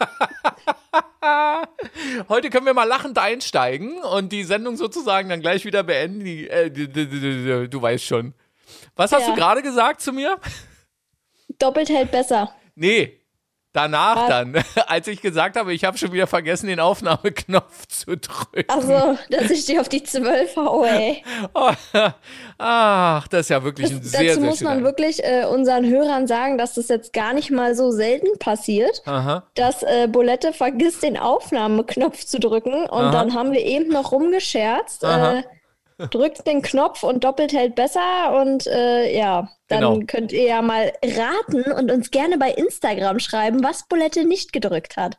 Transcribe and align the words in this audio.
Heute 2.28 2.50
können 2.50 2.66
wir 2.66 2.74
mal 2.74 2.84
lachend 2.84 3.18
einsteigen 3.18 3.98
und 4.02 4.32
die 4.32 4.44
Sendung 4.44 4.76
sozusagen 4.76 5.28
dann 5.28 5.40
gleich 5.40 5.64
wieder 5.64 5.82
beenden. 5.82 6.24
Die, 6.24 6.48
äh, 6.48 6.70
du 7.68 7.82
weißt 7.82 8.04
schon. 8.04 8.34
Was 8.96 9.12
hast 9.12 9.22
Ja. 9.26 9.30
du 9.30 9.34
gerade 9.34 9.62
gesagt 9.62 10.00
zu 10.00 10.12
mir? 10.12 10.38
Doppelt 11.58 11.88
hält 11.90 12.10
besser. 12.10 12.54
Nee, 12.74 13.19
danach 13.72 14.16
Was? 14.16 14.28
dann, 14.28 14.54
als 14.86 15.06
ich 15.08 15.20
gesagt 15.20 15.56
habe, 15.56 15.72
ich 15.72 15.84
habe 15.84 15.96
schon 15.96 16.12
wieder 16.12 16.26
vergessen, 16.26 16.66
den 16.66 16.80
Aufnahmeknopf 16.80 17.86
zu 17.88 18.16
drücken. 18.16 18.68
Achso, 18.68 19.18
dass 19.30 19.50
ich 19.50 19.66
dir 19.66 19.80
auf 19.80 19.88
die 19.88 20.02
12 20.02 20.56
haue, 20.56 20.88
ey. 20.88 21.22
Oh, 21.54 21.70
ach, 22.58 23.28
das 23.28 23.40
ist 23.42 23.50
ja 23.50 23.62
wirklich 23.62 23.90
ein 23.90 24.00
Das, 24.00 24.10
sehr, 24.10 24.24
dazu 24.24 24.40
sehr 24.40 24.48
muss 24.48 24.60
man 24.60 24.84
wirklich 24.84 25.22
äh, 25.24 25.44
unseren 25.44 25.88
Hörern 25.88 26.26
sagen, 26.26 26.58
dass 26.58 26.74
das 26.74 26.88
jetzt 26.88 27.12
gar 27.12 27.32
nicht 27.32 27.50
mal 27.50 27.74
so 27.74 27.90
selten 27.90 28.38
passiert, 28.38 29.02
Aha. 29.06 29.44
dass 29.54 29.82
äh, 29.82 30.08
Bolette 30.10 30.52
vergisst, 30.52 31.02
den 31.02 31.16
Aufnahmeknopf 31.16 32.24
zu 32.24 32.38
drücken. 32.40 32.84
Und 32.84 32.90
Aha. 32.90 33.10
dann 33.10 33.34
haben 33.34 33.52
wir 33.52 33.64
eben 33.64 33.90
noch 33.90 34.12
rumgescherzt. 34.12 35.04
Aha. 35.04 35.38
Äh, 35.38 35.42
drückt 36.08 36.46
den 36.46 36.62
Knopf 36.62 37.02
und 37.02 37.24
doppelt 37.24 37.52
hält 37.52 37.74
besser. 37.74 38.40
Und 38.40 38.66
äh, 38.66 39.16
ja, 39.16 39.50
dann 39.68 39.80
Genau. 39.80 40.00
könnt 40.06 40.32
ihr 40.32 40.44
ja 40.44 40.62
mal 40.62 40.92
raten 41.02 41.70
und 41.72 41.90
uns 41.90 42.10
gerne 42.10 42.38
bei 42.38 42.50
Instagram 42.50 43.18
schreiben, 43.20 43.62
was 43.62 43.86
Bolette 43.88 44.24
nicht 44.24 44.52
gedrückt 44.52 44.96
hat. 44.96 45.18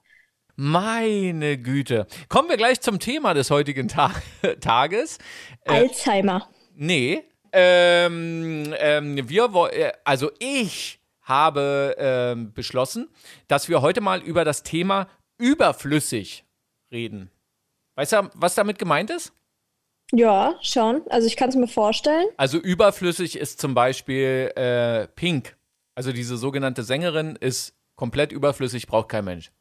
Meine 0.55 1.58
Güte. 1.58 2.08
Kommen 2.30 2.49
wir 2.49 2.58
gleich 2.58 2.81
zum 2.81 2.99
Thema 2.99 3.34
des 3.34 3.49
heutigen 3.49 3.88
Ta 3.88 4.12
Tages. 4.62 5.17
Äh, 5.66 5.72
Alzheimer. 5.72 6.49
Nee. 6.75 7.23
Ähm, 7.53 8.73
ähm, 8.77 9.30
wir 9.30 9.50
äh, 9.73 9.91
also 10.03 10.31
ich 10.39 11.00
habe 11.22 11.95
ähm, 11.98 12.53
beschlossen, 12.53 13.09
dass 13.48 13.70
wir 13.70 13.81
heute 13.81 14.02
mal 14.02 14.22
über 14.22 14.45
das 14.45 14.64
Thema 14.64 15.08
überflüssig 15.38 16.45
reden. 16.92 17.31
Weißt 17.95 18.14
du, 18.14 18.30
was 18.36 18.55
damit 18.55 18.80
gemeint 18.80 19.09
ist? 19.09 19.33
Ja, 20.12 20.56
schon. 20.62 21.02
Also 21.09 21.28
ich 21.28 21.38
kann 21.38 21.50
es 21.50 21.56
mir 21.56 21.67
vorstellen. 21.67 22.28
Also 22.38 22.58
überflüssig 22.58 23.38
ist 23.38 23.62
zum 23.62 23.73
Beispiel 23.73 24.52
äh, 24.56 25.08
Pink. 25.08 25.56
Also 25.95 26.12
diese 26.12 26.38
sogenannte 26.38 26.84
Sängerin 26.84 27.38
ist 27.40 27.73
komplett 27.95 28.32
überflüssig, 28.32 28.88
braucht 28.88 29.09
kein 29.09 29.26
Mensch. 29.26 29.52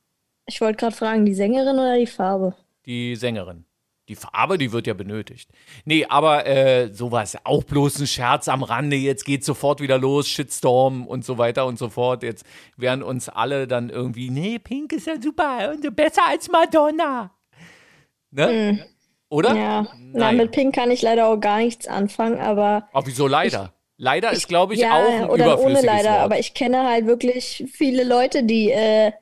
Ich 0.47 0.61
wollte 0.61 0.78
gerade 0.78 0.97
fragen, 0.97 1.25
die 1.25 1.34
Sängerin 1.34 1.75
oder 1.75 1.97
die 1.97 2.06
Farbe? 2.06 2.56
Die 2.87 3.15
Sängerin. 3.15 3.65
Die 4.09 4.17
Farbe, 4.17 4.59
die 4.59 4.73
wird 4.73 4.89
ja 4.89 4.95
benötigt. 4.95 5.51
Nee, 5.84 6.05
aber 6.05 6.45
äh, 6.45 6.93
sowas, 6.93 7.37
auch 7.45 7.62
bloß 7.62 8.01
ein 8.01 8.09
Scherz 8.09 8.48
am 8.48 8.65
Rande, 8.65 8.97
jetzt 8.97 9.25
geht 9.25 9.45
sofort 9.45 9.81
wieder 9.81 9.98
los, 9.98 10.28
Shitstorm 10.28 11.06
und 11.06 11.25
so 11.25 11.39
weiter 11.39 11.65
und 11.67 11.78
so 11.78 11.91
fort. 11.91 12.25
Jetzt 12.25 12.45
werden 12.77 13.05
uns 13.05 13.28
alle 13.28 13.69
dann 13.69 13.89
irgendwie, 13.89 14.31
nee, 14.31 14.59
Pink 14.59 14.93
ist 14.93 15.06
ja 15.06 15.21
super 15.23 15.73
und 15.73 15.95
besser 15.95 16.27
als 16.27 16.51
Madonna. 16.51 17.31
Ne? 18.33 18.84
Oder? 19.31 19.55
Ja, 19.55 19.86
na, 20.12 20.33
mit 20.33 20.50
Pink 20.53 20.75
kann 20.75 20.91
ich 20.91 21.00
leider 21.03 21.28
auch 21.28 21.39
gar 21.39 21.59
nichts 21.59 21.86
anfangen, 21.89 22.39
aber 22.41 22.89
Ach, 22.92 23.03
wieso 23.06 23.27
leider? 23.27 23.72
leider 23.97 24.33
ist, 24.33 24.48
glaube 24.48 24.75
ich, 24.75 24.81
ja, 24.81 24.92
auch 24.92 25.09
ein 25.09 25.25
oder 25.31 25.45
überflüssiges 25.45 25.78
ohne 25.78 25.87
leider, 25.87 26.11
Wort. 26.11 26.20
aber 26.20 26.39
ich 26.39 26.53
kenne 26.55 26.89
halt 26.89 27.06
wirklich 27.06 27.64
viele 27.72 28.03
Leute, 28.05 28.42
die 28.42 28.70
äh, 28.70 29.12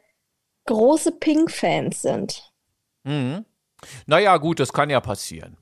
große 0.67 1.13
Pink-Fans 1.13 2.03
sind. 2.03 2.51
Mhm. 3.05 3.45
Naja, 4.07 4.37
gut, 4.39 4.61
das 4.61 4.73
kann 4.73 4.89
ja 4.91 5.01
passieren. 5.01 5.57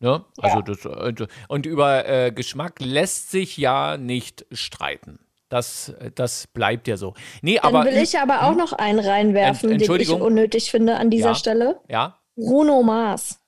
Ne? 0.00 0.24
Also 0.40 0.60
das, 0.62 0.84
äh, 0.84 1.26
und 1.48 1.64
über 1.64 2.06
äh, 2.08 2.32
Geschmack 2.32 2.80
lässt 2.80 3.30
sich 3.30 3.56
ja 3.56 3.96
nicht 3.96 4.44
streiten. 4.52 5.20
Das, 5.48 5.94
das 6.14 6.46
bleibt 6.48 6.88
ja 6.88 6.96
so. 6.96 7.14
Nee, 7.42 7.60
Dann 7.62 7.76
aber. 7.76 7.90
will 7.90 7.96
ich 7.98 8.18
aber 8.18 8.42
auch 8.44 8.54
noch 8.56 8.72
einen 8.72 8.98
reinwerfen, 8.98 9.70
Ent- 9.70 9.86
den 9.86 10.00
ich 10.00 10.10
unnötig 10.10 10.70
finde 10.70 10.96
an 10.96 11.10
dieser 11.10 11.28
Ja. 11.30 11.34
Stelle. 11.34 11.80
Ja. 11.88 12.18
Bruno 12.36 12.82
Mars. 12.82 13.38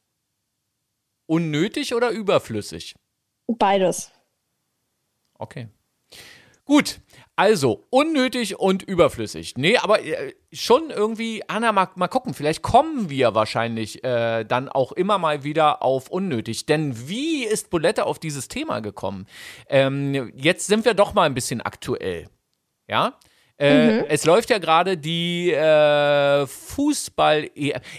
Unnötig 1.27 1.95
oder 1.95 2.11
überflüssig? 2.11 2.95
Beides. 3.47 4.11
Okay. 5.39 5.69
Gut, 6.67 7.01
also 7.37 7.87
unnötig 7.91 8.59
und 8.59 8.83
überflüssig. 8.83 9.55
Nee, 9.57 9.77
aber 9.77 10.03
äh, 10.03 10.35
schon 10.53 10.89
irgendwie, 10.89 11.43
Anna, 11.47 11.73
mal, 11.73 11.91
mal 11.97 12.09
gucken, 12.09 12.33
vielleicht 12.33 12.63
kommen 12.63 13.11
wir 13.11 13.35
wahrscheinlich 13.35 14.03
äh, 14.03 14.45
dann 14.45 14.71
auch 14.71 14.93
immer 14.93 15.19
mal 15.19 15.45
wieder 15.45 15.83
auf 15.83 16.09
unnötig. 16.09 16.65
Denn 16.65 17.09
wie 17.09 17.45
ist 17.45 17.69
Bolette 17.69 18.07
auf 18.07 18.19
dieses 18.19 18.49
Thema 18.49 18.81
gekommen? 18.81 19.27
Ähm, 19.69 20.33
jetzt 20.35 20.67
sind 20.67 20.87
wir 20.87 20.95
doch 20.95 21.13
mal 21.13 21.25
ein 21.25 21.35
bisschen 21.35 21.61
aktuell. 21.61 22.29
Ja? 22.89 23.19
Äh, 23.57 24.07
Es 24.09 24.25
läuft 24.25 24.51
ja 24.51 24.59
gerade 24.59 24.97
die 24.97 25.53
äh, 25.53 26.47
Fußball. 26.47 27.51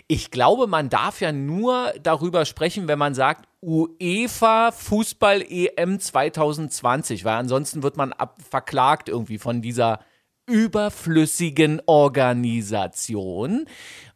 Ich 0.08 0.32
glaube, 0.32 0.68
man 0.68 0.90
darf 0.90 1.22
ja 1.22 1.32
nur 1.32 1.94
darüber 2.02 2.46
sprechen, 2.46 2.88
wenn 2.88 3.00
man 3.00 3.14
sagt 3.14 3.48
UEFA 3.62 4.72
Fußball 4.72 5.42
EM 5.42 6.00
2020, 6.00 7.26
weil 7.26 7.36
ansonsten 7.36 7.84
wird 7.84 7.98
man 7.98 8.14
verklagt 8.50 9.10
irgendwie 9.10 9.38
von 9.38 9.62
dieser 9.62 10.00
überflüssigen 10.48 11.82
Organisation. 11.88 13.66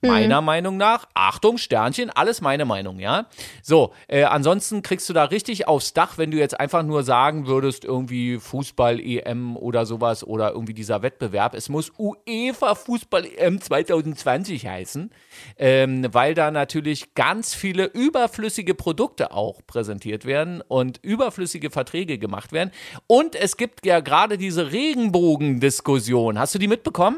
Meiner 0.02 0.42
Meinung 0.42 0.78
nach, 0.78 1.08
Achtung, 1.14 1.58
Sternchen, 1.58 2.10
alles 2.10 2.40
meine 2.40 2.64
Meinung, 2.64 3.00
ja. 3.00 3.26
So, 3.62 3.92
äh, 4.08 4.24
ansonsten 4.24 4.82
kriegst 4.82 5.10
du 5.10 5.14
da 5.14 5.26
richtig 5.26 5.68
aufs 5.68 5.94
Dach, 5.94 6.18
wenn 6.18 6.32
du 6.32 6.38
jetzt 6.38 6.58
einfach 6.58 6.84
nur 6.84 7.04
sagen 7.04 7.48
würdest, 7.48 7.84
irgendwie 7.84 8.38
Fußball-EM 8.38 9.58
oder 9.58 9.86
sowas 9.86 10.24
oder 10.24 10.52
irgendwie 10.52 10.74
dieser 10.74 11.02
Wettbewerb. 11.02 11.54
Es 11.54 11.68
muss 11.68 11.92
UEFA 11.98 12.76
Fußball-EM 12.76 13.60
2020 13.60 14.66
heißen, 14.66 15.12
ähm, 15.58 16.08
weil 16.14 16.34
da 16.34 16.50
natürlich 16.50 17.14
ganz 17.14 17.54
viele 17.54 17.86
überflüssige 17.86 18.76
Produkte 18.76 19.34
auch 19.34 19.60
präsentiert 19.68 20.24
werden 20.24 20.62
und 20.66 21.00
überflüssige 21.04 21.72
Verträge 21.72 22.18
gemacht 22.18 22.54
werden. 22.54 22.72
Und 23.08 23.36
es 23.36 23.58
gibt 23.58 23.86
ja 23.86 24.00
gerade 24.00 24.38
diese 24.38 24.72
Regenbogendiskussion. 24.72 26.40
Hast 26.40 26.56
du 26.56 26.60
die 26.60 26.68
mitbekommen? 26.70 27.18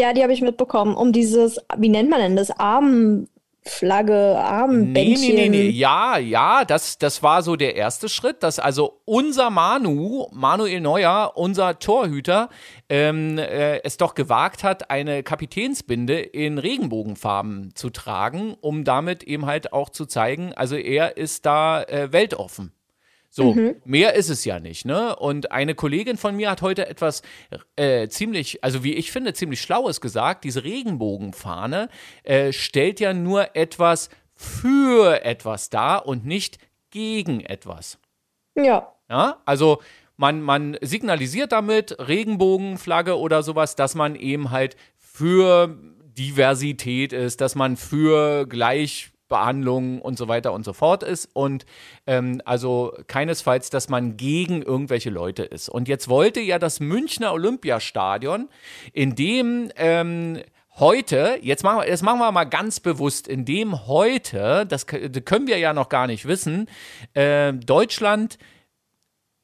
Ja, 0.00 0.14
die 0.14 0.22
habe 0.22 0.32
ich 0.32 0.40
mitbekommen. 0.40 0.94
Um 0.96 1.12
dieses, 1.12 1.58
wie 1.76 1.90
nennt 1.90 2.08
man 2.08 2.20
denn 2.20 2.34
das? 2.36 2.50
Armflagge, 2.50 3.28
Nee, 4.12 4.34
Armbändchen. 4.34 5.34
nee, 5.34 5.48
nee, 5.48 5.48
nee. 5.50 5.68
Ja, 5.68 6.16
ja, 6.16 6.64
das, 6.64 6.96
das 6.96 7.22
war 7.22 7.42
so 7.42 7.54
der 7.54 7.76
erste 7.76 8.08
Schritt, 8.08 8.42
dass 8.42 8.58
also 8.58 9.02
unser 9.04 9.50
Manu, 9.50 10.26
Manuel 10.32 10.80
Neuer, 10.80 11.32
unser 11.34 11.78
Torhüter, 11.78 12.48
ähm, 12.88 13.36
äh, 13.36 13.82
es 13.82 13.98
doch 13.98 14.14
gewagt 14.14 14.64
hat, 14.64 14.90
eine 14.90 15.22
Kapitänsbinde 15.22 16.18
in 16.18 16.56
Regenbogenfarben 16.56 17.74
zu 17.74 17.90
tragen, 17.90 18.56
um 18.62 18.84
damit 18.84 19.22
eben 19.24 19.44
halt 19.44 19.74
auch 19.74 19.90
zu 19.90 20.06
zeigen, 20.06 20.54
also 20.54 20.76
er 20.76 21.18
ist 21.18 21.44
da 21.44 21.82
äh, 21.82 22.10
weltoffen. 22.10 22.72
So, 23.32 23.56
mehr 23.84 24.14
ist 24.14 24.28
es 24.28 24.44
ja 24.44 24.58
nicht, 24.58 24.84
ne? 24.84 25.14
Und 25.14 25.52
eine 25.52 25.76
Kollegin 25.76 26.16
von 26.16 26.34
mir 26.34 26.50
hat 26.50 26.62
heute 26.62 26.88
etwas 26.88 27.22
äh, 27.76 28.08
ziemlich, 28.08 28.64
also 28.64 28.82
wie 28.82 28.94
ich 28.94 29.12
finde, 29.12 29.34
ziemlich 29.34 29.60
Schlaues 29.60 30.00
gesagt. 30.00 30.42
Diese 30.42 30.64
Regenbogenfahne 30.64 31.88
äh, 32.24 32.52
stellt 32.52 32.98
ja 32.98 33.14
nur 33.14 33.54
etwas 33.54 34.10
für 34.34 35.24
etwas 35.24 35.70
dar 35.70 36.06
und 36.06 36.26
nicht 36.26 36.58
gegen 36.90 37.40
etwas. 37.40 37.98
Ja. 38.56 38.94
Ja, 39.08 39.40
also 39.44 39.80
man, 40.16 40.42
man 40.42 40.76
signalisiert 40.80 41.52
damit 41.52 41.96
Regenbogenflagge 41.98 43.16
oder 43.16 43.42
sowas, 43.42 43.76
dass 43.76 43.94
man 43.94 44.16
eben 44.16 44.50
halt 44.50 44.76
für 44.98 45.76
Diversität 46.04 47.12
ist, 47.12 47.40
dass 47.40 47.54
man 47.54 47.76
für 47.76 48.46
Gleichbehandlung 49.30 50.02
und 50.02 50.18
so 50.18 50.28
weiter 50.28 50.52
und 50.52 50.64
so 50.64 50.72
fort 50.72 51.02
ist 51.02 51.28
und 51.32 51.64
ähm, 52.06 52.42
also 52.44 52.92
keinesfalls, 53.06 53.70
dass 53.70 53.88
man 53.88 54.16
gegen 54.16 54.62
irgendwelche 54.62 55.10
Leute 55.10 55.44
ist. 55.44 55.68
Und 55.68 55.88
jetzt 55.88 56.08
wollte 56.08 56.40
ja 56.40 56.58
das 56.58 56.80
Münchner 56.80 57.32
Olympiastadion, 57.32 58.48
in 58.92 59.14
dem 59.14 59.70
ähm, 59.76 60.40
heute, 60.78 61.38
jetzt 61.42 61.62
machen, 61.62 61.82
wir, 61.82 61.90
das 61.90 62.02
machen 62.02 62.18
wir 62.18 62.32
mal 62.32 62.44
ganz 62.44 62.80
bewusst, 62.80 63.28
in 63.28 63.44
dem 63.44 63.86
heute, 63.86 64.66
das 64.66 64.86
können 64.86 65.46
wir 65.46 65.58
ja 65.58 65.72
noch 65.72 65.88
gar 65.88 66.06
nicht 66.06 66.26
wissen, 66.26 66.68
äh, 67.14 67.52
Deutschland 67.52 68.38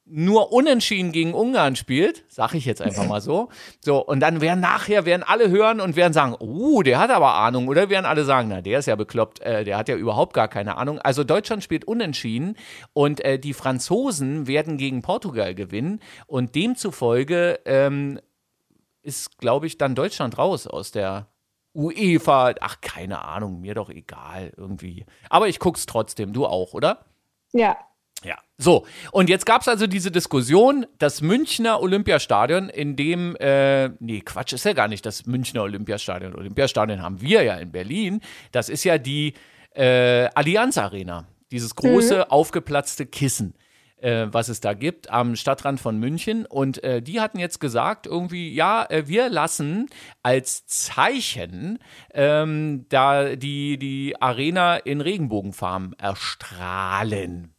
nur 0.09 0.53
unentschieden 0.53 1.11
gegen 1.11 1.33
Ungarn 1.33 1.75
spielt, 1.75 2.23
sag 2.29 2.53
ich 2.53 2.65
jetzt 2.65 2.81
einfach 2.81 3.05
mal 3.07 3.21
so. 3.21 3.49
So, 3.81 4.03
und 4.03 4.19
dann 4.19 4.41
werden 4.41 4.59
nachher, 4.59 5.05
werden 5.05 5.23
alle 5.23 5.49
hören 5.49 5.81
und 5.81 5.95
werden 5.95 6.13
sagen, 6.13 6.35
oh, 6.39 6.81
der 6.81 6.99
hat 6.99 7.11
aber 7.11 7.33
Ahnung. 7.33 7.67
Oder 7.67 7.89
werden 7.89 8.05
alle 8.05 8.23
sagen, 8.23 8.49
na, 8.49 8.61
der 8.61 8.79
ist 8.79 8.85
ja 8.85 8.95
bekloppt, 8.95 9.41
äh, 9.41 9.63
der 9.63 9.77
hat 9.77 9.89
ja 9.89 9.95
überhaupt 9.95 10.33
gar 10.33 10.47
keine 10.47 10.77
Ahnung. 10.77 10.99
Also 10.99 11.23
Deutschland 11.23 11.63
spielt 11.63 11.85
unentschieden 11.85 12.55
und 12.93 13.23
äh, 13.23 13.37
die 13.37 13.53
Franzosen 13.53 14.47
werden 14.47 14.77
gegen 14.77 15.01
Portugal 15.01 15.53
gewinnen. 15.55 15.99
Und 16.25 16.55
demzufolge 16.55 17.59
ähm, 17.65 18.19
ist, 19.01 19.37
glaube 19.37 19.67
ich, 19.67 19.77
dann 19.77 19.95
Deutschland 19.95 20.37
raus 20.37 20.67
aus 20.67 20.91
der 20.91 21.27
UEFA. 21.73 22.55
Ach, 22.61 22.81
keine 22.81 23.23
Ahnung, 23.23 23.59
mir 23.59 23.75
doch 23.75 23.89
egal 23.89 24.53
irgendwie. 24.55 25.05
Aber 25.29 25.47
ich 25.47 25.59
guck's 25.59 25.85
trotzdem, 25.85 26.33
du 26.33 26.45
auch, 26.45 26.73
oder? 26.73 27.05
Ja. 27.51 27.77
Ja, 28.23 28.37
so. 28.57 28.85
Und 29.11 29.29
jetzt 29.29 29.45
gab 29.45 29.61
es 29.61 29.67
also 29.67 29.85
diese 29.85 30.11
Diskussion, 30.11 30.85
das 30.97 31.21
Münchner 31.21 31.81
Olympiastadion, 31.81 32.69
in 32.69 32.95
dem, 32.95 33.35
äh, 33.35 33.89
nee, 33.99 34.21
Quatsch, 34.21 34.53
ist 34.53 34.65
ja 34.65 34.73
gar 34.73 34.87
nicht 34.87 35.05
das 35.05 35.25
Münchner 35.25 35.63
Olympiastadion. 35.63 36.35
Olympiastadion 36.35 37.01
haben 37.01 37.21
wir 37.21 37.43
ja 37.43 37.55
in 37.55 37.71
Berlin. 37.71 38.21
Das 38.51 38.69
ist 38.69 38.83
ja 38.83 38.97
die 38.97 39.33
äh, 39.75 40.27
Allianz 40.33 40.77
Arena, 40.77 41.27
dieses 41.51 41.75
große, 41.75 42.17
mhm. 42.17 42.23
aufgeplatzte 42.23 43.05
Kissen 43.05 43.53
äh, 43.97 44.27
was 44.31 44.49
es 44.49 44.59
da 44.59 44.73
gibt, 44.73 45.09
am 45.09 45.35
Stadtrand 45.35 45.79
von 45.79 45.97
München. 45.97 46.45
Und 46.45 46.83
äh, 46.83 47.01
die 47.01 47.19
hatten 47.19 47.39
jetzt 47.39 47.59
gesagt, 47.59 48.05
irgendwie, 48.05 48.53
ja, 48.53 48.85
äh, 48.89 49.07
wir 49.07 49.29
lassen 49.29 49.87
als 50.23 50.65
Zeichen 50.67 51.79
ähm, 52.13 52.85
da 52.89 53.35
die, 53.35 53.77
die 53.77 54.19
Arena 54.21 54.77
in 54.77 55.01
Regenbogenfarben 55.01 55.93
erstrahlen. 55.93 57.53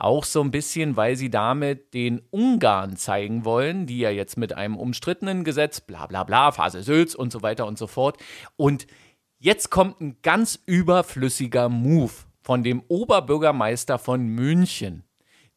Auch 0.00 0.22
so 0.22 0.40
ein 0.42 0.52
bisschen, 0.52 0.96
weil 0.96 1.16
sie 1.16 1.28
damit 1.28 1.92
den 1.92 2.22
Ungarn 2.30 2.96
zeigen 2.96 3.44
wollen, 3.44 3.86
die 3.86 3.98
ja 3.98 4.10
jetzt 4.10 4.36
mit 4.36 4.52
einem 4.52 4.76
umstrittenen 4.76 5.42
Gesetz, 5.42 5.80
bla 5.80 6.06
bla 6.06 6.22
bla, 6.22 6.52
Phase 6.52 6.84
Sülz 6.84 7.16
und 7.16 7.32
so 7.32 7.42
weiter 7.42 7.66
und 7.66 7.78
so 7.78 7.88
fort. 7.88 8.16
Und 8.54 8.86
jetzt 9.38 9.70
kommt 9.70 10.00
ein 10.00 10.16
ganz 10.22 10.60
überflüssiger 10.66 11.68
Move 11.68 12.12
von 12.42 12.62
dem 12.62 12.84
Oberbürgermeister 12.86 13.98
von 13.98 14.24
München 14.28 15.02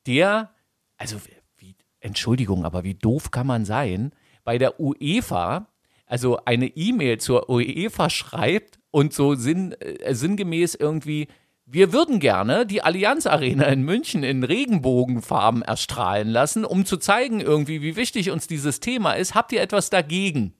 der, 0.08 0.50
also 0.98 1.18
wie, 1.58 1.76
Entschuldigung, 2.00 2.66
aber 2.66 2.84
wie 2.84 2.96
doof 2.96 3.30
kann 3.30 3.46
man 3.46 3.64
sein, 3.64 4.12
bei 4.44 4.58
der 4.58 4.80
UEFA, 4.80 5.68
also 6.08 6.44
eine 6.46 6.66
E-Mail 6.66 7.20
zur 7.20 7.48
UEFA 7.48 8.10
schreibt 8.10 8.80
und 8.90 9.14
so 9.14 9.36
sinn, 9.36 9.74
äh, 9.74 10.16
sinngemäß 10.16 10.74
irgendwie, 10.74 11.28
wir 11.74 11.94
würden 11.94 12.20
gerne 12.20 12.66
die 12.66 12.82
Allianz 12.82 13.26
Arena 13.26 13.64
in 13.66 13.84
München 13.84 14.24
in 14.24 14.44
Regenbogenfarben 14.44 15.62
erstrahlen 15.62 16.28
lassen, 16.28 16.66
um 16.66 16.86
zu 16.86 16.98
zeigen 16.98 17.40
irgendwie, 17.40 17.82
wie 17.82 17.96
wichtig 17.96 18.30
uns 18.30 18.48
dieses 18.48 18.82
Thema 18.82 19.14
ist. 19.14 19.36
Habt 19.36 19.54
ihr 19.54 19.62
etwas 19.62 19.90
dagegen? 19.90 20.54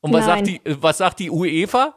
Und 0.00 0.12
was 0.14 0.24
sagt, 0.24 0.46
die, 0.46 0.56
äh, 0.64 0.76
was 0.80 0.98
sagt 0.98 1.20
die 1.20 1.30
UEFA? 1.30 1.94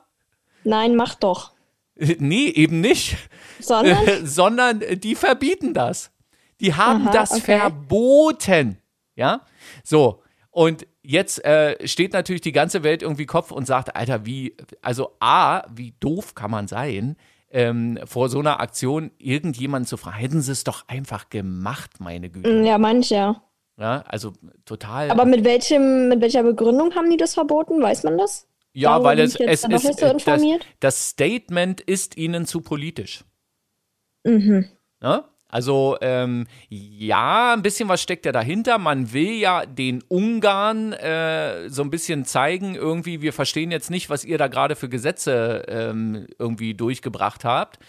Nein, 0.66 0.96
mach 0.96 1.16
doch. 1.16 1.54
Nee, 1.96 2.48
eben 2.50 2.82
nicht. 2.82 3.16
Sondern? 3.60 4.06
Sondern 4.26 4.82
die 4.96 5.16
verbieten 5.16 5.74
das. 5.74 6.12
Die 6.60 6.74
haben 6.74 7.08
Aha, 7.08 7.14
das 7.14 7.32
okay. 7.32 7.60
verboten. 7.60 8.80
Ja, 9.16 9.42
so. 9.84 10.22
Und 10.52 10.88
jetzt 11.04 11.44
äh, 11.46 11.88
steht 11.88 12.14
natürlich 12.14 12.42
die 12.42 12.52
ganze 12.52 12.84
Welt 12.84 13.02
irgendwie 13.02 13.26
Kopf 13.26 13.52
und 13.52 13.66
sagt, 13.66 13.96
Alter, 13.96 14.26
wie, 14.26 14.56
also 14.82 15.16
A, 15.20 15.64
wie 15.74 15.94
doof 16.00 16.36
kann 16.36 16.52
man 16.52 16.68
sein, 16.68 17.16
ähm, 17.56 17.98
vor 18.04 18.28
so 18.28 18.40
einer 18.40 18.60
Aktion 18.60 19.12
irgendjemanden 19.18 19.88
zu 19.88 19.96
fragen. 19.96 20.18
Hätten 20.18 20.42
sie 20.42 20.52
es 20.52 20.66
doch 20.66 20.90
einfach 20.90 21.30
gemacht, 21.30 22.02
meine 22.02 22.30
Güte. 22.30 22.52
Mm, 22.52 22.66
ja, 22.66 22.78
manche. 22.78 23.38
Ja, 23.78 24.04
also 24.08 24.34
total. 24.66 25.10
Aber 25.10 25.24
mit 25.24 25.46
welchem, 25.46 26.10
mit 26.10 26.20
welcher 26.20 26.44
Begründung 26.44 26.94
haben 26.96 27.10
die 27.10 27.16
das 27.16 27.34
verboten? 27.34 27.82
Weiß 27.82 28.04
man 28.04 28.18
das? 28.18 28.46
Ja, 28.74 28.92
Darüber 28.92 29.10
weil 29.10 29.20
es, 29.22 29.36
es 29.36 29.64
ist, 29.64 30.00
so 30.00 30.14
das, 30.14 30.42
das, 30.82 31.10
Statement 31.10 31.80
ist 31.80 32.18
ihnen 32.18 32.46
zu 32.46 32.60
politisch. 32.60 33.24
Mhm. 34.26 34.68
Ja? 35.02 35.30
Also 35.48 35.98
ähm, 36.02 36.48
ja, 36.70 37.54
ein 37.54 37.62
bisschen 37.62 37.88
was 37.88 38.02
steckt 38.02 38.26
ja 38.26 38.32
dahinter. 38.32 38.78
Man 38.78 39.14
will 39.14 39.34
ja 39.34 39.66
den 39.66 40.04
Ungarn 40.08 40.94
äh, 40.94 41.70
so 41.70 41.84
ein 41.84 41.90
bisschen 41.90 42.26
zeigen, 42.26 42.76
irgendwie, 42.76 43.22
wir 43.22 43.32
verstehen 43.32 43.72
jetzt 43.72 43.92
nicht, 43.92 44.10
was 44.10 44.26
ihr 44.26 44.38
da 44.38 44.48
gerade 44.48 44.76
für 44.76 44.90
Gesetze 44.90 45.64
ähm, 45.68 46.28
irgendwie 46.40 46.74
durchgebracht 46.74 47.46
habt, 47.46 47.80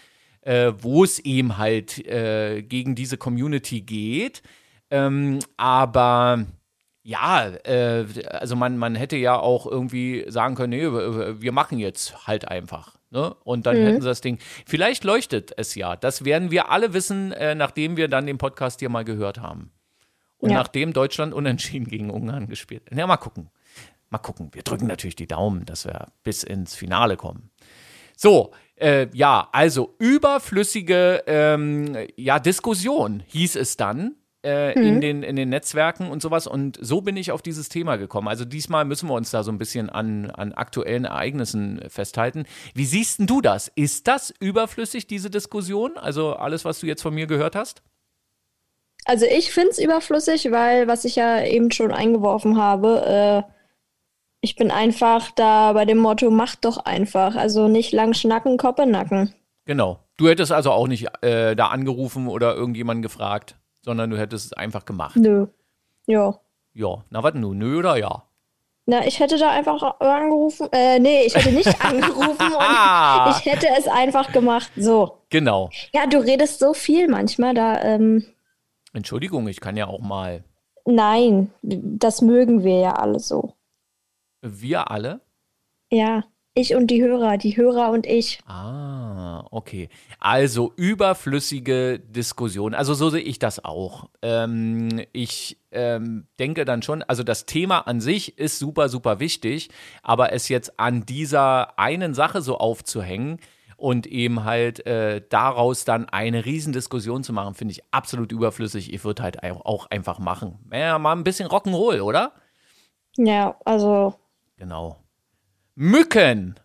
äh, 0.42 0.72
wo 0.78 1.02
es 1.02 1.18
eben 1.18 1.58
halt 1.58 2.06
äh, 2.06 2.62
gegen 2.62 2.94
diese 2.94 3.16
Community 3.16 3.80
geht. 3.80 4.42
Ähm, 4.90 5.40
aber 5.56 6.44
ja, 7.02 7.48
äh, 7.64 8.04
also 8.28 8.56
man, 8.56 8.76
man 8.78 8.94
hätte 8.96 9.16
ja 9.16 9.38
auch 9.38 9.66
irgendwie 9.66 10.24
sagen 10.28 10.56
können, 10.56 10.70
nee, 10.70 11.40
wir 11.40 11.52
machen 11.52 11.78
jetzt 11.78 12.26
halt 12.26 12.48
einfach. 12.48 12.96
Ne? 13.16 13.34
Und 13.44 13.64
dann 13.64 13.80
mhm. 13.80 13.86
hätten 13.86 14.02
sie 14.02 14.08
das 14.08 14.20
Ding. 14.20 14.38
Vielleicht 14.66 15.02
leuchtet 15.02 15.50
es 15.56 15.74
ja. 15.74 15.96
Das 15.96 16.26
werden 16.26 16.50
wir 16.50 16.70
alle 16.70 16.92
wissen, 16.92 17.32
äh, 17.32 17.54
nachdem 17.54 17.96
wir 17.96 18.08
dann 18.08 18.26
den 18.26 18.36
Podcast 18.36 18.80
hier 18.80 18.90
mal 18.90 19.06
gehört 19.06 19.40
haben. 19.40 19.72
Und 20.36 20.50
ja. 20.50 20.58
nachdem 20.58 20.92
Deutschland 20.92 21.32
unentschieden 21.32 21.88
gegen 21.88 22.10
Ungarn 22.10 22.46
gespielt 22.46 22.82
hat. 22.90 22.98
Ja, 22.98 23.06
mal 23.06 23.16
gucken. 23.16 23.48
Mal 24.10 24.18
gucken. 24.18 24.50
Wir 24.52 24.62
drücken 24.62 24.86
natürlich 24.86 25.16
die 25.16 25.26
Daumen, 25.26 25.64
dass 25.64 25.86
wir 25.86 26.08
bis 26.24 26.42
ins 26.42 26.74
Finale 26.74 27.16
kommen. 27.16 27.50
So, 28.16 28.52
äh, 28.74 29.08
ja, 29.14 29.48
also 29.50 29.94
überflüssige 29.98 31.24
ähm, 31.26 31.96
ja, 32.16 32.38
Diskussion 32.38 33.22
hieß 33.28 33.56
es 33.56 33.78
dann 33.78 34.14
äh, 34.46 34.78
mhm. 34.78 34.86
in, 34.86 35.00
den, 35.00 35.22
in 35.24 35.34
den 35.34 35.48
Netzwerken 35.48 36.08
und 36.08 36.22
sowas. 36.22 36.46
Und 36.46 36.78
so 36.80 37.00
bin 37.00 37.16
ich 37.16 37.32
auf 37.32 37.42
dieses 37.42 37.68
Thema 37.68 37.96
gekommen. 37.96 38.28
Also 38.28 38.44
diesmal 38.44 38.84
müssen 38.84 39.08
wir 39.08 39.14
uns 39.14 39.32
da 39.32 39.42
so 39.42 39.50
ein 39.50 39.58
bisschen 39.58 39.90
an, 39.90 40.30
an 40.30 40.52
aktuellen 40.52 41.04
Ereignissen 41.04 41.82
festhalten. 41.88 42.44
Wie 42.72 42.84
siehst 42.84 43.18
du 43.20 43.40
das? 43.40 43.72
Ist 43.74 44.06
das 44.06 44.32
überflüssig, 44.38 45.08
diese 45.08 45.30
Diskussion? 45.30 45.98
Also 45.98 46.34
alles, 46.34 46.64
was 46.64 46.78
du 46.78 46.86
jetzt 46.86 47.02
von 47.02 47.12
mir 47.12 47.26
gehört 47.26 47.56
hast? 47.56 47.82
Also 49.04 49.26
ich 49.26 49.50
finde 49.50 49.70
es 49.70 49.78
überflüssig, 49.80 50.50
weil, 50.52 50.86
was 50.86 51.04
ich 51.04 51.16
ja 51.16 51.44
eben 51.44 51.72
schon 51.72 51.90
eingeworfen 51.90 52.56
habe, 52.56 53.44
äh, 53.46 53.52
ich 54.42 54.54
bin 54.54 54.70
einfach 54.70 55.32
da 55.32 55.72
bei 55.72 55.84
dem 55.84 55.98
Motto, 55.98 56.30
mach 56.30 56.54
doch 56.54 56.78
einfach. 56.78 57.34
Also 57.34 57.66
nicht 57.66 57.92
lang 57.92 58.14
schnacken, 58.14 58.58
Koppe 58.58 58.86
nacken. 58.86 59.34
Genau. 59.64 59.98
Du 60.16 60.28
hättest 60.28 60.52
also 60.52 60.70
auch 60.70 60.86
nicht 60.86 61.08
äh, 61.22 61.56
da 61.56 61.66
angerufen 61.66 62.28
oder 62.28 62.54
irgendjemanden 62.54 63.02
gefragt 63.02 63.56
sondern 63.86 64.10
du 64.10 64.18
hättest 64.18 64.46
es 64.46 64.52
einfach 64.52 64.84
gemacht. 64.84 65.16
Nö. 65.16 65.46
Ja. 66.06 66.38
Ja. 66.74 67.04
Na, 67.08 67.22
was 67.22 67.34
nun? 67.34 67.56
Nö 67.56 67.78
oder 67.78 67.96
ja? 67.96 68.24
Na, 68.84 69.06
ich 69.06 69.18
hätte 69.18 69.38
da 69.38 69.50
einfach 69.50 69.82
angerufen. 70.00 70.68
Äh, 70.72 70.98
nee, 70.98 71.24
ich 71.24 71.34
hätte 71.34 71.52
nicht 71.52 71.80
angerufen 71.84 72.52
und 72.52 73.36
ich 73.36 73.46
hätte 73.46 73.68
es 73.78 73.88
einfach 73.88 74.32
gemacht. 74.32 74.70
So. 74.76 75.22
Genau. 75.30 75.70
Ja, 75.92 76.06
du 76.06 76.18
redest 76.18 76.58
so 76.58 76.74
viel 76.74 77.08
manchmal, 77.08 77.54
da. 77.54 77.80
Ähm, 77.82 78.24
Entschuldigung, 78.92 79.48
ich 79.48 79.60
kann 79.60 79.76
ja 79.76 79.86
auch 79.86 80.00
mal. 80.00 80.44
Nein, 80.84 81.52
das 81.62 82.22
mögen 82.22 82.64
wir 82.64 82.78
ja 82.80 82.92
alle 82.92 83.18
so. 83.20 83.54
Wir 84.42 84.90
alle? 84.90 85.20
Ja. 85.90 86.24
Ich 86.58 86.74
und 86.74 86.86
die 86.86 87.02
Hörer, 87.02 87.36
die 87.36 87.54
Hörer 87.54 87.90
und 87.90 88.06
ich. 88.06 88.40
Ah, 88.46 89.44
okay. 89.50 89.90
Also 90.18 90.72
überflüssige 90.76 91.98
Diskussion. 91.98 92.72
Also 92.72 92.94
so 92.94 93.10
sehe 93.10 93.20
ich 93.20 93.38
das 93.38 93.62
auch. 93.62 94.08
Ähm, 94.22 95.02
ich 95.12 95.58
ähm, 95.70 96.26
denke 96.38 96.64
dann 96.64 96.80
schon, 96.80 97.02
also 97.02 97.22
das 97.22 97.44
Thema 97.44 97.80
an 97.80 98.00
sich 98.00 98.38
ist 98.38 98.58
super, 98.58 98.88
super 98.88 99.20
wichtig, 99.20 99.68
aber 100.02 100.32
es 100.32 100.48
jetzt 100.48 100.80
an 100.80 101.04
dieser 101.04 101.78
einen 101.78 102.14
Sache 102.14 102.40
so 102.40 102.56
aufzuhängen 102.56 103.38
und 103.76 104.06
eben 104.06 104.44
halt 104.44 104.86
äh, 104.86 105.20
daraus 105.28 105.84
dann 105.84 106.08
eine 106.08 106.46
Riesendiskussion 106.46 107.22
zu 107.22 107.34
machen, 107.34 107.52
finde 107.52 107.72
ich 107.72 107.82
absolut 107.90 108.32
überflüssig. 108.32 108.94
Ich 108.94 109.04
würde 109.04 109.22
halt 109.24 109.44
auch 109.44 109.90
einfach 109.90 110.18
machen. 110.18 110.58
Ja, 110.72 110.98
mal 110.98 111.12
ein 111.12 111.22
bisschen 111.22 111.50
Rock'n'Roll, 111.50 112.00
oder? 112.00 112.32
Ja, 113.18 113.60
also. 113.66 114.14
Genau. 114.56 115.05
Mücken. 115.76 116.58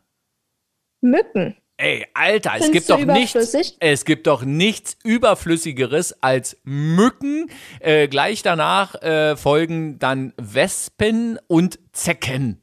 Mücken. 1.02 1.58
Ey, 1.76 2.08
Alter, 2.14 2.54
es 2.60 2.72
gibt 2.72 2.90
doch 2.90 3.04
nichts. 3.04 3.76
Es 3.80 4.06
gibt 4.06 4.28
doch 4.28 4.44
nichts 4.44 4.98
überflüssigeres 5.04 6.24
als 6.24 6.58
Mücken. 6.64 7.50
Äh, 7.80 8.08
gleich 8.08 8.42
danach 8.42 8.96
äh, 9.02 9.36
folgen 9.36 10.00
dann 10.00 10.34
Wespen 10.38 11.40
und 11.48 11.80
Zecken. 11.92 12.62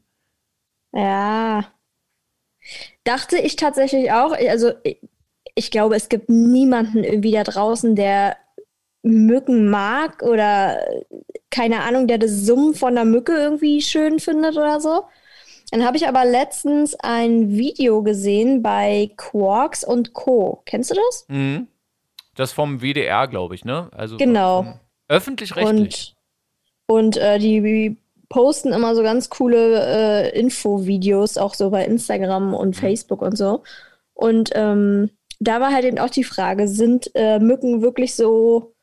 Ja. 0.91 1.65
Dachte 3.03 3.37
ich 3.37 3.55
tatsächlich 3.55 4.11
auch. 4.11 4.31
Also 4.31 4.71
ich, 4.83 4.99
ich 5.53 5.69
glaube, 5.69 5.95
es 5.97 6.09
gibt 6.09 6.29
niemanden 6.29 7.03
irgendwie 7.03 7.31
da 7.33 7.43
draußen, 7.43 7.95
der 7.95 8.37
Mücken 9.03 9.69
mag 9.69 10.23
oder 10.23 10.83
keine 11.51 11.81
Ahnung, 11.83 12.07
der 12.07 12.17
das 12.17 12.31
Summen 12.31 12.73
von 12.73 12.95
der 12.95 13.05
Mücke 13.05 13.33
irgendwie 13.33 13.81
schön 13.81 14.19
findet 14.19 14.55
oder 14.55 14.79
so. 14.81 15.03
Dann 15.71 15.85
habe 15.85 15.97
ich 15.97 16.07
aber 16.07 16.25
letztens 16.25 16.95
ein 16.95 17.49
Video 17.51 18.01
gesehen 18.01 18.61
bei 18.61 19.11
Quarks 19.17 19.83
und 19.83 20.13
Co. 20.13 20.61
Kennst 20.65 20.91
du 20.91 20.95
das? 20.95 21.25
Mhm. 21.27 21.67
Das 22.35 22.51
vom 22.51 22.81
WDR, 22.81 23.27
glaube 23.27 23.55
ich, 23.55 23.65
ne? 23.65 23.89
Also 23.91 24.17
genau. 24.17 24.79
Öffentlich-rechtlich. 25.07 26.15
Und, 26.87 26.97
und 26.97 27.17
äh, 27.17 27.37
die 27.37 27.97
posten 28.29 28.71
immer 28.71 28.95
so 28.95 29.03
ganz 29.03 29.29
coole 29.29 30.31
äh, 30.31 30.39
Infovideos, 30.39 31.37
auch 31.37 31.53
so 31.53 31.69
bei 31.69 31.85
Instagram 31.85 32.53
und 32.53 32.69
mhm. 32.69 32.79
Facebook 32.79 33.21
und 33.21 33.37
so. 33.37 33.63
Und 34.13 34.51
ähm, 34.53 35.09
da 35.39 35.59
war 35.59 35.73
halt 35.73 35.85
eben 35.85 35.99
auch 35.99 36.09
die 36.09 36.23
Frage, 36.23 36.67
sind 36.67 37.11
äh, 37.15 37.39
Mücken 37.39 37.81
wirklich 37.81 38.15
so 38.15 38.73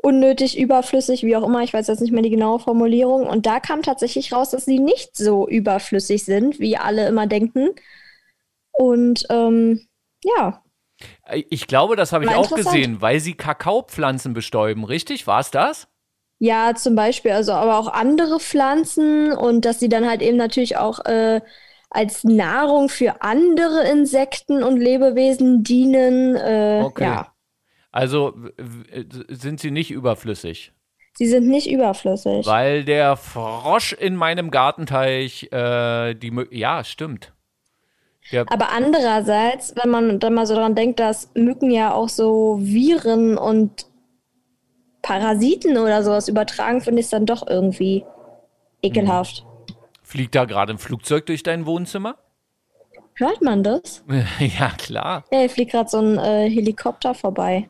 unnötig, 0.00 0.58
überflüssig, 0.58 1.24
wie 1.24 1.36
auch 1.36 1.44
immer, 1.44 1.62
ich 1.62 1.74
weiß 1.74 1.88
jetzt 1.88 2.00
nicht 2.00 2.12
mehr 2.12 2.22
die 2.22 2.30
genaue 2.30 2.60
Formulierung. 2.60 3.26
Und 3.26 3.46
da 3.46 3.60
kam 3.60 3.82
tatsächlich 3.82 4.32
raus, 4.32 4.50
dass 4.50 4.64
sie 4.64 4.78
nicht 4.78 5.16
so 5.16 5.48
überflüssig 5.48 6.24
sind, 6.24 6.60
wie 6.60 6.76
alle 6.76 7.08
immer 7.08 7.26
denken. 7.26 7.70
Und 8.72 9.26
ähm, 9.28 9.88
ja. 10.24 10.62
Ich 11.50 11.66
glaube, 11.66 11.96
das 11.96 12.12
habe 12.12 12.24
ich 12.24 12.30
auch 12.30 12.54
gesehen, 12.54 13.00
weil 13.00 13.20
sie 13.20 13.34
Kakaopflanzen 13.34 14.34
bestäuben, 14.34 14.84
richtig? 14.84 15.26
War 15.26 15.40
es 15.40 15.50
das? 15.50 15.88
Ja, 16.40 16.74
zum 16.74 16.94
Beispiel, 16.94 17.32
also 17.32 17.52
aber 17.52 17.78
auch 17.78 17.88
andere 17.88 18.38
Pflanzen 18.38 19.32
und 19.32 19.64
dass 19.64 19.80
sie 19.80 19.88
dann 19.88 20.08
halt 20.08 20.22
eben 20.22 20.36
natürlich 20.36 20.76
auch 20.76 21.04
äh, 21.04 21.40
als 21.90 22.22
Nahrung 22.22 22.88
für 22.88 23.22
andere 23.22 23.88
Insekten 23.88 24.62
und 24.62 24.76
Lebewesen 24.76 25.64
dienen. 25.64 26.36
Äh, 26.36 26.82
Okay. 26.84 27.04
Ja, 27.04 27.32
Also 27.90 28.34
sind 29.28 29.60
sie 29.60 29.70
nicht 29.70 29.90
überflüssig, 29.90 30.72
sie 31.16 31.26
sind 31.26 31.48
nicht 31.48 31.70
überflüssig. 31.70 32.46
weil 32.46 32.84
der 32.84 33.16
Frosch 33.16 33.92
in 33.94 34.14
meinem 34.14 34.50
Gartenteich, 34.50 35.44
äh, 35.52 36.14
die, 36.14 36.30
Mü- 36.30 36.54
ja, 36.54 36.84
stimmt. 36.84 37.32
Der, 38.30 38.44
Aber 38.52 38.70
andererseits, 38.72 39.74
wenn 39.76 39.88
man 39.90 40.20
dann 40.20 40.34
mal 40.34 40.46
so 40.46 40.54
dran 40.54 40.74
denkt, 40.74 41.00
dass 41.00 41.30
Mücken 41.34 41.70
ja 41.70 41.94
auch 41.94 42.10
so 42.10 42.58
Viren 42.60 43.38
und 43.38 43.86
Parasiten 45.02 45.78
oder 45.78 46.02
sowas 46.02 46.28
übertragen, 46.28 46.80
finde 46.82 47.00
ich 47.00 47.06
es 47.06 47.10
dann 47.10 47.24
doch 47.24 47.46
irgendwie 47.46 48.04
ekelhaft. 48.82 49.46
fliegt 50.02 50.34
da 50.34 50.44
gerade 50.44 50.74
ein 50.74 50.78
Flugzeug 50.78 51.24
durch 51.26 51.42
dein 51.42 51.64
Wohnzimmer? 51.66 52.16
Hört 53.14 53.40
man 53.42 53.62
das? 53.62 54.04
ja, 54.58 54.70
klar. 54.76 55.24
Ja, 55.32 55.40
hier 55.40 55.50
fliegt 55.50 55.72
gerade 55.72 55.88
so 55.88 55.98
ein 55.98 56.18
äh, 56.18 56.50
Helikopter 56.50 57.14
vorbei. 57.14 57.68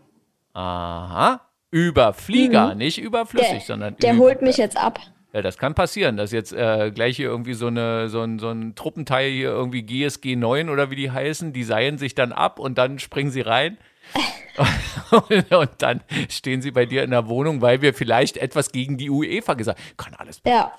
Aha. 0.54 1.40
Über 1.70 2.14
Flieger, 2.14 2.74
nicht 2.74 2.98
überflüssig, 2.98 3.50
Mhm. 3.50 3.56
Der, 3.58 3.66
sondern 3.66 3.96
der 3.98 4.14
über. 4.14 4.22
holt 4.24 4.42
mich 4.42 4.56
jetzt 4.56 4.76
ab. 4.76 4.98
Ja, 5.34 5.42
das 5.42 5.58
kann 5.58 5.74
passieren, 5.74 6.16
dass 6.16 6.32
jetzt 6.32 6.54
äh, 6.54 6.90
gleich 6.90 7.16
hier 7.16 7.26
irgendwie 7.28 7.52
so, 7.52 7.66
eine, 7.66 8.08
so, 8.08 8.22
ein, 8.22 8.38
so 8.38 8.48
ein 8.48 8.74
Truppenteil 8.74 9.30
hier 9.30 9.50
irgendwie 9.50 9.82
GSG 9.82 10.36
9 10.36 10.70
oder 10.70 10.90
wie 10.90 10.96
die 10.96 11.10
heißen, 11.10 11.52
die 11.52 11.64
seilen 11.64 11.98
sich 11.98 12.14
dann 12.14 12.32
ab 12.32 12.58
und 12.58 12.78
dann 12.78 12.98
springen 12.98 13.30
sie 13.30 13.42
rein. 13.42 13.76
und 15.50 15.70
dann 15.78 16.00
stehen 16.30 16.62
sie 16.62 16.70
bei 16.70 16.86
dir 16.86 17.02
in 17.04 17.10
der 17.10 17.28
Wohnung, 17.28 17.60
weil 17.60 17.82
wir 17.82 17.92
vielleicht 17.92 18.38
etwas 18.38 18.72
gegen 18.72 18.96
die 18.96 19.10
UEFA 19.10 19.52
gesagt 19.54 19.78
haben. 19.78 19.96
Kann 19.98 20.14
alles. 20.14 20.40
Ja, 20.46 20.72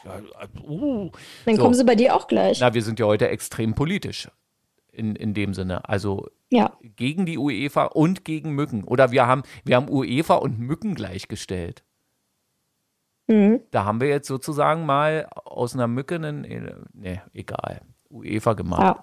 Uh. 0.68 1.12
dann 1.46 1.56
So. 1.56 1.62
kommen 1.62 1.76
sie 1.76 1.84
bei 1.86 1.94
dir 1.96 2.16
auch 2.16 2.28
gleich. 2.28 2.60
Na, 2.60 2.74
wir 2.74 2.82
sind 2.82 3.00
ja 3.00 3.06
heute 3.06 3.28
extrem 3.30 3.76
politisch. 3.76 4.28
In, 5.00 5.16
in 5.16 5.34
dem 5.34 5.54
Sinne. 5.54 5.88
Also 5.88 6.28
Ja. 6.50 6.74
gegen 6.98 7.26
die 7.26 7.38
UEFA 7.38 7.86
und 7.86 8.26
gegen 8.26 8.52
Mücken. 8.52 8.84
Oder 8.84 9.12
wir 9.12 9.26
haben, 9.26 9.44
wir 9.64 9.78
haben 9.78 9.90
UEFA 9.90 10.36
und 10.36 10.60
Mücken 10.60 10.94
gleichgestellt. 10.94 11.84
Mhm. 13.28 13.62
Da 13.72 13.86
haben 13.86 14.02
wir 14.02 14.10
jetzt 14.10 14.28
sozusagen 14.28 14.86
mal 14.86 15.28
aus 15.34 15.74
einer 15.74 15.88
Mücke 15.88 16.16
einen, 16.16 16.42
ne, 16.94 17.22
egal, 17.34 17.82
UEFA 18.10 18.54
gemacht. 18.54 18.98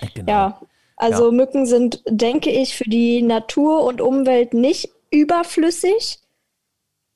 Ja. 0.00 0.08
Genau. 0.14 0.32
Ja. 0.32 0.60
Also 0.96 1.30
Mücken 1.32 1.66
sind, 1.66 2.02
denke 2.08 2.50
ich, 2.50 2.76
für 2.76 2.88
die 2.88 3.20
Natur 3.22 3.84
und 3.84 4.00
Umwelt 4.00 4.54
nicht 4.54 4.90
überflüssig. 5.10 6.20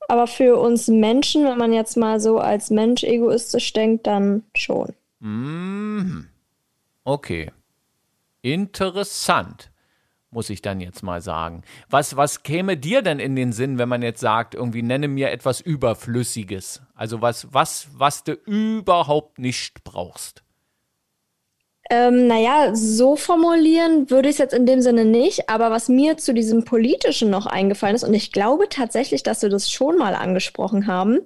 Aber 0.08 0.26
für 0.26 0.56
uns 0.56 0.88
Menschen, 0.88 1.44
wenn 1.44 1.58
man 1.58 1.72
jetzt 1.72 1.96
mal 1.96 2.20
so 2.20 2.38
als 2.38 2.70
Mensch 2.70 3.02
egoistisch 3.04 3.72
denkt, 3.72 4.06
dann 4.06 4.42
schon. 4.54 4.92
Mhm. 5.20 6.26
Okay. 7.04 7.50
Interessant, 8.46 9.72
muss 10.30 10.50
ich 10.50 10.62
dann 10.62 10.80
jetzt 10.80 11.02
mal 11.02 11.20
sagen. 11.20 11.62
Was, 11.90 12.16
was 12.16 12.44
käme 12.44 12.76
dir 12.76 13.02
denn 13.02 13.18
in 13.18 13.34
den 13.34 13.50
Sinn, 13.50 13.76
wenn 13.76 13.88
man 13.88 14.02
jetzt 14.02 14.20
sagt, 14.20 14.54
irgendwie 14.54 14.82
nenne 14.82 15.08
mir 15.08 15.32
etwas 15.32 15.60
Überflüssiges? 15.60 16.80
Also 16.94 17.22
was, 17.22 17.52
was, 17.52 17.88
was 17.96 18.22
du 18.22 18.34
überhaupt 18.34 19.40
nicht 19.40 19.82
brauchst? 19.82 20.44
Ähm, 21.90 22.28
naja, 22.28 22.72
so 22.72 23.16
formulieren 23.16 24.10
würde 24.10 24.28
ich 24.28 24.36
es 24.36 24.38
jetzt 24.38 24.54
in 24.54 24.64
dem 24.64 24.80
Sinne 24.80 25.04
nicht, 25.04 25.48
aber 25.48 25.72
was 25.72 25.88
mir 25.88 26.16
zu 26.16 26.32
diesem 26.32 26.64
Politischen 26.64 27.30
noch 27.30 27.46
eingefallen 27.46 27.96
ist, 27.96 28.04
und 28.04 28.14
ich 28.14 28.30
glaube 28.30 28.68
tatsächlich, 28.68 29.24
dass 29.24 29.42
wir 29.42 29.48
das 29.48 29.68
schon 29.68 29.98
mal 29.98 30.14
angesprochen 30.14 30.86
haben, 30.86 31.18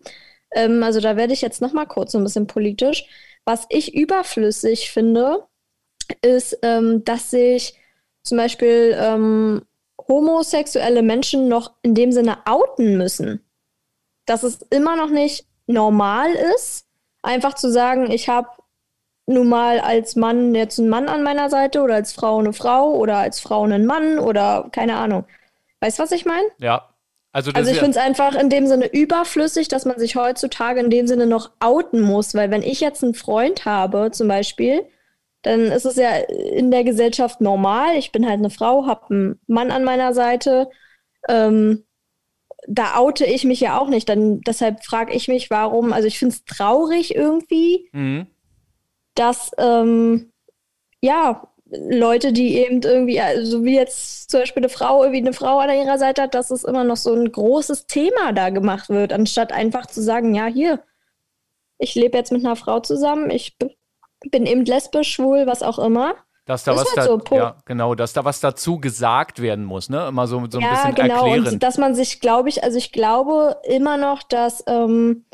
ähm, 0.52 0.82
also 0.82 1.00
da 1.00 1.18
werde 1.18 1.34
ich 1.34 1.42
jetzt 1.42 1.60
noch 1.60 1.74
mal 1.74 1.84
kurz 1.84 2.12
so 2.12 2.18
ein 2.18 2.24
bisschen 2.24 2.46
politisch. 2.46 3.04
Was 3.44 3.66
ich 3.68 3.94
überflüssig 3.94 4.90
finde, 4.90 5.50
ist, 6.25 6.59
ähm, 6.62 7.05
dass 7.05 7.31
sich 7.31 7.75
zum 8.23 8.38
Beispiel 8.38 8.97
ähm, 8.99 9.62
homosexuelle 10.09 11.02
Menschen 11.02 11.49
noch 11.49 11.73
in 11.83 11.95
dem 11.95 12.12
Sinne 12.12 12.38
outen 12.47 12.97
müssen. 12.97 13.45
Dass 14.26 14.43
es 14.43 14.62
immer 14.71 14.97
noch 14.97 15.11
nicht 15.11 15.47
normal 15.67 16.33
ist, 16.57 16.87
einfach 17.23 17.55
zu 17.55 17.71
sagen, 17.71 18.11
ich 18.11 18.29
habe 18.29 18.49
nun 19.26 19.49
mal 19.49 19.81
als 19.81 20.17
Mann 20.17 20.55
jetzt 20.55 20.79
einen 20.79 20.88
Mann 20.88 21.09
an 21.09 21.23
meiner 21.23 21.49
Seite 21.50 21.83
oder 21.83 21.95
als 21.95 22.12
Frau 22.12 22.38
eine 22.38 22.52
Frau 22.52 22.95
oder 22.95 23.19
als 23.19 23.40
Frau 23.40 23.62
einen 23.62 23.87
Mann 23.87 24.19
oder 24.19 24.69
keine 24.73 24.97
Ahnung. 24.97 25.25
Weißt 25.81 25.99
du, 25.99 26.02
was 26.02 26.12
ich 26.12 26.26
meine? 26.26 26.47
Ja. 26.59 26.88
Also, 27.33 27.52
Also 27.52 27.71
ich 27.71 27.79
finde 27.79 27.93
es 27.93 27.97
einfach 27.97 28.35
in 28.35 28.50
dem 28.50 28.67
Sinne 28.67 28.93
überflüssig, 28.93 29.69
dass 29.69 29.85
man 29.85 30.00
sich 30.00 30.17
heutzutage 30.17 30.81
in 30.81 30.90
dem 30.90 31.07
Sinne 31.07 31.26
noch 31.26 31.52
outen 31.61 32.00
muss, 32.00 32.35
weil 32.35 32.50
wenn 32.50 32.62
ich 32.62 32.81
jetzt 32.81 33.05
einen 33.05 33.14
Freund 33.14 33.64
habe 33.64 34.11
zum 34.11 34.26
Beispiel, 34.26 34.85
dann 35.42 35.61
ist 35.73 35.87
es 35.87 35.97
ja 35.97 36.11
in 36.16 36.70
der 36.70 36.85
Gesellschaft 36.85 37.40
normal. 37.40 37.97
Ich 37.97 38.12
bin 38.12 38.26
halt 38.26 38.38
eine 38.38 38.50
Frau, 38.50 38.87
habe 38.87 39.06
einen 39.11 39.40
Mann 39.47 39.70
an 39.70 39.85
meiner 39.85 40.12
Seite. 40.14 40.68
Ähm, 41.28 41.85
da 42.68 42.97
oute 42.97 43.25
ich 43.25 43.44
mich 43.44 43.61
ja 43.61 43.78
auch 43.78 43.88
nicht. 43.88 44.09
Dann, 44.09 44.40
deshalb 44.42 44.85
frage 44.85 45.14
ich 45.14 45.28
mich, 45.28 45.50
warum, 45.50 45.92
also 45.92 46.06
ich 46.06 46.18
finde 46.18 46.35
es 46.35 46.44
traurig 46.44 47.14
irgendwie, 47.14 47.88
Mhm. 47.92 48.26
dass 49.14 49.50
ähm, 49.59 50.32
ja 51.00 51.47
Leute, 51.73 52.32
die 52.32 52.56
eben 52.59 52.82
irgendwie, 52.82 53.20
also 53.20 53.64
wie 53.64 53.76
jetzt 53.76 54.30
zum 54.30 54.40
Beispiel 54.40 54.62
eine 54.62 54.68
Frau, 54.68 55.02
irgendwie 55.04 55.20
eine 55.20 55.32
Frau 55.32 55.59
an 55.61 55.70
ihrer 55.70 55.99
Seite 55.99 56.23
hat, 56.23 56.35
dass 56.35 56.50
es 56.50 56.64
immer 56.64 56.82
noch 56.85 56.97
so 56.97 57.14
ein 57.14 57.30
großes 57.30 57.87
Thema 57.87 58.32
da 58.32 58.50
gemacht 58.50 58.88
wird, 58.88 59.12
anstatt 59.12 59.52
einfach 59.52 59.87
zu 59.87 60.02
sagen, 60.02 60.35
ja, 60.35 60.47
hier, 60.47 60.82
ich 61.78 61.94
lebe 61.94 62.18
jetzt 62.18 62.32
mit 62.32 62.44
einer 62.44 62.56
Frau 62.56 62.80
zusammen, 62.80 63.30
ich 63.30 63.56
bin 64.30 64.46
eben 64.46 64.64
lesbisch, 64.64 65.12
schwul, 65.12 65.46
was 65.46 65.62
auch 65.62 65.78
immer. 65.78 66.14
Dass 66.46 66.64
da 66.64 66.72
Ist 66.72 66.80
was 66.80 66.88
halt 66.88 66.98
da, 66.98 67.04
so, 67.04 67.36
ja, 67.36 67.56
genau, 67.64 67.94
dass 67.94 68.12
da 68.12 68.24
was 68.24 68.40
dazu 68.40 68.80
gesagt 68.80 69.40
werden 69.40 69.64
muss, 69.64 69.88
ne? 69.88 70.08
Immer 70.08 70.26
so, 70.26 70.44
so 70.50 70.58
ein 70.58 70.64
ja, 70.64 70.70
bisschen 70.72 70.94
genau. 70.94 71.24
Und 71.24 71.30
erklärend. 71.30 71.62
dass 71.62 71.78
man 71.78 71.94
sich, 71.94 72.20
glaube 72.20 72.48
ich, 72.48 72.64
also 72.64 72.76
ich 72.76 72.92
glaube 72.92 73.56
immer 73.64 73.96
noch, 73.96 74.22
dass 74.22 74.64
ähm, 74.66 75.26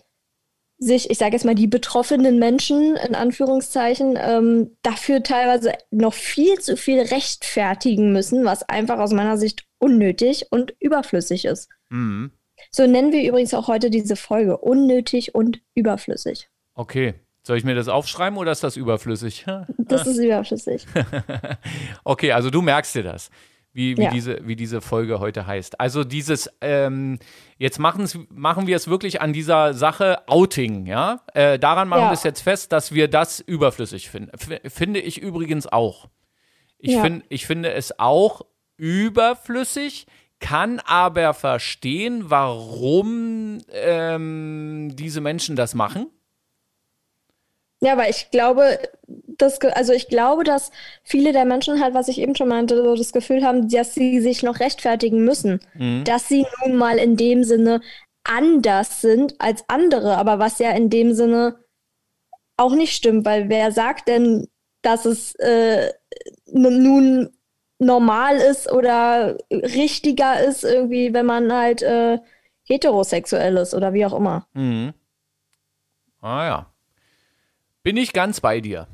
sich, 0.79 1.09
ich 1.11 1.17
sage 1.17 1.33
jetzt 1.33 1.45
mal, 1.45 1.55
die 1.55 1.69
betroffenen 1.69 2.39
Menschen 2.39 2.97
in 2.97 3.15
Anführungszeichen 3.15 4.19
ähm, 4.21 4.77
dafür 4.83 5.23
teilweise 5.23 5.73
noch 5.91 6.13
viel 6.13 6.59
zu 6.59 6.77
viel 6.77 7.01
rechtfertigen 7.01 8.13
müssen, 8.13 8.45
was 8.45 8.69
einfach 8.69 8.99
aus 8.99 9.13
meiner 9.13 9.39
Sicht 9.39 9.65
unnötig 9.79 10.49
und 10.51 10.75
überflüssig 10.81 11.47
ist. 11.47 11.71
Mhm. 11.89 12.33
So 12.71 12.87
nennen 12.87 13.13
wir 13.13 13.27
übrigens 13.27 13.55
auch 13.55 13.69
heute 13.69 13.91
diese 13.91 14.17
Folge 14.17 14.59
unnötig 14.59 15.35
und 15.35 15.61
überflüssig. 15.75 16.51
Okay. 16.75 17.15
Soll 17.47 17.59
ich 17.59 17.63
mir 17.63 17.77
das 17.77 17.87
aufschreiben 17.87 18.37
oder 18.41 18.51
ist 18.51 18.65
das 18.65 18.77
überflüssig? 18.77 19.47
Das 19.79 20.05
ist 20.05 20.19
überflüssig. 20.19 20.85
Okay, 22.03 22.33
also 22.33 22.51
du 22.51 22.61
merkst 22.61 22.93
dir 22.97 23.05
das, 23.05 23.31
wie, 23.73 23.97
wie, 23.97 24.03
Ja. 24.03 24.11
diese, 24.11 24.41
wie 24.49 24.57
diese 24.57 24.81
Folge 24.81 25.21
heute 25.21 25.47
heißt. 25.47 25.79
Also 25.79 26.03
dieses, 26.03 26.51
ähm, 26.61 27.21
jetzt 27.57 27.79
machen's, 27.79 28.19
machen 28.31 28.67
wir 28.67 28.75
es 28.75 28.89
wirklich 28.89 29.21
an 29.21 29.33
dieser 29.33 29.75
Sache 29.75 30.27
Outing, 30.29 30.87
ja? 30.87 31.21
Äh, 31.35 31.61
daran 31.61 31.87
machen 31.87 32.01
Ja. 32.03 32.09
wir 32.11 32.15
es 32.15 32.25
jetzt 32.25 32.41
fest, 32.41 32.73
dass 32.73 32.93
wir 32.93 33.07
das 33.07 33.39
überflüssig 33.39 34.11
finden. 34.11 34.31
F 34.33 34.73
finde 34.73 34.99
ich 34.99 35.23
übrigens 35.23 35.69
auch. 35.69 36.09
Ich, 36.79 36.95
Ja. 36.95 37.03
find, 37.03 37.25
ich 37.29 37.47
finde 37.47 37.73
es 37.75 37.97
auch 38.01 38.43
überflüssig, 38.77 40.07
kann 40.41 40.81
aber 40.81 41.33
verstehen, 41.33 42.25
warum 42.29 43.59
ähm, 43.73 44.91
diese 44.97 45.21
Menschen 45.21 45.55
das 45.55 45.75
machen. 45.77 46.09
Ja, 47.81 47.93
aber 47.93 48.09
ich 48.09 48.31
glaube, 48.31 48.79
das, 49.07 49.61
also 49.61 49.93
ich 49.93 50.09
glaube, 50.09 50.45
dass 50.45 50.71
viele 51.03 51.33
der 51.33 51.45
Menschen 51.45 51.81
halt, 51.83 51.93
was 51.95 52.09
ich 52.09 52.19
eben 52.19 52.35
schon 52.35 52.49
meinte, 52.49 52.77
so 52.83 52.97
das 52.97 53.13
Gefühl 53.13 53.45
haben, 53.45 53.69
dass 53.69 53.95
sie 53.95 54.21
sich 54.21 54.43
noch 54.43 54.61
rechtfertigen 54.61 55.25
müssen, 55.25 55.61
dass 56.05 56.27
sie 56.29 56.47
nun 56.65 56.77
mal 56.77 56.97
in 56.99 57.17
dem 57.17 57.45
Sinne 57.45 57.83
anders 58.25 59.03
sind 59.03 59.35
als 59.39 59.65
andere, 59.69 60.17
aber 60.17 60.39
was 60.39 60.59
ja 60.59 60.71
in 60.71 60.89
dem 60.91 61.13
Sinne 61.13 61.59
auch 62.57 62.75
nicht 62.75 62.95
stimmt, 62.95 63.27
weil 63.27 63.51
wer 63.51 63.71
sagt 63.73 64.09
denn, 64.09 64.49
dass 64.83 65.05
es 65.05 65.35
äh, 65.37 65.93
nun 66.51 67.31
normal 67.79 68.37
ist 68.37 68.73
oder 68.73 69.37
richtiger 69.51 70.41
ist, 70.43 70.65
irgendwie, 70.65 71.13
wenn 71.13 71.27
man 71.27 71.53
halt 71.53 71.83
äh, 71.83 72.19
heterosexuell 72.65 73.59
ist 73.59 73.75
oder 73.75 73.93
wie 73.93 74.07
auch 74.07 74.15
immer. 74.15 74.47
Mhm. 74.55 74.95
Ah 76.23 76.45
ja. 76.47 76.73
Bin 77.87 77.97
ich 77.97 78.13
ganz 78.13 78.41
bei 78.41 78.61
dir. 78.61 78.89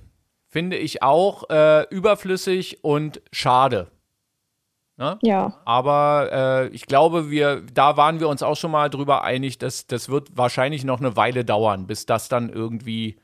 Finde 0.49 0.77
ich 0.77 1.03
auch 1.03 1.49
äh, 1.49 1.87
überflüssig 1.89 2.85
und 2.85 3.23
schade. 3.33 3.91
Ne? 4.99 5.19
Ja. 5.23 5.63
Aber 5.65 6.29
äh, 6.31 6.69
ich 6.75 6.85
glaube, 6.85 7.31
wir, 7.31 7.63
da 7.73 7.97
waren 7.97 8.21
wir 8.21 8.29
uns 8.29 8.43
auch 8.43 8.55
schon 8.55 8.71
mal 8.71 8.91
drüber 8.91 9.25
einig, 9.25 9.57
dass 9.57 9.87
das 9.87 10.11
wird 10.11 10.37
wahrscheinlich 10.37 10.85
noch 10.85 11.01
eine 11.01 11.17
Weile 11.17 11.43
dauern, 11.43 11.87
bis 11.87 12.05
das 12.05 12.29
dann 12.29 12.51
irgendwie. 12.51 13.19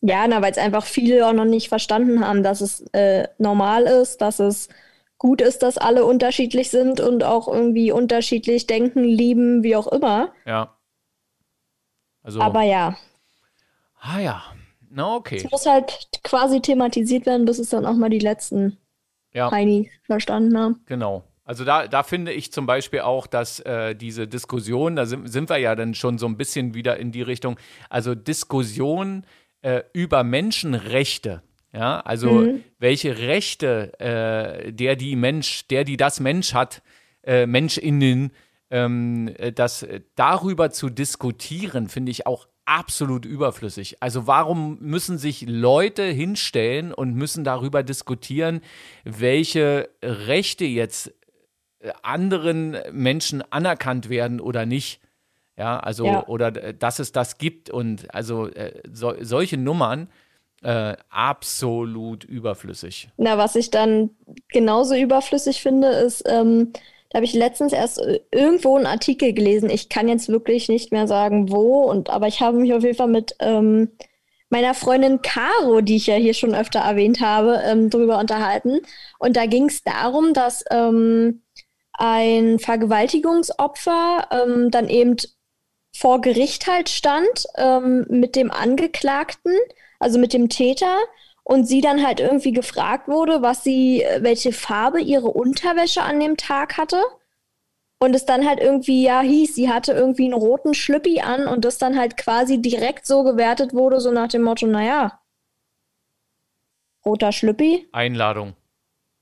Ja, 0.00 0.26
na, 0.26 0.42
weil 0.42 0.50
es 0.50 0.58
einfach 0.58 0.84
viele 0.84 1.28
auch 1.28 1.32
noch 1.32 1.44
nicht 1.44 1.68
verstanden 1.68 2.26
haben, 2.26 2.42
dass 2.42 2.60
es 2.60 2.80
äh, 2.92 3.28
normal 3.38 3.84
ist, 3.84 4.20
dass 4.20 4.40
es 4.40 4.68
gut 5.16 5.40
ist, 5.40 5.62
dass 5.62 5.78
alle 5.78 6.04
unterschiedlich 6.04 6.70
sind 6.70 6.98
und 6.98 7.22
auch 7.22 7.46
irgendwie 7.46 7.92
unterschiedlich 7.92 8.66
denken, 8.66 9.04
lieben, 9.04 9.62
wie 9.62 9.76
auch 9.76 9.86
immer. 9.86 10.32
Ja. 10.44 10.76
Also, 12.24 12.40
Aber 12.40 12.62
ja, 12.62 12.96
ah 14.00 14.18
ja, 14.18 14.42
na 14.92 15.14
okay. 15.14 15.36
es 15.36 15.50
muss 15.50 15.66
halt 15.66 16.08
quasi 16.22 16.60
thematisiert 16.60 17.26
werden, 17.26 17.44
bis 17.46 17.58
es 17.58 17.70
dann 17.70 17.86
auch 17.86 17.94
mal 17.94 18.10
die 18.10 18.18
letzten 18.18 18.76
Ja. 19.32 19.50
Heini 19.50 19.90
verstanden 20.04 20.58
haben. 20.58 20.80
Genau. 20.86 21.24
Also 21.44 21.64
da, 21.64 21.88
da 21.88 22.02
finde 22.04 22.32
ich 22.32 22.52
zum 22.52 22.66
Beispiel 22.66 23.00
auch, 23.00 23.26
dass 23.26 23.58
äh, 23.60 23.94
diese 23.96 24.28
Diskussion, 24.28 24.94
da 24.94 25.06
sind, 25.06 25.26
sind 25.28 25.50
wir 25.50 25.56
ja 25.58 25.74
dann 25.74 25.94
schon 25.94 26.16
so 26.18 26.26
ein 26.26 26.36
bisschen 26.36 26.74
wieder 26.74 26.98
in 26.98 27.10
die 27.10 27.22
Richtung, 27.22 27.56
also 27.90 28.14
Diskussion 28.14 29.24
äh, 29.62 29.82
über 29.92 30.22
Menschenrechte. 30.24 31.42
Ja, 31.74 32.00
also 32.00 32.30
Mhm. 32.32 32.64
welche 32.78 33.16
Rechte 33.18 33.98
äh, 33.98 34.72
der 34.72 34.94
die 34.94 35.16
Mensch, 35.16 35.66
der 35.68 35.84
die 35.84 35.96
das 35.96 36.20
Mensch 36.20 36.52
hat, 36.52 36.82
äh, 37.22 37.46
MenschInnen, 37.46 38.30
ähm, 38.70 39.28
äh, 39.38 39.52
das 39.52 39.82
äh, 39.82 40.00
darüber 40.14 40.70
zu 40.70 40.90
diskutieren, 40.90 41.88
finde 41.88 42.10
ich 42.10 42.26
auch 42.26 42.46
absolut 42.64 43.24
überflüssig. 43.24 43.96
Also 44.00 44.26
warum 44.26 44.78
müssen 44.80 45.18
sich 45.18 45.44
Leute 45.48 46.04
hinstellen 46.04 46.92
und 46.92 47.14
müssen 47.14 47.44
darüber 47.44 47.82
diskutieren, 47.82 48.60
welche 49.04 49.88
Rechte 50.02 50.64
jetzt 50.64 51.12
äh, 51.80 51.92
anderen 52.02 52.76
Menschen 52.92 53.42
anerkannt 53.50 54.08
werden 54.08 54.40
oder 54.40 54.66
nicht? 54.66 55.00
Ja, 55.56 55.78
also 55.80 56.06
Ja. 56.06 56.26
oder 56.26 56.48
äh, 56.56 56.74
dass 56.74 56.98
es 56.98 57.12
das 57.12 57.38
gibt 57.38 57.68
und 57.68 58.14
also 58.14 58.48
äh, 58.48 58.80
so, 58.90 59.14
solche 59.20 59.58
Nummern 59.58 60.08
äh, 60.62 60.96
absolut 61.10 62.24
überflüssig. 62.24 63.10
Na, 63.16 63.36
was 63.36 63.56
ich 63.56 63.70
dann 63.70 64.10
genauso 64.48 64.94
überflüssig 64.94 65.60
finde, 65.60 65.88
ist, 65.88 66.22
ähm, 66.26 66.72
da 67.12 67.18
habe 67.18 67.26
ich 67.26 67.34
letztens 67.34 67.74
erst 67.74 68.00
äh, 68.00 68.20
irgendwo 68.30 68.74
einen 68.74 68.86
Artikel 68.86 69.34
gelesen. 69.34 69.68
Ich 69.68 69.90
kann 69.90 70.08
jetzt 70.08 70.30
wirklich 70.30 70.70
nicht 70.70 70.92
mehr 70.92 71.06
sagen, 71.06 71.52
wo, 71.52 71.82
und 71.82 72.08
aber 72.08 72.26
ich 72.26 72.40
habe 72.40 72.56
mich 72.56 72.72
auf 72.72 72.82
jeden 72.82 72.96
Fall 72.96 73.08
mit 73.08 73.36
ähm, 73.38 73.90
meiner 74.48 74.72
Freundin 74.72 75.20
Caro, 75.20 75.82
die 75.82 75.96
ich 75.96 76.06
ja 76.06 76.14
hier 76.14 76.32
schon 76.32 76.54
öfter 76.54 76.80
erwähnt 76.80 77.20
habe, 77.20 77.60
ähm, 77.66 77.90
drüber 77.90 78.18
unterhalten. 78.18 78.80
Und 79.18 79.36
da 79.36 79.44
ging 79.44 79.66
es 79.68 79.82
darum, 79.82 80.32
dass 80.32 80.64
ähm, 80.70 81.42
ein 81.92 82.58
Vergewaltigungsopfer 82.58 84.28
ähm, 84.30 84.70
dann 84.70 84.88
eben 84.88 85.16
vor 85.94 86.22
Gericht 86.22 86.66
halt 86.66 86.88
stand 86.88 87.46
ähm, 87.56 88.06
mit 88.08 88.36
dem 88.36 88.50
Angeklagten, 88.50 89.52
also 90.00 90.18
mit 90.18 90.32
dem 90.32 90.48
Täter, 90.48 90.96
und 91.44 91.64
sie 91.66 91.80
dann 91.80 92.04
halt 92.06 92.20
irgendwie 92.20 92.52
gefragt 92.52 93.08
wurde, 93.08 93.42
was 93.42 93.64
sie, 93.64 94.04
welche 94.20 94.52
Farbe 94.52 95.00
ihre 95.00 95.28
Unterwäsche 95.28 96.02
an 96.02 96.20
dem 96.20 96.36
Tag 96.36 96.78
hatte. 96.78 97.02
Und 97.98 98.14
es 98.16 98.26
dann 98.26 98.48
halt 98.48 98.58
irgendwie 98.58 99.04
ja 99.04 99.20
hieß, 99.20 99.54
sie 99.54 99.70
hatte 99.70 99.92
irgendwie 99.92 100.24
einen 100.24 100.34
roten 100.34 100.74
Schlüppi 100.74 101.20
an 101.20 101.46
und 101.46 101.64
das 101.64 101.78
dann 101.78 101.96
halt 101.96 102.16
quasi 102.16 102.60
direkt 102.60 103.06
so 103.06 103.22
gewertet 103.22 103.74
wurde, 103.74 104.00
so 104.00 104.10
nach 104.10 104.26
dem 104.26 104.42
Motto, 104.42 104.66
naja, 104.66 105.20
roter 107.04 107.30
Schlüppi, 107.30 107.88
Einladung. 107.92 108.54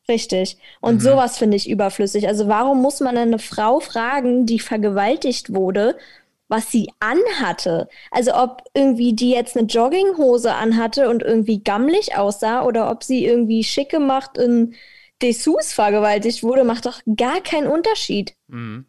Richtig. 0.09 0.59
Und 0.81 1.01
sowas 1.01 1.39
finde 1.39 1.57
ich 1.57 1.71
überflüssig. 1.71 2.27
Also 2.27 2.49
warum 2.49 2.83
muss 2.83 3.01
man 3.01 3.17
eine 3.17 3.39
Frau 3.39 3.81
fragen, 3.81 4.45
die 4.45 4.59
vergewaltigt 4.59 5.55
wurde, 5.55 5.97
was 6.51 6.71
sie 6.71 6.91
anhatte? 7.01 7.89
Also 8.11 8.35
ob 8.35 8.63
irgendwie 8.75 9.15
die 9.15 9.31
jetzt 9.31 9.57
eine 9.57 9.67
Jogginghose 9.67 10.53
anhatte 10.53 11.09
und 11.09 11.23
irgendwie 11.23 11.63
gammelig 11.63 12.17
aussah 12.17 12.65
oder 12.65 12.91
ob 12.91 13.03
sie 13.05 13.25
irgendwie 13.25 13.65
schick 13.65 13.89
gemacht 13.89 14.37
in 14.37 14.75
Dessous 15.23 15.73
vergewaltigt 15.73 16.43
wurde, 16.43 16.65
macht 16.65 16.87
doch 16.87 17.01
gar 17.17 17.41
keinen 17.41 17.67
Unterschied. 17.69 18.35
Mhm. 18.49 18.87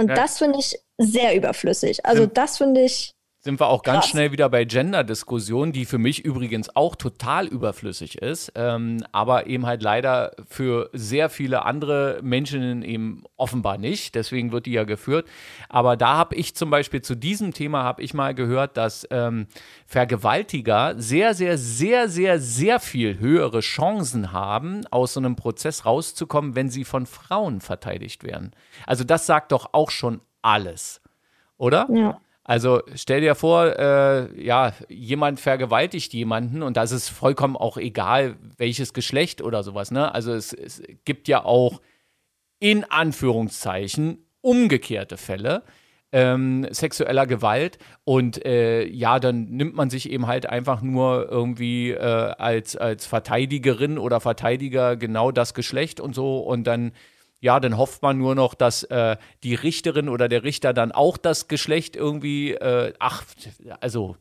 Und 0.00 0.08
Ja. 0.08 0.14
das 0.14 0.38
finde 0.38 0.58
ich 0.58 0.78
sehr 0.98 1.36
überflüssig. 1.36 2.04
Also 2.06 2.22
Sim- 2.22 2.34
das 2.34 2.58
finde 2.58 2.80
ich, 2.82 3.12
Sind 3.44 3.58
wir 3.58 3.66
auch 3.66 3.82
ganz 3.82 4.02
Krass. 4.04 4.10
schnell 4.10 4.30
wieder 4.30 4.48
bei 4.48 4.64
Gender-Diskussionen, 4.64 5.72
die 5.72 5.84
für 5.84 5.98
mich 5.98 6.24
übrigens 6.24 6.76
auch 6.76 6.94
total 6.94 7.48
überflüssig 7.48 8.18
ist, 8.18 8.52
ähm, 8.54 9.04
aber 9.10 9.48
eben 9.48 9.66
halt 9.66 9.82
leider 9.82 10.30
für 10.48 10.90
sehr 10.92 11.28
viele 11.28 11.64
andere 11.64 12.20
Menschen 12.22 12.82
eben 12.82 13.24
offenbar 13.36 13.78
nicht. 13.78 14.14
Deswegen 14.14 14.52
wird 14.52 14.66
die 14.66 14.70
ja 14.70 14.84
geführt. 14.84 15.26
Aber 15.68 15.96
da 15.96 16.16
habe 16.16 16.36
ich 16.36 16.54
zum 16.54 16.70
Beispiel 16.70 17.02
zu 17.02 17.16
diesem 17.16 17.52
Thema 17.52 17.82
habe 17.82 18.00
ich 18.02 18.14
mal 18.14 18.32
gehört, 18.32 18.76
dass 18.76 19.08
ähm, 19.10 19.48
Vergewaltiger 19.86 20.94
sehr, 20.96 21.34
sehr, 21.34 21.58
sehr, 21.58 22.08
sehr, 22.08 22.38
sehr 22.38 22.78
viel 22.78 23.18
höhere 23.18 23.58
Chancen 23.58 24.30
haben, 24.30 24.86
aus 24.92 25.14
so 25.14 25.20
einem 25.20 25.34
Prozess 25.34 25.84
rauszukommen, 25.84 26.54
wenn 26.54 26.70
sie 26.70 26.84
von 26.84 27.06
Frauen 27.06 27.60
verteidigt 27.60 28.22
werden. 28.22 28.52
Also 28.86 29.02
das 29.02 29.26
sagt 29.26 29.50
doch 29.50 29.70
auch 29.72 29.90
schon 29.90 30.20
alles, 30.42 31.00
oder? 31.56 31.88
ja. 31.90 32.20
Also 32.44 32.82
stell 32.94 33.20
dir 33.20 33.34
vor, 33.36 33.78
äh, 33.78 34.42
ja, 34.44 34.72
jemand 34.88 35.38
vergewaltigt 35.38 36.12
jemanden 36.12 36.62
und 36.62 36.76
das 36.76 36.90
ist 36.90 37.08
vollkommen 37.08 37.56
auch 37.56 37.76
egal, 37.76 38.36
welches 38.56 38.92
Geschlecht 38.92 39.42
oder 39.42 39.62
sowas, 39.62 39.92
ne? 39.92 40.12
Also 40.12 40.32
es, 40.32 40.52
es 40.52 40.82
gibt 41.04 41.28
ja 41.28 41.44
auch 41.44 41.80
in 42.58 42.84
Anführungszeichen 42.84 44.26
umgekehrte 44.40 45.16
Fälle 45.16 45.62
ähm, 46.12 46.66
sexueller 46.70 47.26
Gewalt 47.26 47.78
und 48.04 48.44
äh, 48.44 48.84
ja, 48.86 49.18
dann 49.18 49.44
nimmt 49.44 49.74
man 49.74 49.88
sich 49.88 50.10
eben 50.10 50.26
halt 50.26 50.46
einfach 50.46 50.82
nur 50.82 51.28
irgendwie 51.30 51.90
äh, 51.92 51.96
als, 51.98 52.76
als 52.76 53.06
Verteidigerin 53.06 53.98
oder 53.98 54.20
Verteidiger 54.20 54.96
genau 54.96 55.30
das 55.32 55.54
Geschlecht 55.54 56.00
und 56.00 56.14
so 56.14 56.38
und 56.38 56.64
dann 56.64 56.92
ja, 57.42 57.58
dann 57.58 57.76
hofft 57.76 58.02
man 58.02 58.16
nur 58.18 58.36
noch, 58.36 58.54
dass 58.54 58.84
äh, 58.84 59.16
die 59.42 59.56
Richterin 59.56 60.08
oder 60.08 60.28
der 60.28 60.44
Richter 60.44 60.72
dann 60.72 60.92
auch 60.92 61.16
das 61.16 61.48
Geschlecht 61.48 61.96
irgendwie, 61.96 62.52
äh, 62.52 62.94
ach, 63.00 63.24
also 63.80 64.16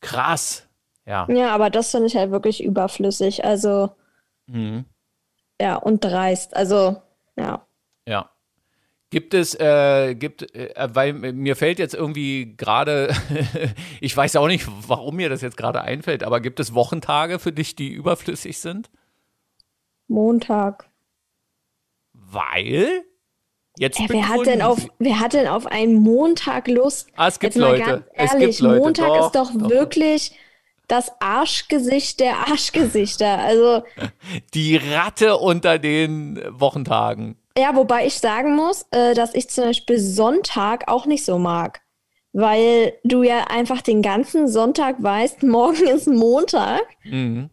krass. 0.00 0.68
Ja. 1.04 1.26
Ja, 1.28 1.52
aber 1.52 1.70
das 1.70 1.90
finde 1.90 2.06
ich 2.06 2.16
halt 2.16 2.30
wirklich 2.30 2.62
überflüssig. 2.62 3.44
Also, 3.44 3.90
Mhm. 4.46 4.84
ja, 5.60 5.76
und 5.76 6.04
dreist. 6.04 6.54
Also, 6.54 7.02
ja. 7.36 7.66
Ja. 8.06 8.30
Gibt 9.10 9.34
es, 9.34 9.54
äh, 9.58 10.14
gibt, 10.14 10.54
äh, 10.54 10.88
weil 10.92 11.12
mir 11.14 11.56
fällt 11.56 11.80
jetzt 11.80 11.94
irgendwie 11.94 12.54
gerade, 12.56 13.12
ich 14.00 14.16
weiß 14.16 14.36
auch 14.36 14.46
nicht, 14.46 14.66
warum 14.88 15.16
mir 15.16 15.28
das 15.28 15.42
jetzt 15.42 15.56
gerade 15.56 15.82
einfällt, 15.82 16.22
aber 16.22 16.40
gibt 16.40 16.60
es 16.60 16.74
Wochentage 16.74 17.40
für 17.40 17.52
dich, 17.52 17.74
die 17.74 17.90
überflüssig 17.90 18.58
sind? 18.58 18.88
Montag. 20.06 20.88
Weil? 22.32 23.04
Jetzt 23.78 23.98
Ja, 23.98 24.06
wer 24.08 24.28
hat 24.28 24.46
denn 24.46 24.60
auf, 24.62 24.86
wer 24.98 25.20
hat 25.20 25.32
denn 25.32 25.46
auf 25.48 25.66
einen 25.66 25.94
Montag 25.94 26.68
Lust? 26.68 27.08
Ah, 27.16 27.28
es 27.28 27.38
gibt 27.40 27.54
Jetzt 27.54 27.60
mal 27.62 27.70
Leute. 27.72 27.84
ganz 27.84 28.04
Es 28.14 28.32
ehrlich, 28.34 28.46
gibt 28.48 28.60
Leute. 28.60 28.80
Montag 28.80 29.06
Doch, 29.08 29.26
ist 29.26 29.34
doch, 29.34 29.50
doch. 29.54 29.70
wirklich 29.70 30.32
das 30.88 31.10
Arschgesicht 31.20 32.20
der 32.20 32.36
Arschgesichter. 32.48 33.38
Also, 33.38 33.82
Die 34.54 34.76
Ratte 34.76 35.36
unter 35.38 35.78
den 35.78 36.42
Wochentagen. 36.50 37.36
ja, 37.56 37.74
wobei 37.74 38.06
ich 38.06 38.18
sagen 38.18 38.54
muss, 38.56 38.86
äh, 38.90 39.14
dass 39.14 39.34
ich 39.34 39.48
zum 39.48 39.64
Beispiel 39.64 39.98
Sonntag 39.98 40.88
auch 40.88 41.06
nicht 41.06 41.24
so 41.24 41.38
mag. 41.38 41.80
Weil 42.34 42.94
du 43.04 43.22
ja 43.22 43.44
einfach 43.48 43.80
den 43.82 44.00
ganzen 44.02 44.48
Sonntag 44.48 45.02
weißt, 45.02 45.42
morgen 45.44 45.86
ist 45.86 46.08
Montag. 46.08 46.82
Mhm. 47.04 47.48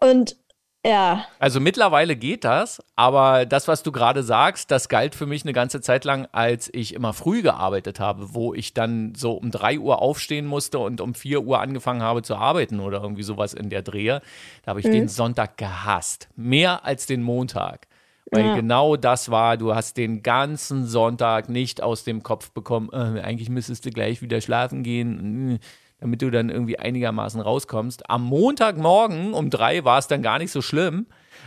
Und 0.00 0.36
ja, 0.84 1.26
Also 1.38 1.60
mittlerweile 1.60 2.16
geht 2.16 2.44
das, 2.44 2.82
aber 2.96 3.46
das, 3.46 3.68
was 3.68 3.82
du 3.82 3.92
gerade 3.92 4.22
sagst, 4.22 4.70
das 4.70 4.88
galt 4.88 5.14
für 5.14 5.26
mich 5.26 5.44
eine 5.44 5.52
ganze 5.52 5.80
Zeit 5.80 6.04
lang, 6.04 6.26
als 6.32 6.68
ich 6.72 6.94
immer 6.94 7.12
früh 7.12 7.42
gearbeitet 7.42 8.00
habe, 8.00 8.34
wo 8.34 8.52
ich 8.52 8.74
dann 8.74 9.14
so 9.14 9.32
um 9.32 9.50
3 9.50 9.78
Uhr 9.78 10.02
aufstehen 10.02 10.46
musste 10.46 10.78
und 10.80 11.00
um 11.00 11.14
4 11.14 11.42
Uhr 11.42 11.60
angefangen 11.60 12.02
habe 12.02 12.22
zu 12.22 12.34
arbeiten 12.34 12.80
oder 12.80 13.00
irgendwie 13.02 13.22
sowas 13.22 13.54
in 13.54 13.70
der 13.70 13.82
Drehe. 13.82 14.22
Da 14.64 14.70
habe 14.70 14.80
ich 14.80 14.86
den 14.90 15.08
Sonntag 15.08 15.56
gehasst. 15.56 16.28
Mehr 16.36 16.84
als 16.84 17.06
den 17.06 17.22
Montag. 17.22 17.86
Weil 18.32 18.46
Ja. 18.46 18.54
genau 18.54 18.96
das 18.96 19.30
war, 19.30 19.58
du 19.58 19.74
hast 19.74 19.98
den 19.98 20.22
ganzen 20.22 20.86
Sonntag 20.86 21.48
nicht 21.48 21.82
aus 21.82 22.02
dem 22.02 22.22
Kopf 22.22 22.50
bekommen, 22.50 22.88
äh, 22.92 23.20
eigentlich 23.20 23.50
müsstest 23.50 23.84
du 23.84 23.90
gleich 23.90 24.22
wieder 24.22 24.40
schlafen 24.40 24.82
gehen, 24.82 25.60
damit 26.02 26.20
du 26.20 26.30
dann 26.30 26.50
irgendwie 26.50 26.78
einigermaßen 26.78 27.40
rauskommst. 27.40 28.10
Am 28.10 28.24
Montagmorgen 28.24 29.32
um 29.34 29.48
drei 29.50 29.84
war 29.84 29.98
es 29.98 30.08
dann 30.08 30.20
gar 30.20 30.38
nicht 30.38 30.50
so 30.50 30.60
schlimm, 30.60 31.06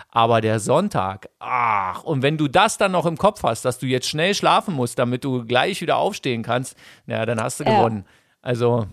aber 0.10 0.40
der 0.42 0.60
Sonntag, 0.62 1.30
ach, 1.40 2.04
und 2.04 2.22
wenn 2.22 2.38
du 2.38 2.48
das 2.48 2.78
dann 2.78 2.94
noch 2.94 3.06
im 3.06 3.18
Kopf 3.18 3.44
hast, 3.44 3.66
dass 3.66 3.80
du 3.80 3.86
jetzt 3.86 4.08
schnell 4.08 4.34
schlafen 4.34 4.74
musst, 4.74 4.98
damit 4.98 5.24
du 5.26 5.46
gleich 5.46 5.82
wieder 5.82 5.98
aufstehen 5.98 6.42
kannst, 6.42 6.76
na, 7.06 7.26
dann 7.26 7.40
hast 7.42 7.60
du 7.60 7.66
Ja. 7.66 7.78
gewonnen. 7.78 8.06
Also 8.42 8.88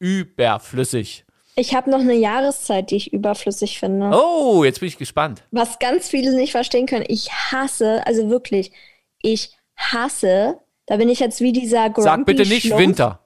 überflüssig. 0.00 1.24
ich 1.56 1.74
habe 1.74 1.90
noch 1.90 2.00
eine 2.00 2.14
Jahreszeit, 2.14 2.90
die 2.90 2.96
ich 2.96 3.12
überflüssig 3.12 3.78
finde. 3.78 4.10
Oh, 4.12 4.64
jetzt 4.64 4.80
bin 4.80 4.88
ich 4.88 4.98
gespannt. 4.98 5.42
Was 5.50 5.78
ganz 5.78 6.08
viele 6.08 6.34
nicht 6.34 6.52
verstehen 6.52 6.86
können. 6.86 7.04
Ich 7.08 7.30
hasse, 7.30 8.04
also 8.06 8.28
wirklich, 8.30 8.72
ich 9.20 9.50
hasse, 9.76 10.58
da 10.86 10.96
bin 10.96 11.08
ich 11.08 11.20
jetzt 11.20 11.40
wie 11.40 11.52
dieser 11.52 11.90
Grumpy 11.90 12.02
Sag 12.02 12.24
bitte 12.26 12.42
nicht 12.48 12.66
Schlumpf. 12.66 12.80
Winter. 12.82 13.20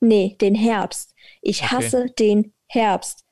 Nee, 0.00 0.36
den 0.40 0.54
Herbst. 0.54 1.14
Ich 1.42 1.62
Okay. 1.64 1.74
hasse 1.76 2.06
den 2.18 2.52
Herbst. 2.68 3.24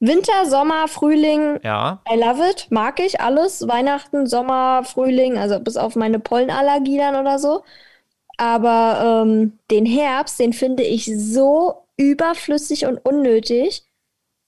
Winter, 0.00 0.46
Sommer, 0.46 0.88
Frühling, 0.88 1.60
Ja. 1.62 2.02
I 2.12 2.16
love 2.16 2.42
it, 2.50 2.66
mag 2.70 2.98
ich 3.00 3.20
alles. 3.20 3.66
Weihnachten, 3.68 4.26
Sommer, 4.26 4.82
Frühling, 4.84 5.38
also 5.38 5.60
bis 5.60 5.76
auf 5.76 5.94
meine 5.96 6.18
Pollenallergie 6.18 6.98
dann 6.98 7.16
oder 7.16 7.38
so. 7.38 7.62
Aber 8.38 9.22
ähm, 9.26 9.58
den 9.70 9.86
Herbst, 9.86 10.40
den 10.40 10.52
finde 10.52 10.82
ich 10.82 11.06
so 11.16 11.84
überflüssig 11.96 12.86
und 12.86 12.98
unnötig, 13.04 13.84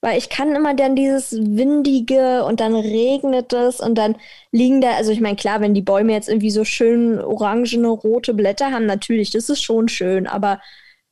weil 0.00 0.18
ich 0.18 0.28
kann 0.28 0.54
immer 0.54 0.74
dann 0.74 0.96
dieses 0.96 1.32
windige 1.32 2.44
und 2.44 2.60
dann 2.60 2.74
regnet 2.74 3.52
es 3.52 3.80
und 3.80 3.96
dann 3.96 4.16
liegen 4.52 4.80
da, 4.80 4.92
also 4.96 5.12
ich 5.12 5.20
meine, 5.20 5.36
klar, 5.36 5.60
wenn 5.60 5.74
die 5.74 5.82
Bäume 5.82 6.12
jetzt 6.12 6.28
irgendwie 6.28 6.50
so 6.50 6.64
schön 6.64 7.20
orangene, 7.20 7.88
rote 7.88 8.34
Blätter 8.34 8.70
haben, 8.72 8.86
natürlich, 8.86 9.30
das 9.30 9.48
ist 9.48 9.62
schon 9.62 9.88
schön, 9.88 10.26
aber 10.26 10.60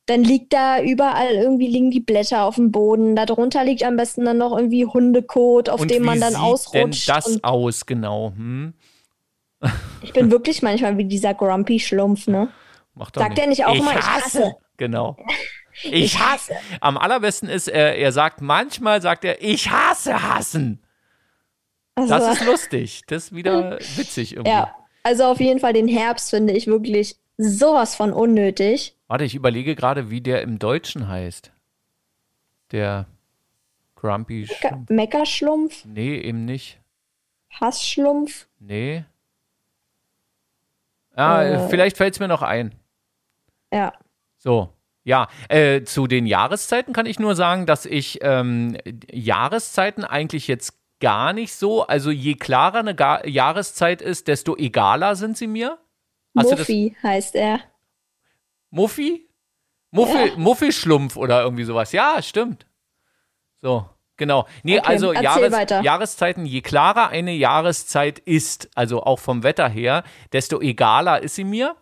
dann 0.05 0.23
liegt 0.23 0.51
da 0.53 0.81
überall 0.81 1.31
irgendwie 1.33 1.67
liegen 1.67 1.89
die 1.91 2.01
Blätter 2.01 2.43
auf 2.43 2.55
dem 2.55 2.71
Boden. 2.71 3.15
Darunter 3.15 3.63
liegt 3.63 3.83
am 3.83 3.95
besten 3.95 4.25
dann 4.25 4.37
noch 4.37 4.55
irgendwie 4.55 4.85
Hundekot, 4.85 5.69
auf 5.69 5.79
und 5.81 5.91
dem 5.91 6.03
man 6.03 6.19
dann 6.19 6.33
sieht 6.33 6.41
ausrutscht. 6.41 7.07
denn 7.07 7.15
das 7.15 7.43
aus, 7.43 7.85
genau? 7.85 8.33
Hm? 8.35 8.73
ich 10.01 10.11
bin 10.11 10.29
wirklich 10.29 10.61
manchmal 10.61 10.97
wie 10.97 11.05
dieser 11.05 11.33
Grumpy 11.33 11.79
Schlumpf, 11.79 12.27
ne? 12.27 12.49
Macht 12.95 13.15
Sagt 13.15 13.39
er 13.39 13.47
nicht 13.47 13.65
auch 13.65 13.73
ich 13.73 13.79
immer, 13.79 13.91
ich 13.91 14.05
hasse? 14.05 14.39
hasse? 14.39 14.55
Genau. 14.77 15.17
Ich, 15.85 15.91
Ich 15.91 16.19
hasse. 16.19 16.53
Am 16.81 16.99
allerbesten 16.99 17.49
ist, 17.49 17.67
er, 17.67 17.97
er 17.97 18.11
sagt, 18.11 18.41
manchmal 18.41 19.01
sagt 19.01 19.25
er, 19.25 19.41
ich 19.41 19.71
hasse 19.71 20.21
hassen. 20.21 20.83
Also, 21.95 22.09
Das 22.09 22.37
ist 22.39 22.45
lustig. 22.45 23.01
Das 23.07 23.23
ist 23.23 23.35
wieder 23.35 23.79
witzig 23.95 24.33
irgendwie. 24.35 24.51
ja, 24.51 24.75
also 25.01 25.23
auf 25.23 25.39
jeden 25.39 25.59
Fall 25.59 25.73
den 25.73 25.87
Herbst 25.87 26.29
finde 26.29 26.53
ich 26.53 26.67
wirklich 26.67 27.15
sowas 27.37 27.95
von 27.95 28.13
unnötig. 28.13 28.95
Warte, 29.07 29.23
ich 29.25 29.35
überlege 29.35 29.75
gerade, 29.75 30.09
wie 30.09 30.21
der 30.21 30.41
im 30.41 30.59
Deutschen 30.59 31.07
heißt. 31.07 31.51
Der 32.71 33.05
Grumpy 33.95 34.47
Schlumpf. 34.47 34.89
Meckerschlumpf, 34.89 35.85
Nee, 35.85 36.17
eben 36.19 36.45
nicht. 36.45 36.79
Hassschlumpf. 37.59 38.47
Nee. 38.59 39.05
Ah, 41.15 41.43
Äh. 41.43 41.69
vielleicht 41.69 41.97
fällt 41.97 42.13
es 42.15 42.19
mir 42.19 42.27
noch 42.27 42.41
ein. 42.41 42.73
Ja. 43.71 43.93
So, 44.37 44.69
ja, 45.03 45.27
äh, 45.49 45.83
zu 45.83 46.07
den 46.07 46.25
Jahreszeiten 46.25 46.93
kann 46.93 47.05
ich 47.05 47.19
nur 47.19 47.35
sagen, 47.35 47.65
dass 47.65 47.85
ich 47.85 48.19
ähm, 48.21 48.77
Jahreszeiten 49.11 50.03
eigentlich 50.03 50.47
jetzt 50.47 50.79
gar 50.99 51.33
nicht 51.33 51.53
so, 51.53 51.85
also 51.85 52.09
je 52.11 52.35
klarer 52.35 52.79
eine 52.79 52.95
Ga 52.95 53.25
Jahreszeit 53.25 54.01
ist, 54.01 54.27
desto 54.27 54.55
egaler 54.57 55.15
sind 55.15 55.37
sie 55.37 55.47
mir. 55.47 55.77
Muffi 56.33 56.95
heißt 57.03 57.35
er. 57.35 57.59
Muffi? 58.69 59.27
Muffi, 59.91 60.27
Ja. 60.29 60.37
Muffischlumpf 60.37 61.15
oder 61.15 61.43
irgendwie 61.43 61.63
sowas. 61.63 61.91
Ja, 61.91 62.21
stimmt. 62.21 62.65
So, 63.61 63.87
genau. 64.17 64.47
Nee, 64.63 64.79
Okay, 64.79 64.87
also 64.87 65.13
Jahres. 65.13 65.53
Jahreszeiten, 65.83 66.45
je 66.45 66.61
klarer 66.61 67.09
eine 67.09 67.31
Jahreszeit 67.33 68.19
ist, 68.19 68.69
also 68.75 69.03
auch 69.03 69.19
vom 69.19 69.43
Wetter 69.43 69.69
her, 69.69 70.03
desto 70.31 70.59
egaler 70.61 71.21
ist 71.21 71.35
sie 71.35 71.43
mir. 71.43 71.75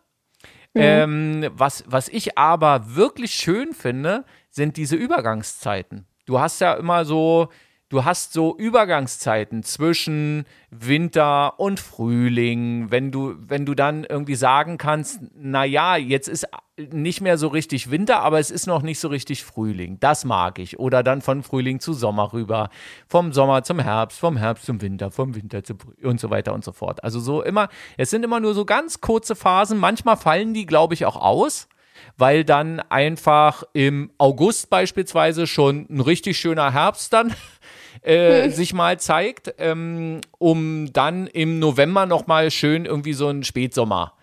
Mhm. 0.74 0.82
Ähm, 0.82 1.50
was, 1.54 1.84
was 1.88 2.10
ich 2.10 2.38
aber 2.38 2.96
wirklich 2.96 3.34
schön 3.34 3.74
finde, 3.74 4.26
sind 4.50 4.78
diese 4.78 4.96
Übergangszeiten. 4.98 6.06
Du 6.26 6.40
hast 6.40 6.60
ja 6.62 6.74
immer 6.74 7.04
so, 7.06 7.50
du 7.92 8.06
hast 8.06 8.32
so 8.32 8.56
Übergangszeiten 8.58 9.64
zwischen 9.64 10.46
Winter 10.70 11.60
und 11.60 11.80
Frühling, 11.80 12.90
wenn 12.90 13.12
du, 13.12 13.36
wenn 13.38 13.66
du 13.66 13.76
dann 13.76 14.06
irgendwie 14.06 14.36
sagen 14.36 14.78
kannst, 14.78 15.20
na 15.36 15.66
ja, 15.66 15.98
jetzt 15.98 16.30
ist 16.30 16.48
nicht 16.78 17.20
mehr 17.20 17.38
so 17.38 17.50
richtig 17.50 17.92
Winter, 17.92 18.22
aber 18.22 18.40
es 18.40 18.50
ist 18.50 18.66
noch 18.66 18.82
nicht 18.82 19.00
so 19.00 19.10
richtig 19.10 19.44
Frühling. 19.44 20.00
Das 20.00 20.24
mag 20.24 20.58
ich. 20.58 20.80
Oder 20.80 21.04
dann 21.04 21.22
von 21.22 21.44
Frühling 21.44 21.82
zu 21.82 21.92
Sommer 21.92 22.32
rüber, 22.32 22.70
vom 23.08 23.34
Sommer 23.34 23.64
zum 23.64 23.80
Herbst, 23.80 24.20
vom 24.20 24.38
Herbst 24.38 24.66
zum 24.66 24.82
Winter, 24.82 25.12
vom 25.12 25.36
Winter 25.36 25.62
zum 25.64 25.78
Früh- 25.78 26.08
und 26.08 26.20
so 26.20 26.30
weiter 26.30 26.54
und 26.54 26.64
so 26.64 26.72
fort. 26.72 27.04
Also 27.04 27.20
so 27.20 27.44
immer, 27.44 27.68
es 27.98 28.10
sind 28.10 28.24
immer 28.24 28.40
nur 28.40 28.54
so 28.54 28.64
ganz 28.64 29.02
kurze 29.02 29.36
Phasen. 29.36 29.78
Manchmal 29.78 30.16
fallen 30.16 30.54
die, 30.54 30.66
glaube 30.66 30.94
ich, 30.94 31.06
auch 31.06 31.18
aus 31.18 31.68
weil 32.18 32.44
dann 32.44 32.80
einfach 32.80 33.64
im 33.74 34.12
August 34.18 34.70
beispielsweise 34.70 35.48
schon 35.48 35.88
ein 35.90 36.02
richtig 36.02 36.40
schöner 36.40 36.74
Herbst 36.74 37.14
dann 37.14 37.34
äh, 38.02 38.50
sich 38.50 38.74
mal 38.74 39.00
zeigt, 39.00 39.54
ähm, 39.58 40.22
um 40.38 40.92
dann 40.94 41.28
im 41.28 41.60
November 41.60 42.06
nochmal 42.06 42.52
schön 42.52 42.86
irgendwie 42.86 43.14
so 43.14 43.28
einen 43.28 43.44
Spätsommer 43.44 44.14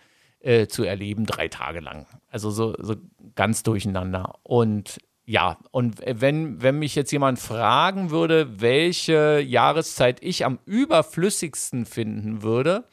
äh, 0.41 0.67
zu 0.67 0.85
erleben, 0.85 1.27
drei 1.27 1.49
Tage 1.49 1.81
lang. 1.81 2.07
Also 2.31 2.51
so, 2.51 2.75
so 2.79 2.97
ganz 3.35 3.63
durcheinander. 3.63 4.35
Und 4.43 4.99
ja, 5.25 5.59
und 5.71 6.01
wenn, 6.07 6.63
wenn 6.63 6.79
mich 6.79 6.95
jetzt 6.95 7.13
jemand 7.13 7.39
fragen 7.39 8.11
würde, 8.11 8.61
welche 8.61 9.41
Jahreszeit 9.41 10.23
ich 10.23 10.45
am 10.45 10.59
überflüssigsten 10.65 11.85
finden 11.85 12.43
würde, 12.43 12.85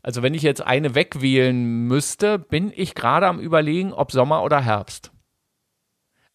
also 0.00 0.22
wenn 0.22 0.34
ich 0.34 0.42
jetzt 0.42 0.62
eine 0.62 0.94
wegwählen 0.94 1.88
müsste, 1.88 2.38
bin 2.38 2.72
ich 2.74 2.94
gerade 2.94 3.26
am 3.26 3.40
überlegen, 3.40 3.92
ob 3.92 4.12
Sommer 4.12 4.44
oder 4.44 4.60
Herbst. 4.60 5.10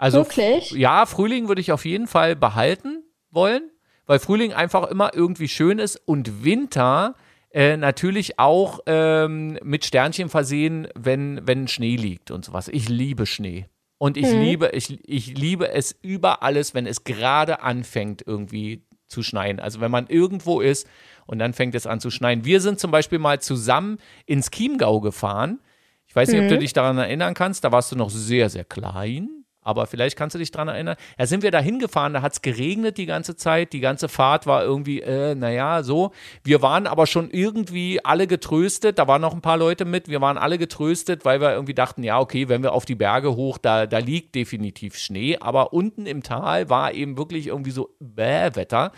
Also 0.01 0.25
Wirklich? 0.25 0.71
ja, 0.71 1.05
Frühling 1.05 1.47
würde 1.47 1.61
ich 1.61 1.71
auf 1.71 1.85
jeden 1.85 2.07
Fall 2.07 2.35
behalten 2.35 3.03
wollen, 3.29 3.69
weil 4.07 4.17
Frühling 4.17 4.51
einfach 4.51 4.89
immer 4.89 5.11
irgendwie 5.13 5.47
schön 5.47 5.77
ist 5.77 5.95
und 5.95 6.43
Winter 6.43 7.13
äh, 7.51 7.77
natürlich 7.77 8.39
auch 8.39 8.79
ähm, 8.87 9.59
mit 9.61 9.85
Sternchen 9.85 10.29
versehen, 10.29 10.87
wenn, 10.95 11.45
wenn 11.45 11.67
Schnee 11.67 11.97
liegt 11.97 12.31
und 12.31 12.43
sowas. 12.43 12.67
Ich 12.67 12.89
liebe 12.89 13.27
Schnee. 13.27 13.67
Und 13.99 14.17
ich 14.17 14.31
liebe, 14.31 14.71
ich, 14.73 15.07
ich 15.07 15.37
liebe 15.37 15.69
es 15.69 15.95
über 16.01 16.41
alles, 16.41 16.73
wenn 16.73 16.87
es 16.87 17.03
gerade 17.03 17.61
anfängt, 17.61 18.23
irgendwie 18.25 18.81
zu 19.07 19.21
schneien. 19.21 19.59
Also 19.59 19.81
wenn 19.81 19.91
man 19.91 20.07
irgendwo 20.07 20.61
ist 20.61 20.87
und 21.27 21.37
dann 21.37 21.53
fängt 21.53 21.75
es 21.75 21.85
an 21.85 21.99
zu 21.99 22.09
schneien. 22.09 22.43
Wir 22.43 22.59
sind 22.59 22.79
zum 22.79 22.89
Beispiel 22.89 23.19
mal 23.19 23.39
zusammen 23.39 23.99
ins 24.25 24.49
Chiemgau 24.49 24.99
gefahren. 24.99 25.59
Ich 26.07 26.15
weiß 26.15 26.29
nicht, 26.29 26.41
ob 26.41 26.47
du 26.47 26.57
dich 26.57 26.73
daran 26.73 26.97
erinnern 26.97 27.35
kannst. 27.35 27.63
Da 27.63 27.71
warst 27.71 27.91
du 27.91 27.95
noch 27.95 28.09
sehr, 28.09 28.49
sehr 28.49 28.65
klein. 28.65 29.40
Aber 29.63 29.85
vielleicht 29.85 30.17
kannst 30.17 30.33
du 30.33 30.39
dich 30.39 30.51
daran 30.51 30.69
erinnern. 30.69 30.95
Da 31.17 31.25
sind 31.27 31.43
wir 31.43 31.51
da 31.51 31.59
hingefahren, 31.59 32.13
da 32.13 32.21
hat 32.21 32.33
es 32.33 32.41
geregnet 32.41 32.97
die 32.97 33.05
ganze 33.05 33.35
Zeit. 33.35 33.73
Die 33.73 33.79
ganze 33.79 34.09
Fahrt 34.09 34.47
war 34.47 34.63
irgendwie, 34.63 35.01
äh, 35.01 35.35
naja, 35.35 35.83
so. 35.83 36.11
Wir 36.43 36.61
waren 36.61 36.87
aber 36.87 37.05
schon 37.05 37.29
irgendwie 37.29 38.03
alle 38.03 38.25
getröstet. 38.25 38.97
Da 38.97 39.07
waren 39.07 39.21
noch 39.21 39.33
ein 39.33 39.41
paar 39.41 39.57
Leute 39.57 39.85
mit. 39.85 40.07
Wir 40.07 40.19
waren 40.19 40.37
alle 40.37 40.57
getröstet, 40.57 41.25
weil 41.25 41.41
wir 41.41 41.51
irgendwie 41.51 41.75
dachten, 41.75 42.03
ja, 42.03 42.19
okay, 42.19 42.49
wenn 42.49 42.63
wir 42.63 42.73
auf 42.73 42.85
die 42.85 42.95
Berge 42.95 43.35
hoch, 43.35 43.59
da, 43.59 43.85
da 43.85 43.99
liegt 43.99 44.33
definitiv 44.33 44.97
Schnee. 44.97 45.37
Aber 45.39 45.73
unten 45.73 46.07
im 46.07 46.23
Tal 46.23 46.69
war 46.69 46.93
eben 46.93 47.17
wirklich 47.17 47.47
irgendwie 47.47 47.71
so 47.71 47.95
bäh 47.99 48.49
Wetter. 48.55 48.91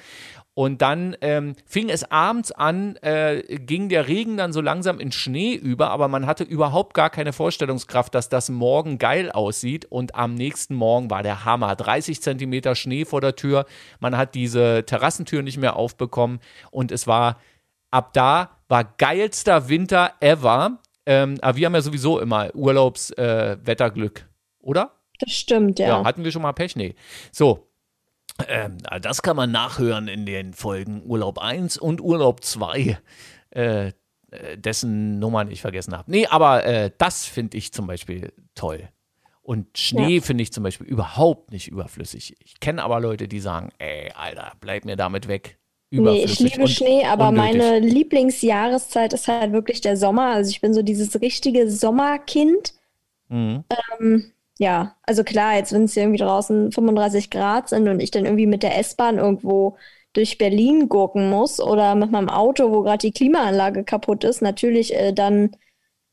Und 0.56 0.84
dann 0.84 1.18
ähm, 1.22 1.56
fing 1.66 1.89
es 1.89 2.10
abends 2.12 2.52
an, 2.52 2.96
äh, 2.98 3.42
ging 3.58 3.89
der 3.89 4.08
Regen 4.08 4.38
dann 4.38 4.54
so 4.54 4.62
langsam 4.62 5.00
in 5.00 5.12
Schnee 5.12 5.56
über, 5.56 5.89
aber 5.89 6.08
man 6.08 6.28
hatte 6.28 6.44
überhaupt 6.44 6.94
gar 6.94 7.10
keine 7.10 7.34
Vorstellungskraft, 7.34 8.13
dass 8.13 8.30
das 8.30 8.50
morgen 8.50 9.00
geil 9.00 9.32
aussieht. 9.32 9.86
Und 9.86 10.13
am 10.13 10.36
nächsten 10.36 10.76
Morgen 10.76 11.10
war 11.10 11.24
der 11.24 11.44
Hammer. 11.44 11.76
30 11.76 12.22
Zentimeter 12.22 12.76
Schnee 12.76 13.06
vor 13.06 13.20
der 13.20 13.36
Tür. 13.36 13.66
Man 14.00 14.16
hat 14.16 14.36
diese 14.36 14.84
Terrassentür 14.86 15.42
nicht 15.42 15.58
mehr 15.58 15.76
aufbekommen. 15.76 16.39
Und 16.70 16.92
es 16.92 17.08
war, 17.08 17.39
ab 17.89 18.13
da 18.13 18.52
war 18.68 18.84
geilster 18.84 19.70
Winter 19.70 20.13
ever. 20.20 20.80
Ähm, 21.08 21.39
aber 21.42 21.58
wir 21.58 21.66
haben 21.66 21.74
ja 21.76 21.82
sowieso 21.82 22.20
immer 22.20 22.54
Urlaubswetterglück, 22.54 24.20
äh, 24.20 24.63
oder? 24.66 24.92
Das 25.20 25.32
stimmt, 25.32 25.80
ja. 25.80 25.88
Ja, 25.88 26.06
hatten 26.06 26.24
wir 26.24 26.32
schon 26.32 26.44
mal 26.44 26.54
Pech? 26.54 26.76
Nee. 26.76 26.96
So. 27.32 27.68
Ähm, 28.48 28.78
das 29.02 29.22
kann 29.22 29.36
man 29.36 29.52
nachhören 29.52 30.08
in 30.08 30.26
den 30.26 30.54
Folgen 30.54 31.04
Urlaub 31.06 31.38
1 31.38 31.78
und 31.78 32.02
Urlaub 32.02 32.43
2, 32.43 32.98
äh, 33.52 33.88
äh, 33.88 33.91
dessen 34.58 35.19
Nummern 35.19 35.52
ich 35.52 35.62
vergessen 35.62 35.96
habe. 35.96 36.10
Nee, 36.10 36.26
aber 36.28 36.65
äh, 36.65 36.91
das 36.98 37.26
finde 37.26 37.58
ich 37.58 37.72
zum 37.72 37.88
Beispiel 37.88 38.34
toll. 38.56 38.89
Und 39.43 39.78
Schnee 39.78 40.22
finde 40.22 40.41
ich 40.41 40.54
zum 40.54 40.63
Beispiel 40.63 40.88
überhaupt 40.88 41.52
nicht 41.52 41.67
überflüssig. 41.67 42.36
Ich 42.39 42.62
kenne 42.62 42.82
aber 42.82 43.02
Leute, 43.02 43.28
die 43.28 43.41
sagen, 43.41 43.69
ey, 43.78 44.10
Alter, 44.15 44.54
bleib 44.62 44.86
mir 44.86 44.96
damit 44.96 45.28
weg. 45.28 45.60
Nee, 45.91 46.24
ich 46.24 46.39
liebe 46.39 46.67
Schnee, 46.67 47.06
aber 47.06 47.28
unnötig. 47.28 47.60
meine 47.60 47.80
Lieblingsjahreszeit 47.80 49.13
ist 49.13 49.28
halt 49.28 49.52
wirklich 49.52 49.82
der 49.82 49.98
Sommer. 49.98 50.34
Also 50.34 50.50
ich 50.50 50.62
bin 50.62 50.74
so 50.74 50.82
dieses 50.82 51.19
richtige 51.22 51.69
Sommerkind. 51.69 52.74
Mhm. 53.28 53.63
Ähm, 54.00 54.33
ja, 54.60 54.96
also 55.04 55.24
klar, 55.24 55.56
jetzt 55.56 55.74
wenn 55.74 55.86
es 55.86 55.94
hier 55.94 56.04
irgendwie 56.04 56.24
draußen 56.24 56.72
35 56.72 57.30
Grad 57.30 57.70
sind 57.70 57.88
und 57.88 58.00
ich 58.00 58.12
dann 58.12 58.26
irgendwie 58.26 58.46
mit 58.46 58.63
der 58.63 58.78
S-Bahn 58.78 59.18
irgendwo 59.18 59.78
durch 60.13 60.38
Berlin 60.38 60.89
gurken 60.89 61.30
muss 61.30 61.60
oder 61.60 61.96
mit 61.96 62.12
meinem 62.12 62.30
Auto, 62.30 62.72
wo 62.72 62.82
gerade 62.82 63.00
die 63.00 63.12
Klimaanlage 63.12 63.84
kaputt 63.84 64.24
ist, 64.24 64.42
natürlich 64.42 64.94
äh, 64.94 65.12
dann 65.12 65.56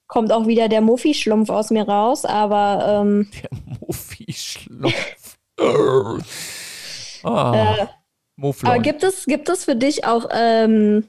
kommt 0.07 0.33
auch 0.33 0.47
wieder 0.47 0.69
der 0.69 0.81
Muffi-Schlumpf 0.81 1.51
aus 1.51 1.71
mir 1.71 1.87
raus, 1.87 2.25
aber 2.25 3.03
ähm, 3.03 3.31
Der 3.43 3.51
Muffi-Schlumpf. 3.81 5.39
ah, 7.23 7.77
äh, 7.77 7.87
aber 8.63 8.79
gibt 8.79 9.03
es, 9.03 9.27
gibt 9.27 9.51
es 9.51 9.67
für 9.67 9.77
dich 9.77 10.07
auch 10.07 10.29
ähm, 10.33 11.07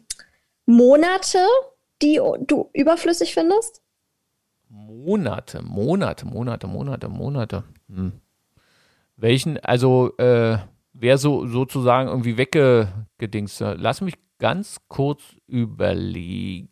Monate, 0.66 1.46
die 2.02 2.20
du 2.42 2.70
überflüssig 2.74 3.34
findest? 3.34 3.81
Monate, 4.74 5.62
Monate, 5.62 6.26
Monate, 6.26 6.68
Monate, 6.68 7.10
Monate. 7.10 7.64
Hm. 7.94 8.14
Welchen, 9.18 9.58
also, 9.60 10.16
äh, 10.18 10.58
wäre 10.94 11.18
so 11.18 11.46
sozusagen 11.46 12.08
irgendwie 12.08 12.38
weggedingst. 12.38 13.60
Lass 13.60 14.02
mich 14.02 14.16
ganz 14.40 14.80
kurz 14.88 15.22
überlegen. 15.48 16.70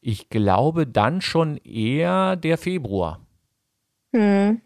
Ich 0.00 0.28
glaube 0.28 0.86
dann 0.86 1.20
schon 1.20 1.56
eher 1.58 2.36
der 2.36 2.58
Februar. 2.58 3.20
Hm. 4.12 4.60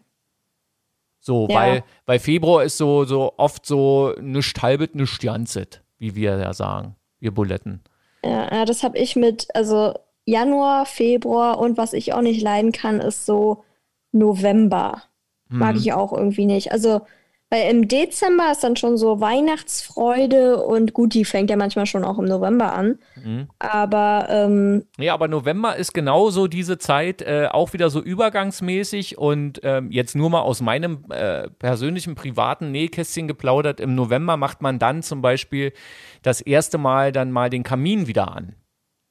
So, 1.19 1.47
Ja. 1.49 1.55
weil, 1.55 1.83
weil 2.05 2.19
Februar 2.19 2.63
ist 2.63 2.77
so, 2.77 3.05
so 3.05 3.33
oft 3.37 3.65
so 3.65 4.13
nischt 4.19 4.61
halbet, 4.61 4.95
nischt 4.95 5.23
janzet, 5.23 5.83
wie 5.99 6.15
wir 6.15 6.37
ja 6.37 6.53
sagen, 6.53 6.95
wir 7.19 7.31
Buletten. 7.31 7.81
Ja, 8.23 8.65
das 8.65 8.83
habe 8.83 8.97
ich 8.97 9.15
mit, 9.15 9.47
also 9.55 9.93
Januar, 10.25 10.85
Februar 10.85 11.59
und 11.59 11.77
was 11.77 11.93
ich 11.93 12.13
auch 12.13 12.21
nicht 12.21 12.41
leiden 12.41 12.71
kann, 12.71 12.99
ist 12.99 13.25
so 13.25 13.63
November. 14.11 15.03
Mag 15.49 15.73
Mhm. 15.75 15.81
ich 15.81 15.93
auch 15.93 16.13
irgendwie 16.13 16.45
nicht. 16.45 16.71
Also, 16.71 17.01
weil 17.49 17.69
im 17.69 17.89
Dezember 17.89 18.49
ist 18.51 18.63
dann 18.63 18.77
schon 18.77 18.95
so 18.97 19.19
Weihnachtsfreude 19.19 20.63
und 20.63 20.93
gut, 20.93 21.13
die 21.13 21.25
fängt 21.25 21.49
ja 21.49 21.57
manchmal 21.57 21.85
schon 21.85 22.05
auch 22.05 22.17
im 22.17 22.23
November 22.25 22.71
an. 22.73 22.99
Mhm. 23.21 23.47
Aber 23.59 24.27
ähm, 24.29 24.85
Ja, 24.97 25.13
aber 25.13 25.27
November 25.27 25.75
ist 25.75 25.93
genauso 25.93 26.47
diese 26.47 26.77
Zeit, 26.77 27.21
äh, 27.21 27.47
auch 27.51 27.73
wieder 27.73 27.89
so 27.89 27.99
übergangsmäßig 28.01 29.17
und 29.17 29.59
ähm, 29.63 29.91
jetzt 29.91 30.15
nur 30.15 30.29
mal 30.29 30.41
aus 30.41 30.61
meinem 30.61 31.03
äh, 31.09 31.49
persönlichen 31.49 32.15
privaten 32.15 32.71
Nähkästchen 32.71 33.27
geplaudert. 33.27 33.81
Im 33.81 33.95
November 33.95 34.37
macht 34.37 34.61
man 34.61 34.79
dann 34.79 35.03
zum 35.03 35.21
Beispiel 35.21 35.73
das 36.21 36.39
erste 36.39 36.77
Mal 36.77 37.11
dann 37.11 37.31
mal 37.31 37.49
den 37.49 37.63
Kamin 37.63 38.07
wieder 38.07 38.33
an. 38.33 38.55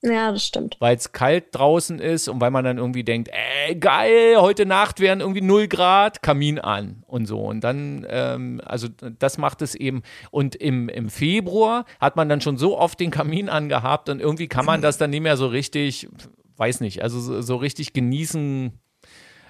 Ja, 0.02 0.32
das 0.32 0.46
stimmt. 0.46 0.76
weil 0.80 0.96
es 0.96 1.12
kalt 1.12 1.46
draußen 1.52 1.98
ist 1.98 2.28
und 2.28 2.40
weil 2.40 2.50
man 2.50 2.64
dann 2.64 2.78
irgendwie 2.78 3.04
denkt, 3.04 3.30
ey, 3.32 3.74
geil, 3.76 4.36
heute 4.38 4.64
Nacht 4.64 4.98
wären 4.98 5.20
irgendwie 5.20 5.42
0 5.42 5.68
Grad, 5.68 6.22
Kamin 6.22 6.58
an 6.58 7.04
und 7.06 7.26
so. 7.26 7.40
Und 7.40 7.62
dann, 7.62 8.06
ähm, 8.08 8.62
also 8.64 8.88
das 8.88 9.36
macht 9.36 9.60
es 9.60 9.74
eben. 9.74 10.02
Und 10.30 10.56
im, 10.56 10.88
im 10.88 11.10
Februar 11.10 11.84
hat 12.00 12.16
man 12.16 12.28
dann 12.28 12.40
schon 12.40 12.56
so 12.56 12.78
oft 12.78 12.98
den 12.98 13.10
Kamin 13.10 13.48
angehabt 13.50 14.08
und 14.08 14.20
irgendwie 14.20 14.48
kann 14.48 14.64
man 14.64 14.80
das 14.80 14.96
dann 14.96 15.10
nicht 15.10 15.22
mehr 15.22 15.36
so 15.36 15.46
richtig, 15.46 16.08
weiß 16.56 16.80
nicht, 16.80 17.02
also 17.02 17.20
so, 17.20 17.42
so 17.42 17.56
richtig 17.56 17.92
genießen. 17.92 18.72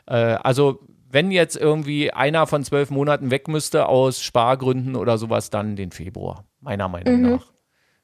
Äh, 0.06 0.14
also 0.14 0.80
wenn 1.12 1.30
jetzt 1.30 1.56
irgendwie 1.56 2.12
einer 2.12 2.46
von 2.46 2.64
zwölf 2.64 2.90
Monaten 2.90 3.30
weg 3.30 3.48
müsste 3.48 3.86
aus 3.86 4.22
Spargründen 4.22 4.96
oder 4.96 5.18
sowas, 5.18 5.50
dann 5.50 5.76
den 5.76 5.90
Februar, 5.90 6.44
meiner 6.60 6.88
Meinung 6.88 7.20
nach. 7.20 7.49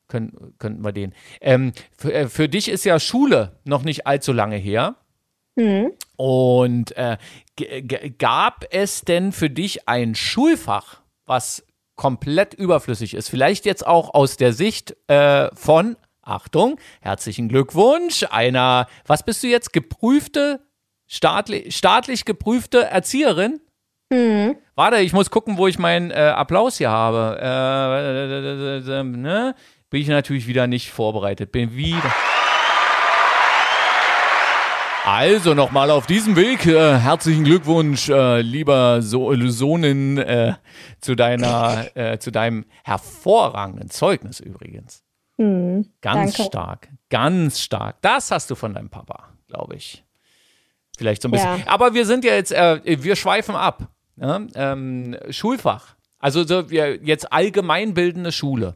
Können, 0.08 0.54
könnten 0.58 0.84
wir 0.84 0.92
den. 0.92 1.14
Ähm, 1.40 1.72
für, 1.96 2.12
äh, 2.12 2.28
für 2.28 2.48
dich 2.48 2.68
ist 2.68 2.84
ja 2.84 3.00
Schule 3.00 3.58
noch 3.64 3.82
nicht 3.82 4.06
allzu 4.06 4.32
lange 4.32 4.56
her. 4.56 4.96
Hm. 5.58 5.92
Und 6.16 6.96
äh, 6.96 7.16
gab 8.18 8.64
es 8.70 9.02
denn 9.02 9.32
für 9.32 9.50
dich 9.50 9.88
ein 9.88 10.14
Schulfach, 10.14 11.00
was 11.24 11.64
komplett 11.96 12.54
überflüssig 12.54 13.14
ist? 13.14 13.28
Vielleicht 13.28 13.64
jetzt 13.64 13.86
auch 13.86 14.14
aus 14.14 14.36
der 14.36 14.52
Sicht 14.52 14.96
äh, 15.08 15.48
von, 15.54 15.96
Achtung, 16.22 16.78
herzlichen 17.00 17.48
Glückwunsch, 17.48 18.24
einer, 18.30 18.86
was 19.06 19.22
bist 19.22 19.42
du 19.42 19.46
jetzt, 19.46 19.72
geprüfte, 19.72 20.60
staatlich, 21.06 21.74
staatlich 21.74 22.24
geprüfte 22.24 22.84
Erzieherin? 22.84 23.60
Hm. 24.12 24.56
Warte, 24.74 24.98
ich 24.98 25.12
muss 25.12 25.30
gucken, 25.30 25.56
wo 25.56 25.66
ich 25.66 25.78
meinen 25.78 26.10
äh, 26.10 26.14
Applaus 26.14 26.78
hier 26.78 26.90
habe. 26.90 27.38
Äh, 27.40 29.02
ne? 29.02 29.54
Bin 29.90 30.00
ich 30.00 30.08
natürlich 30.08 30.46
wieder 30.46 30.66
nicht 30.66 30.90
vorbereitet. 30.90 31.52
Bin 31.52 31.76
wieder. 31.76 32.12
Also 35.04 35.54
nochmal 35.54 35.92
auf 35.92 36.06
diesem 36.08 36.34
Weg, 36.34 36.66
äh, 36.66 36.98
herzlichen 36.98 37.44
Glückwunsch, 37.44 38.08
äh, 38.08 38.40
lieber 38.40 39.00
so 39.02 39.32
Sohnin, 39.48 40.18
äh, 40.18 40.54
zu 41.00 41.14
deiner, 41.14 41.86
äh, 41.94 42.18
zu 42.18 42.32
deinem 42.32 42.64
hervorragenden 42.82 43.88
Zeugnis 43.88 44.40
übrigens. 44.40 45.04
Hm. 45.38 45.86
Ganz 46.00 46.34
Danke. 46.34 46.50
stark, 46.50 46.88
ganz 47.08 47.60
stark. 47.60 48.02
Das 48.02 48.32
hast 48.32 48.50
du 48.50 48.56
von 48.56 48.74
deinem 48.74 48.90
Papa, 48.90 49.28
glaube 49.46 49.76
ich. 49.76 50.04
Vielleicht 50.98 51.22
so 51.22 51.28
ein 51.28 51.30
bisschen. 51.30 51.58
Ja. 51.60 51.66
Aber 51.68 51.94
wir 51.94 52.04
sind 52.04 52.24
ja 52.24 52.34
jetzt, 52.34 52.50
äh, 52.50 52.80
wir 52.84 53.14
schweifen 53.14 53.54
ab. 53.54 53.88
Ne? 54.16 54.48
Ähm, 54.56 55.16
Schulfach. 55.30 55.94
Also 56.18 56.42
so, 56.42 56.68
wir, 56.68 56.96
jetzt 57.04 57.32
allgemeinbildende 57.32 58.32
Schule. 58.32 58.74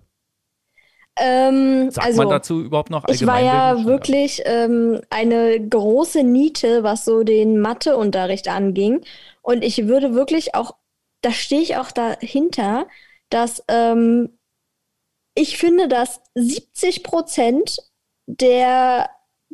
Ähm, 1.22 1.90
Sagt 1.90 2.06
also, 2.06 2.22
man 2.22 2.30
dazu 2.30 2.62
überhaupt 2.62 2.88
noch 2.88 3.06
Ich 3.08 3.26
war 3.26 3.40
ja 3.40 3.84
wirklich 3.84 4.40
ähm, 4.46 5.02
eine 5.10 5.60
große 5.68 6.24
Niete, 6.24 6.82
was 6.82 7.04
so 7.04 7.22
den 7.24 7.60
Matheunterricht 7.60 8.48
anging. 8.48 9.02
Und 9.42 9.62
ich 9.62 9.86
würde 9.86 10.14
wirklich 10.14 10.54
auch, 10.54 10.76
da 11.20 11.30
stehe 11.30 11.60
ich 11.60 11.76
auch 11.76 11.90
dahinter, 11.90 12.86
dass 13.28 13.62
ähm, 13.68 14.38
ich 15.34 15.58
finde, 15.58 15.88
dass 15.88 16.22
70 16.34 17.02
Prozent 17.02 17.76
der, 18.26 19.10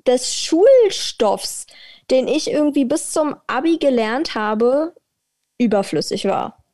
des 0.07 0.35
Schulstoffs, 0.35 1.67
den 2.11 2.29
ich 2.29 2.51
irgendwie 2.51 2.85
bis 2.85 3.11
zum 3.11 3.35
Abi 3.49 3.79
gelernt 3.79 4.35
habe, 4.37 4.95
überflüssig 5.59 6.27
war. 6.27 6.65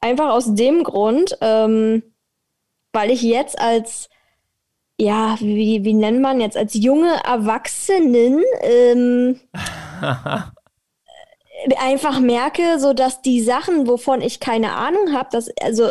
Einfach 0.00 0.30
aus 0.30 0.54
dem 0.54 0.82
Grund, 0.82 1.38
ähm, 1.40 2.02
weil 2.92 3.10
ich 3.10 3.22
jetzt 3.22 3.58
als 3.58 4.08
ja, 4.98 5.36
wie, 5.40 5.84
wie 5.84 5.94
nennt 5.94 6.20
man 6.20 6.40
jetzt, 6.40 6.56
als 6.56 6.74
junge 6.74 7.12
Erwachsenen 7.24 8.42
ähm, 8.60 9.40
einfach 11.78 12.20
merke, 12.20 12.78
so 12.78 12.92
dass 12.92 13.22
die 13.22 13.40
Sachen, 13.40 13.88
wovon 13.88 14.20
ich 14.20 14.38
keine 14.38 14.74
Ahnung 14.74 15.12
habe, 15.12 15.28
dass, 15.32 15.50
also, 15.60 15.90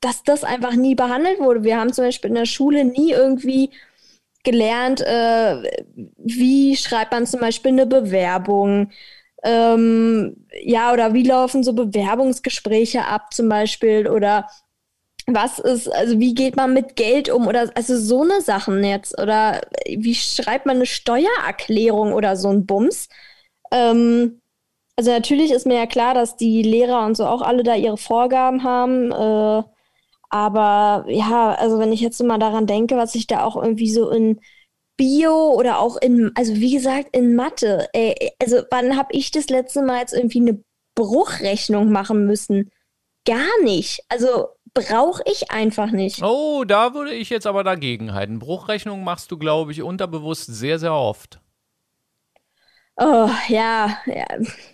dass 0.00 0.22
das 0.22 0.44
einfach 0.44 0.74
nie 0.74 0.94
behandelt 0.94 1.40
wurde. 1.40 1.64
Wir 1.64 1.78
haben 1.78 1.92
zum 1.92 2.04
Beispiel 2.04 2.28
in 2.30 2.36
der 2.36 2.46
Schule 2.46 2.84
nie 2.84 3.10
irgendwie 3.10 3.70
gelernt, 4.44 5.00
äh, 5.00 5.62
wie 6.16 6.76
schreibt 6.76 7.12
man 7.12 7.26
zum 7.26 7.40
Beispiel 7.40 7.72
eine 7.72 7.86
Bewerbung, 7.86 8.90
ähm, 9.44 10.46
ja, 10.62 10.92
oder 10.92 11.14
wie 11.14 11.24
laufen 11.24 11.64
so 11.64 11.72
Bewerbungsgespräche 11.72 13.06
ab 13.06 13.32
zum 13.34 13.48
Beispiel 13.48 14.08
oder 14.08 14.46
was 15.26 15.58
ist, 15.58 15.88
also 15.88 16.18
wie 16.18 16.34
geht 16.34 16.56
man 16.56 16.72
mit 16.74 16.96
Geld 16.96 17.30
um 17.30 17.46
oder 17.46 17.70
also 17.74 17.96
so 17.96 18.22
eine 18.22 18.40
Sachen 18.40 18.82
jetzt 18.84 19.20
oder 19.20 19.60
wie 19.86 20.14
schreibt 20.14 20.66
man 20.66 20.76
eine 20.76 20.86
Steuererklärung 20.86 22.12
oder 22.12 22.36
so 22.36 22.48
ein 22.50 22.66
Bums. 22.66 23.08
Ähm, 23.72 24.40
also 24.96 25.10
natürlich 25.10 25.52
ist 25.52 25.66
mir 25.66 25.76
ja 25.76 25.86
klar, 25.86 26.14
dass 26.14 26.36
die 26.36 26.62
Lehrer 26.62 27.06
und 27.06 27.16
so 27.16 27.26
auch 27.26 27.42
alle 27.42 27.62
da 27.62 27.74
ihre 27.76 27.96
Vorgaben 27.96 28.64
haben, 28.64 29.12
äh, 29.12 29.62
aber 30.30 31.04
ja, 31.08 31.54
also 31.54 31.78
wenn 31.78 31.92
ich 31.92 32.00
jetzt 32.00 32.22
mal 32.22 32.38
daran 32.38 32.66
denke, 32.66 32.96
was 32.96 33.14
ich 33.14 33.26
da 33.26 33.44
auch 33.44 33.56
irgendwie 33.56 33.90
so 33.90 34.10
in 34.10 34.40
Bio 34.96 35.52
oder 35.52 35.78
auch 35.78 35.96
in, 35.96 36.32
also 36.36 36.54
wie 36.56 36.74
gesagt, 36.74 37.14
in 37.14 37.34
Mathe, 37.34 37.88
ey, 37.92 38.32
also 38.40 38.62
wann 38.70 38.96
habe 38.96 39.10
ich 39.12 39.30
das 39.30 39.50
letzte 39.50 39.82
Mal 39.82 40.00
jetzt 40.00 40.14
irgendwie 40.14 40.40
eine 40.40 40.62
Bruchrechnung 40.94 41.90
machen 41.92 42.26
müssen? 42.26 42.70
Gar 43.26 43.62
nicht. 43.62 44.00
Also 44.08 44.48
brauche 44.74 45.22
ich 45.26 45.50
einfach 45.50 45.90
nicht. 45.90 46.22
Oh, 46.22 46.64
da 46.64 46.94
würde 46.94 47.12
ich 47.12 47.30
jetzt 47.30 47.46
aber 47.46 47.64
dagegen 47.64 48.14
halten. 48.14 48.38
Bruchrechnung 48.38 49.04
machst 49.04 49.30
du, 49.30 49.38
glaube 49.38 49.72
ich, 49.72 49.82
unterbewusst 49.82 50.46
sehr, 50.46 50.78
sehr 50.78 50.94
oft. 50.94 51.40
Oh, 52.96 53.30
ja, 53.48 53.98
ja. 54.06 54.26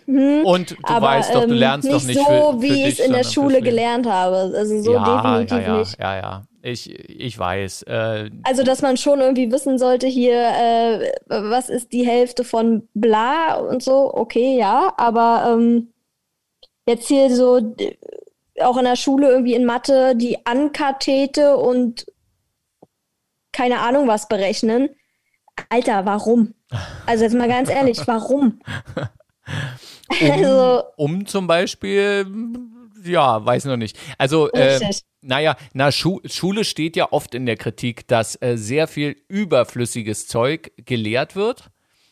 Hm. 0.05 0.45
Und 0.45 0.71
du 0.71 0.75
Aber 0.83 1.07
weißt 1.07 1.33
doch, 1.33 1.45
du 1.45 1.51
ähm, 1.51 1.57
lernst 1.57 1.87
nicht 1.89 2.01
doch 2.01 2.07
nicht 2.07 2.19
so, 2.19 2.51
für, 2.51 2.61
wie 2.61 2.83
ich 2.83 2.99
es 2.99 3.05
in 3.05 3.13
der 3.13 3.23
Schule 3.23 3.61
gelernt 3.61 4.05
habe. 4.05 4.35
Also 4.55 4.81
so 4.81 4.93
ja, 4.93 5.21
definitiv 5.21 5.57
ja, 5.57 5.61
ja, 5.61 5.77
nicht. 5.79 5.99
ja, 5.99 6.15
ja. 6.17 6.43
Ich, 6.61 6.89
ich 6.89 7.39
weiß. 7.39 7.83
Äh, 7.83 8.29
Also, 8.43 8.63
dass 8.63 8.81
man 8.81 8.97
schon 8.97 9.21
irgendwie 9.21 9.49
wissen 9.49 9.77
sollte, 9.77 10.07
hier, 10.07 10.35
äh, 10.35 11.11
was 11.27 11.69
ist 11.69 11.93
die 11.93 12.05
Hälfte 12.05 12.43
von 12.43 12.89
bla 12.93 13.55
und 13.55 13.81
so, 13.81 14.13
okay, 14.13 14.57
ja, 14.57 14.93
aber 14.97 15.53
ähm, 15.53 15.93
jetzt 16.85 17.07
hier 17.07 17.33
so 17.33 17.61
auch 18.63 18.77
in 18.77 18.85
der 18.85 18.95
Schule 18.95 19.29
irgendwie 19.29 19.55
in 19.55 19.65
Mathe 19.65 20.15
die 20.15 20.45
Ankathete 20.45 21.57
und 21.57 22.05
keine 23.51 23.79
Ahnung 23.79 24.07
was 24.07 24.27
berechnen. 24.27 24.89
Alter, 25.69 26.05
warum? 26.05 26.53
Also 27.05 27.23
jetzt 27.23 27.35
mal 27.35 27.47
ganz 27.47 27.69
ehrlich, 27.69 27.99
warum? 28.05 28.59
um, 30.21 30.31
Also, 30.31 30.83
um 30.95 31.25
zum 31.25 31.47
Beispiel, 31.47 32.25
ja, 33.03 33.43
weiß 33.45 33.65
noch 33.65 33.77
nicht. 33.77 33.97
Also, 34.17 34.51
äh, 34.51 34.79
naja, 35.21 35.57
na, 35.73 35.91
Schu 35.91 36.19
Schule 36.25 36.63
steht 36.63 36.95
ja 36.95 37.11
oft 37.11 37.35
in 37.35 37.45
der 37.45 37.57
Kritik, 37.57 38.07
dass 38.07 38.41
äh, 38.41 38.55
sehr 38.55 38.87
viel 38.87 39.15
überflüssiges 39.27 40.27
Zeug 40.27 40.71
gelehrt 40.85 41.35
wird. 41.35 41.69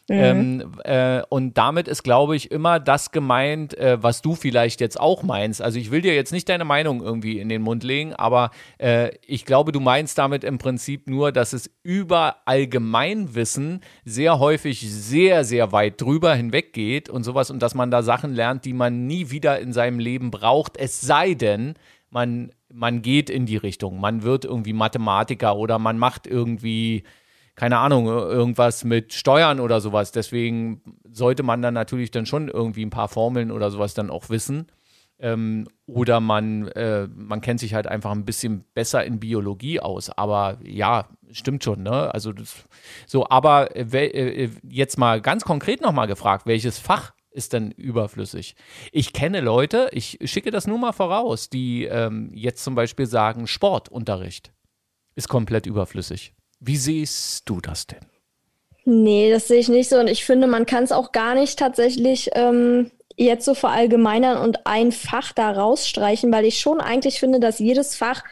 Ähm, 0.09 0.73
äh, 0.85 1.21
und 1.29 1.57
damit 1.57 1.87
ist, 1.87 2.03
glaube 2.03 2.35
ich, 2.35 2.49
immer 2.49 2.79
das 2.79 3.11
gemeint, 3.11 3.77
äh, 3.77 4.01
was 4.01 4.21
du 4.21 4.35
vielleicht 4.35 4.79
jetzt 4.79 4.99
auch 4.99 5.23
meinst. 5.23 5.61
Also 5.61 5.79
ich 5.79 5.91
will 5.91 6.01
dir 6.01 6.15
jetzt 6.15 6.31
nicht 6.31 6.47
deine 6.47 6.63
Meinung 6.63 7.01
irgendwie 7.01 7.39
in 7.39 7.49
den 7.49 7.61
Mund 7.61 7.83
legen, 7.83 8.13
aber 8.13 8.51
äh, 8.77 9.11
ich 9.25 9.43
glaube, 9.43 9.73
du 9.73 9.81
meinst 9.81 10.17
damit 10.17 10.45
im 10.45 10.59
Prinzip 10.59 11.09
nur, 11.09 11.33
dass 11.33 11.51
es 11.51 11.69
über 11.83 12.37
Allgemeinwissen 12.45 13.81
sehr 14.05 14.39
häufig 14.39 14.89
sehr, 14.89 15.43
sehr 15.43 15.73
weit 15.73 15.99
drüber 16.01 16.33
hinweg 16.35 16.71
geht 16.71 17.09
und 17.09 17.23
sowas 17.23 17.51
und 17.51 17.61
dass 17.61 17.75
man 17.75 17.91
da 17.91 18.01
Sachen 18.01 18.33
lernt, 18.33 18.63
die 18.63 18.73
man 18.73 19.07
nie 19.07 19.29
wieder 19.29 19.59
in 19.59 19.73
seinem 19.73 19.99
Leben 19.99 20.31
braucht, 20.31 20.77
es 20.77 21.01
sei 21.01 21.33
denn, 21.33 21.73
man, 22.09 22.51
man 22.73 23.01
geht 23.01 23.29
in 23.29 23.45
die 23.45 23.57
Richtung, 23.57 23.99
man 23.99 24.23
wird 24.23 24.45
irgendwie 24.45 24.73
Mathematiker 24.73 25.57
oder 25.57 25.79
man 25.79 25.97
macht 25.97 26.27
irgendwie, 26.27 27.03
keine 27.57 27.79
Ahnung, 27.79 28.05
irgendwas 28.05 28.83
mit 28.83 29.13
Steuern 29.13 29.59
oder 29.59 29.81
sowas. 29.81 30.11
Deswegen 30.11 30.81
sollte 31.11 31.41
man 31.41 31.63
dann 31.63 31.73
natürlich 31.73 32.11
dann 32.11 32.27
schon 32.27 32.49
irgendwie 32.49 32.85
ein 32.85 32.91
paar 32.91 33.09
Formeln 33.09 33.51
oder 33.51 33.71
sowas 33.71 33.95
dann 33.95 34.11
auch 34.11 34.29
wissen. 34.29 34.67
Ähm, 35.19 35.67
oder 35.87 36.19
man, 36.19 36.67
äh, 36.67 37.07
man 37.07 37.41
kennt 37.41 37.59
sich 37.59 37.73
halt 37.73 37.87
einfach 37.87 38.11
ein 38.11 38.25
bisschen 38.25 38.63
besser 38.75 39.03
in 39.03 39.19
Biologie 39.19 39.79
aus. 39.79 40.11
Aber 40.11 40.59
ja, 40.63 41.09
stimmt 41.31 41.63
schon, 41.63 41.81
ne? 41.81 42.13
Also 42.13 42.31
das, 42.31 42.67
so, 43.07 43.27
aber 43.27 43.75
äh, 43.75 44.05
äh, 44.05 44.51
jetzt 44.69 44.99
mal 44.99 45.19
ganz 45.19 45.43
konkret 45.43 45.81
nochmal 45.81 46.05
gefragt, 46.05 46.45
welches 46.45 46.77
Fach 46.77 47.13
ist 47.31 47.53
denn 47.53 47.71
überflüssig? 47.71 48.55
Ich 48.91 49.13
kenne 49.13 49.41
Leute, 49.41 49.89
ich 49.93 50.19
schicke 50.25 50.51
das 50.51 50.67
nur 50.67 50.77
mal 50.77 50.93
voraus, 50.93 51.49
die 51.49 51.85
ähm, 51.85 52.29
jetzt 52.35 52.63
zum 52.63 52.75
Beispiel 52.75 53.07
sagen, 53.07 53.47
Sportunterricht 53.47 54.53
ist 55.15 55.27
komplett 55.27 55.65
überflüssig. 55.65 56.36
Wie 56.59 56.77
siehst 56.77 57.47
du 57.49 57.61
das 57.61 57.87
denn? 57.87 58.05
Nee, 58.85 59.31
das 59.31 59.47
sehe 59.47 59.59
ich 59.59 59.69
nicht 59.69 59.89
so. 59.89 59.97
Und 59.99 60.07
ich 60.07 60.23
finde, 60.23 60.47
man 60.47 60.65
kann 60.65 60.83
es 60.83 60.91
auch 60.91 61.11
gar 61.11 61.35
nicht 61.35 61.59
tatsächlich 61.59 62.29
ähm, 62.35 62.91
jetzt 63.17 63.45
so 63.45 63.53
verallgemeinern 63.53 64.37
und 64.37 64.65
ein 64.65 64.91
Fach 64.91 65.33
da 65.33 65.51
rausstreichen, 65.51 66.31
weil 66.31 66.45
ich 66.45 66.59
schon 66.59 66.79
eigentlich 66.79 67.19
finde, 67.19 67.39
dass 67.39 67.59
jedes 67.59 67.95
Fach 67.95 68.23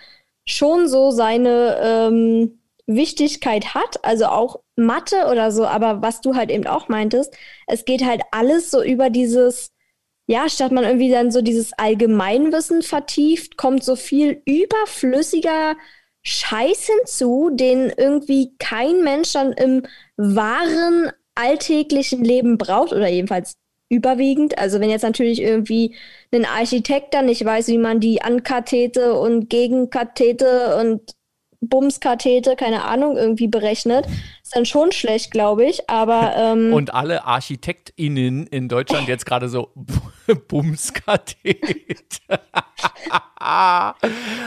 schon 0.46 0.88
so 0.88 1.12
seine 1.12 1.80
ähm, 1.82 2.60
Wichtigkeit 2.88 3.74
hat, 3.74 4.04
also 4.04 4.28
auch 4.28 4.60
Mathe 4.76 5.26
oder 5.32 5.52
so, 5.52 5.66
aber 5.66 6.02
was 6.02 6.22
du 6.22 6.36
halt 6.36 6.52
eben 6.52 6.68
auch 6.68 6.88
meintest, 6.88 7.36
es 7.68 7.86
geht 7.86 8.06
halt 8.06 8.22
alles 8.32 8.70
so 8.70 8.84
über 8.84 9.10
dieses, 9.10 9.72
ja, 10.28 10.48
statt 10.50 10.72
man 10.72 10.84
irgendwie 10.84 11.10
dann 11.10 11.32
so 11.32 11.42
dieses 11.42 11.74
Allgemeinwissen 11.74 12.84
vertieft, 12.84 13.58
kommt 13.58 13.84
so 13.84 13.96
viel 13.96 14.42
überflüssiger 14.46 15.76
Scheiß 16.26 16.88
hinzu, 16.88 17.52
den 17.54 17.92
irgendwie 17.96 18.56
kein 18.58 19.04
Mensch 19.04 19.34
dann 19.34 19.54
im 19.54 19.84
wahren 20.18 21.12
alltäglichen 21.36 22.24
Leben 22.24 22.58
braucht 22.58 22.94
oder 22.94 23.08
jedenfalls 23.08 23.58
überwiegend. 23.90 24.58
Also 24.58 24.80
wenn 24.80 24.90
jetzt 24.90 25.04
natürlich 25.04 25.42
irgendwie 25.42 25.96
ein 26.34 26.46
Architekt 26.46 27.14
dann 27.14 27.28
nicht 27.28 27.46
weiß, 27.46 27.68
wie 27.68 27.78
man 27.78 28.00
die 28.00 28.22
Ankathete 28.22 29.14
und 29.14 29.50
Gegenkathete 29.50 30.78
und 30.78 31.16
Bumskathete, 31.62 32.56
keine 32.56 32.84
Ahnung, 32.86 33.18
irgendwie 33.18 33.48
berechnet, 33.48 34.06
ist 34.44 34.56
dann 34.56 34.66
schon 34.66 34.92
schlecht, 34.92 35.32
glaube 35.32 35.66
ich. 35.66 35.90
Aber 35.90 36.34
ähm, 36.38 36.74
und 36.74 36.94
alle 36.94 37.26
ArchitektInnen 37.26 38.48
in 38.48 38.68
Deutschland 38.68 39.08
jetzt 39.08 39.26
gerade 39.26 39.48
so 39.50 39.70
Bumskathete. 40.48 41.60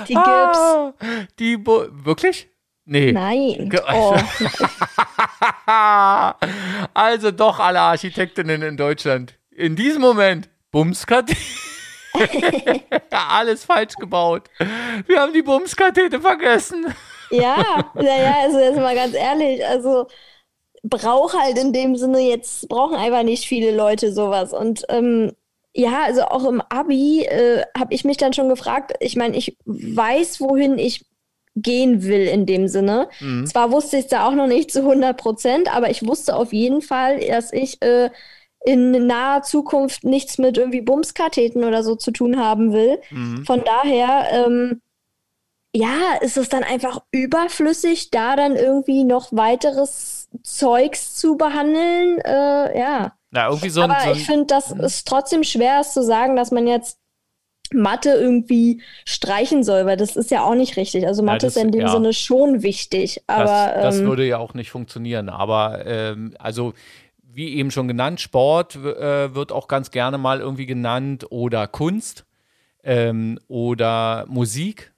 die 0.09 0.15
gibt's. 0.15 0.59
Ah, 0.59 0.93
die 1.39 1.57
Bu 1.57 1.87
wirklich? 2.05 2.49
Nee. 2.85 3.13
Nein. 3.13 3.71
Oh. 3.93 4.17
also 6.95 7.31
doch 7.31 7.59
alle 7.59 7.81
Architektinnen 7.81 8.63
in 8.63 8.77
Deutschland. 8.79 9.39
In 9.51 9.77
diesem 9.77 10.01
Moment, 10.01 10.49
Bumskathete. 10.71 11.39
Alles 13.11 13.65
falsch 13.65 13.95
gebaut. 13.97 14.49
Wir 15.07 15.21
haben 15.21 15.33
die 15.35 15.43
Bumskathete 15.43 16.21
vergessen. 16.21 16.87
ja, 17.31 17.91
naja, 17.95 18.37
also 18.43 18.59
jetzt 18.59 18.79
mal 18.79 18.95
ganz 18.95 19.15
ehrlich, 19.15 19.65
also 19.67 20.07
braucht 20.83 21.39
halt 21.39 21.59
in 21.59 21.73
dem 21.73 21.97
Sinne 21.97 22.21
jetzt, 22.21 22.69
brauchen 22.69 22.97
einfach 22.97 23.23
nicht 23.23 23.47
viele 23.47 23.75
Leute 23.77 24.13
sowas. 24.13 24.53
Und 24.53 24.85
ähm, 24.89 25.33
ja, 25.79 26.03
also 26.03 26.23
auch 26.23 26.45
im 26.45 26.61
Abi 26.61 27.25
äh, 27.25 27.63
habe 27.79 27.95
ich 27.95 28.05
mich 28.05 28.17
dann 28.17 28.33
schon 28.33 28.49
gefragt, 28.49 28.95
ich 28.99 29.15
meine, 29.15 29.37
ich 29.37 29.57
weiß, 29.65 30.41
wohin 30.41 30.77
ich 30.77 31.07
gehen 31.55 32.03
will 32.03 32.27
in 32.27 32.47
dem 32.47 32.67
Sinne. 32.67 33.09
Mhm. 33.21 33.47
Zwar 33.47 33.71
wusste 33.71 33.97
ich 33.97 34.05
es 34.05 34.11
da 34.11 34.27
auch 34.27 34.35
noch 34.35 34.49
nicht 34.49 34.73
zu 34.73 34.81
100 34.81 35.17
Prozent, 35.17 35.75
aber 35.75 35.89
ich 35.89 36.05
wusste 36.05 36.35
auf 36.35 36.53
jeden 36.53 36.83
Fall, 36.83 37.21
dass 37.21 37.53
ich 37.53 37.81
äh, 37.81 38.11
in 38.65 39.07
naher 39.07 39.43
Zukunft 39.43 40.03
nichts 40.03 40.39
mit 40.39 40.59
irgendwie 40.59 40.81
Bumskatheten 40.81 41.63
oder 41.63 41.85
so 41.85 41.95
zu 41.95 42.11
tun 42.11 42.41
haben 42.41 42.73
will. 42.73 42.99
Mhm. 43.11 43.45
Von 43.45 43.63
daher, 43.65 44.27
ähm, 44.33 44.81
ja, 45.73 46.17
ist 46.21 46.37
es 46.37 46.49
dann 46.49 46.65
einfach 46.65 47.03
überflüssig, 47.13 48.11
da 48.11 48.35
dann 48.35 48.57
irgendwie 48.57 49.05
noch 49.05 49.29
weiteres 49.31 50.29
Zeugs 50.43 51.15
zu 51.15 51.37
behandeln. 51.37 52.19
Äh, 52.19 52.79
ja. 52.81 53.18
Na, 53.31 53.49
irgendwie 53.49 53.69
so 53.69 53.83
Aber 53.83 54.01
so 54.01 54.13
ich 54.13 54.25
finde, 54.25 54.47
dass 54.47 54.75
mhm. 54.75 54.81
es 54.81 55.05
trotzdem 55.05 55.45
schwer 55.45 55.81
ist 55.81 55.95
zu 55.95 56.03
sagen, 56.03 56.37
dass 56.37 56.51
man 56.51 56.67
jetzt 56.67 56.99
Mathe 57.73 58.11
irgendwie 58.11 58.81
streichen 59.05 59.63
soll, 59.63 59.85
weil 59.85 59.97
das 59.97 60.17
ist 60.17 60.31
ja 60.31 60.43
auch 60.43 60.55
nicht 60.55 60.77
richtig. 60.77 61.07
Also 61.07 61.23
Mathe 61.23 61.47
ja, 61.47 61.49
das, 61.49 61.57
ist 61.57 61.63
in 61.63 61.73
dem 61.73 61.83
ja. 61.83 61.89
Sinne 61.89 62.13
schon 62.13 62.63
wichtig. 62.63 63.23
Aber, 63.27 63.45
das, 63.45 63.83
das 63.83 63.99
ähm, 63.99 64.07
würde 64.07 64.27
ja 64.27 64.39
auch 64.39 64.55
nicht 64.55 64.71
funktionieren. 64.71 65.29
Aber 65.29 65.85
ähm, 65.87 66.35
also 66.39 66.73
wie 67.23 67.57
eben 67.57 67.71
schon 67.71 67.89
genannt, 67.89 68.21
Sport 68.21 68.77
äh, 68.77 69.35
wird 69.35 69.53
auch 69.53 69.69
ganz 69.69 69.91
gerne 69.91 70.19
mal 70.19 70.41
irgendwie 70.41 70.67
genannt 70.67 71.27
oder 71.31 71.67
Kunst 71.67 72.25
ähm, 72.83 73.39
oder 73.49 74.25
Musik, 74.29 74.93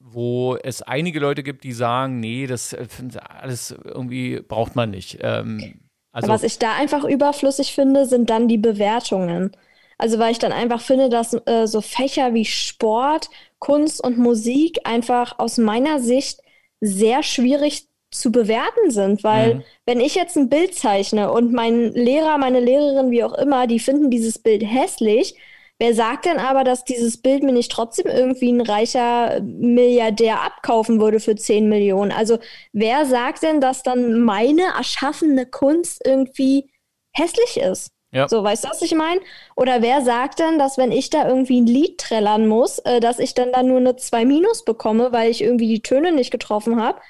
wo 0.00 0.56
es 0.56 0.82
einige 0.82 1.20
Leute 1.20 1.42
gibt, 1.42 1.64
die 1.64 1.72
sagen, 1.72 2.18
nee, 2.18 2.46
das 2.46 2.72
äh, 2.72 2.86
alles 3.20 3.72
irgendwie 3.84 4.40
braucht 4.40 4.74
man 4.74 4.90
nicht. 4.90 5.18
Ähm, 5.20 5.85
also 6.16 6.28
Was 6.28 6.42
ich 6.44 6.58
da 6.58 6.72
einfach 6.72 7.04
überflüssig 7.04 7.74
finde, 7.74 8.06
sind 8.06 8.30
dann 8.30 8.48
die 8.48 8.56
Bewertungen. 8.56 9.52
Also 9.98 10.18
weil 10.18 10.32
ich 10.32 10.38
dann 10.38 10.52
einfach 10.52 10.80
finde, 10.80 11.10
dass 11.10 11.34
äh, 11.46 11.66
so 11.66 11.82
Fächer 11.82 12.32
wie 12.32 12.46
Sport, 12.46 13.28
Kunst 13.58 14.02
und 14.02 14.16
Musik 14.16 14.78
einfach 14.84 15.38
aus 15.38 15.58
meiner 15.58 16.00
Sicht 16.00 16.40
sehr 16.80 17.22
schwierig 17.22 17.88
zu 18.10 18.32
bewerten 18.32 18.90
sind, 18.90 19.24
weil 19.24 19.56
mhm. 19.56 19.62
wenn 19.84 20.00
ich 20.00 20.14
jetzt 20.14 20.36
ein 20.36 20.48
Bild 20.48 20.74
zeichne 20.74 21.30
und 21.30 21.52
mein 21.52 21.92
Lehrer, 21.92 22.38
meine 22.38 22.60
Lehrerin, 22.60 23.10
wie 23.10 23.22
auch 23.22 23.34
immer, 23.34 23.66
die 23.66 23.78
finden 23.78 24.10
dieses 24.10 24.38
Bild 24.38 24.62
hässlich, 24.62 25.34
wer 25.78 25.94
sagt 25.94 26.26
denn 26.26 26.38
aber, 26.38 26.64
dass 26.64 26.84
dieses 26.84 27.20
Bild 27.20 27.42
mir 27.42 27.52
nicht 27.52 27.70
trotzdem 27.70 28.06
irgendwie 28.06 28.50
ein 28.50 28.60
reicher 28.60 29.40
Milliardär 29.42 30.42
abkaufen 30.42 31.00
würde 31.00 31.20
für 31.20 31.36
10 31.36 31.68
Millionen? 31.68 32.12
Also 32.12 32.38
wer 32.72 33.06
sagt 33.06 33.42
denn, 33.42 33.60
dass 33.60 33.82
dann 33.82 34.20
meine 34.20 34.62
erschaffene 34.76 35.46
Kunst 35.46 36.02
irgendwie 36.04 36.70
hässlich 37.12 37.58
ist? 37.58 37.90
Ja. 38.12 38.28
So, 38.28 38.42
weißt 38.42 38.64
du, 38.64 38.68
was 38.70 38.82
ich 38.82 38.94
meine? 38.94 39.20
Oder 39.56 39.82
wer 39.82 40.00
sagt 40.02 40.38
denn, 40.38 40.58
dass 40.58 40.78
wenn 40.78 40.92
ich 40.92 41.10
da 41.10 41.28
irgendwie 41.28 41.60
ein 41.60 41.66
Lied 41.66 41.98
trällern 41.98 42.46
muss, 42.46 42.78
äh, 42.80 43.00
dass 43.00 43.18
ich 43.18 43.34
dann 43.34 43.52
da 43.52 43.62
nur 43.62 43.78
eine 43.78 43.96
2 43.96 44.24
Minus 44.24 44.64
bekomme, 44.64 45.12
weil 45.12 45.30
ich 45.30 45.42
irgendwie 45.42 45.68
die 45.68 45.82
Töne 45.82 46.12
nicht 46.12 46.30
getroffen 46.30 46.80
habe? 46.80 47.00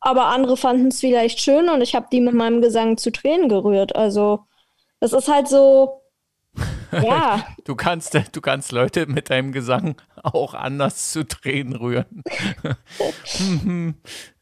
Aber 0.00 0.26
andere 0.26 0.56
fanden 0.56 0.88
es 0.88 1.00
vielleicht 1.00 1.40
schön 1.40 1.68
und 1.68 1.80
ich 1.80 1.94
habe 1.94 2.06
die 2.12 2.20
mit 2.20 2.34
meinem 2.34 2.60
Gesang 2.62 2.96
zu 2.98 3.10
Tränen 3.10 3.48
gerührt. 3.48 3.96
Also, 3.96 4.44
das 5.00 5.12
ist 5.12 5.28
halt 5.28 5.48
so. 5.48 6.02
Ja. 6.92 7.46
du 7.64 7.74
kannst, 7.74 8.14
du 8.14 8.40
kannst 8.40 8.72
Leute 8.72 9.06
mit 9.06 9.30
deinem 9.30 9.52
Gesang 9.52 9.96
auch 10.22 10.54
anders 10.54 11.10
zu 11.10 11.26
Tränen 11.26 11.76
rühren. 11.76 12.22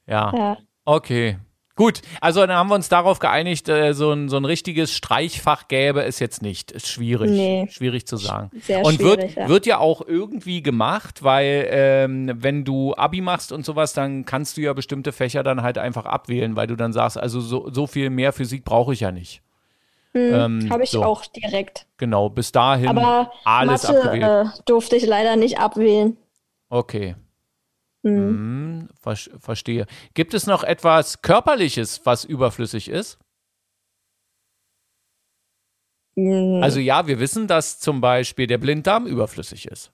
ja. 0.06 0.32
ja. 0.36 0.56
Okay. 0.84 1.38
Gut, 1.74 2.02
also 2.20 2.40
dann 2.40 2.54
haben 2.54 2.68
wir 2.68 2.74
uns 2.74 2.90
darauf 2.90 3.18
geeinigt, 3.18 3.66
äh, 3.68 3.94
so, 3.94 4.12
ein, 4.12 4.28
so 4.28 4.36
ein 4.36 4.44
richtiges 4.44 4.92
Streichfach 4.92 5.68
gäbe 5.68 6.04
es 6.04 6.18
jetzt 6.18 6.42
nicht. 6.42 6.70
Ist 6.70 6.86
schwierig. 6.86 7.30
Nee. 7.30 7.66
Schwierig 7.70 8.06
zu 8.06 8.18
sagen. 8.18 8.50
Sehr 8.60 8.84
und 8.84 8.98
wird, 8.98 9.34
ja. 9.34 9.48
wird 9.48 9.64
ja 9.64 9.78
auch 9.78 10.06
irgendwie 10.06 10.62
gemacht, 10.62 11.22
weil 11.22 11.66
ähm, 11.70 12.30
wenn 12.34 12.64
du 12.64 12.94
Abi 12.94 13.22
machst 13.22 13.52
und 13.52 13.64
sowas, 13.64 13.94
dann 13.94 14.26
kannst 14.26 14.58
du 14.58 14.60
ja 14.60 14.74
bestimmte 14.74 15.12
Fächer 15.12 15.42
dann 15.42 15.62
halt 15.62 15.78
einfach 15.78 16.04
abwählen, 16.04 16.56
weil 16.56 16.66
du 16.66 16.76
dann 16.76 16.92
sagst, 16.92 17.16
also 17.16 17.40
so, 17.40 17.70
so 17.72 17.86
viel 17.86 18.10
mehr 18.10 18.34
Physik 18.34 18.64
brauche 18.64 18.92
ich 18.92 19.00
ja 19.00 19.10
nicht. 19.10 19.42
Hm, 20.14 20.34
ähm, 20.34 20.70
Habe 20.70 20.84
ich 20.84 20.90
so. 20.90 21.02
auch 21.02 21.24
direkt. 21.26 21.86
Genau, 21.96 22.28
bis 22.28 22.52
dahin 22.52 22.88
Aber 22.88 23.32
alles 23.44 23.84
Mathe, 23.84 23.98
abgewählt. 23.98 24.22
Äh, 24.58 24.62
durfte 24.66 24.96
ich 24.96 25.06
leider 25.06 25.36
nicht 25.36 25.58
abwählen. 25.58 26.16
Okay. 26.68 27.16
Mhm. 28.02 28.88
Ver 29.00 29.16
verstehe. 29.16 29.86
Gibt 30.14 30.34
es 30.34 30.46
noch 30.46 30.64
etwas 30.64 31.22
Körperliches, 31.22 32.04
was 32.04 32.24
überflüssig 32.24 32.88
ist? 32.88 33.18
Mhm. 36.14 36.62
Also 36.62 36.80
ja, 36.80 37.06
wir 37.06 37.18
wissen, 37.18 37.46
dass 37.46 37.80
zum 37.80 38.00
Beispiel 38.00 38.46
der 38.46 38.58
Blinddarm 38.58 39.06
überflüssig 39.06 39.66
ist. 39.66 39.92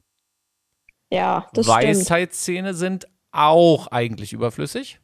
Ja, 1.11 1.47
das 1.53 1.66
Weisheitszähne 1.66 2.69
stimmt. 2.69 2.79
sind 2.79 3.09
auch 3.31 3.87
eigentlich 3.89 4.33
überflüssig. 4.33 5.01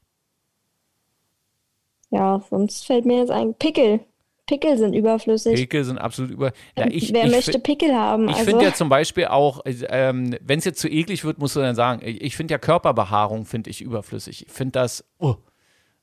Ja, 2.11 2.41
sonst 2.51 2.87
fällt 2.87 3.07
mir 3.07 3.19
jetzt 3.19 3.31
ein 3.31 3.55
Pickel. 3.55 4.01
Pickel 4.47 4.77
sind 4.77 4.93
überflüssig. 4.93 5.55
Pickel 5.55 5.85
sind 5.85 5.99
absolut 5.99 6.31
über. 6.31 6.53
Ja, 6.77 6.87
ich, 6.89 7.13
Wer 7.13 7.25
ich 7.25 7.31
möchte 7.31 7.59
Pickel 7.59 7.95
haben? 7.95 8.29
Ich 8.29 8.37
also. 8.37 8.51
finde 8.51 8.65
ja 8.65 8.75
zum 8.75 8.89
Beispiel 8.91 9.27
auch, 9.27 9.63
ähm, 9.65 10.37
wenn 10.43 10.59
es 10.59 10.67
jetzt 10.67 10.81
zu 10.81 10.89
eklig 10.89 11.25
wird, 11.25 11.39
musst 11.39 11.57
du 11.57 11.61
dann 11.61 11.75
sagen, 11.75 12.03
ich, 12.05 12.21
ich 12.21 12.37
finde 12.37 12.53
ja 12.53 12.59
Körperbehaarung 12.59 13.47
finde 13.47 13.71
ich 13.71 13.81
überflüssig. 13.81 14.47
Ich 14.47 14.53
finde 14.53 14.73
das, 14.73 15.05
oh, 15.19 15.37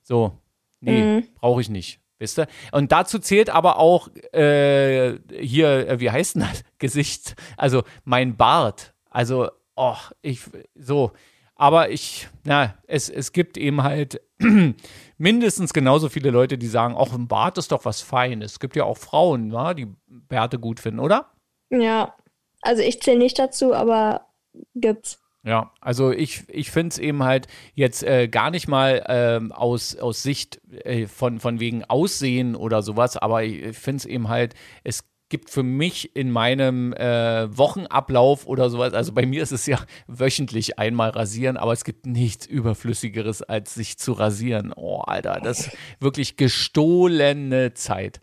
so, 0.02 0.32
nee, 0.80 1.02
mhm. 1.02 1.28
brauche 1.40 1.60
ich 1.60 1.68
nicht. 1.68 2.00
Wisst 2.18 2.38
ihr? 2.38 2.46
Und 2.72 2.92
dazu 2.92 3.18
zählt 3.18 3.50
aber 3.50 3.78
auch 3.78 4.08
äh, 4.32 5.14
hier, 5.40 5.88
äh, 5.88 6.00
wie 6.00 6.10
heißt 6.10 6.34
denn 6.36 6.42
das? 6.42 6.62
Gesicht, 6.78 7.36
also 7.56 7.82
mein 8.04 8.36
Bart. 8.36 8.92
Also 9.08 9.50
oh, 9.76 9.96
ich, 10.20 10.40
so. 10.74 11.12
Aber 11.54 11.90
ich, 11.90 12.28
na, 12.44 12.74
es, 12.86 13.08
es 13.08 13.32
gibt 13.32 13.56
eben 13.56 13.82
halt 13.82 14.20
mindestens 15.18 15.72
genauso 15.72 16.08
viele 16.08 16.30
Leute, 16.30 16.58
die 16.58 16.66
sagen, 16.66 16.94
auch 16.94 17.12
ein 17.12 17.28
Bart 17.28 17.58
ist 17.58 17.72
doch 17.72 17.84
was 17.84 18.00
Feines. 18.00 18.52
Es 18.52 18.60
gibt 18.60 18.76
ja 18.76 18.84
auch 18.84 18.98
Frauen, 18.98 19.48
na, 19.48 19.74
die 19.74 19.88
Bärte 20.06 20.58
gut 20.58 20.80
finden, 20.80 21.00
oder? 21.00 21.32
Ja, 21.70 22.14
also 22.62 22.82
ich 22.82 23.00
zähle 23.00 23.18
nicht 23.18 23.38
dazu, 23.38 23.74
aber 23.74 24.26
gibt's. 24.74 25.18
Ja, 25.44 25.72
also 25.80 26.12
ich, 26.12 26.44
ich 26.48 26.70
finde 26.70 26.90
es 26.90 26.98
eben 26.98 27.24
halt 27.24 27.48
jetzt 27.74 28.04
äh, 28.04 28.28
gar 28.28 28.52
nicht 28.52 28.68
mal 28.68 29.04
ähm, 29.08 29.50
aus, 29.50 29.96
aus 29.96 30.22
Sicht 30.22 30.60
äh, 30.84 31.08
von, 31.08 31.40
von 31.40 31.58
wegen 31.58 31.84
Aussehen 31.84 32.54
oder 32.54 32.82
sowas, 32.82 33.16
aber 33.16 33.42
ich 33.42 33.76
finde 33.76 33.96
es 33.96 34.06
eben 34.06 34.28
halt, 34.28 34.54
es 34.84 35.04
gibt 35.32 35.48
für 35.48 35.62
mich 35.62 36.14
in 36.14 36.30
meinem 36.30 36.92
äh, 36.92 37.48
Wochenablauf 37.56 38.46
oder 38.46 38.68
sowas, 38.68 38.92
also 38.92 39.12
bei 39.12 39.24
mir 39.24 39.42
ist 39.42 39.50
es 39.50 39.64
ja 39.64 39.78
wöchentlich 40.06 40.78
einmal 40.78 41.08
rasieren, 41.08 41.56
aber 41.56 41.72
es 41.72 41.84
gibt 41.84 42.04
nichts 42.04 42.44
Überflüssigeres, 42.44 43.40
als 43.40 43.74
sich 43.74 43.98
zu 43.98 44.12
rasieren. 44.12 44.74
Oh, 44.76 44.98
Alter, 44.98 45.40
das 45.42 45.60
ist 45.60 45.76
wirklich 46.00 46.36
gestohlene 46.36 47.72
Zeit. 47.72 48.20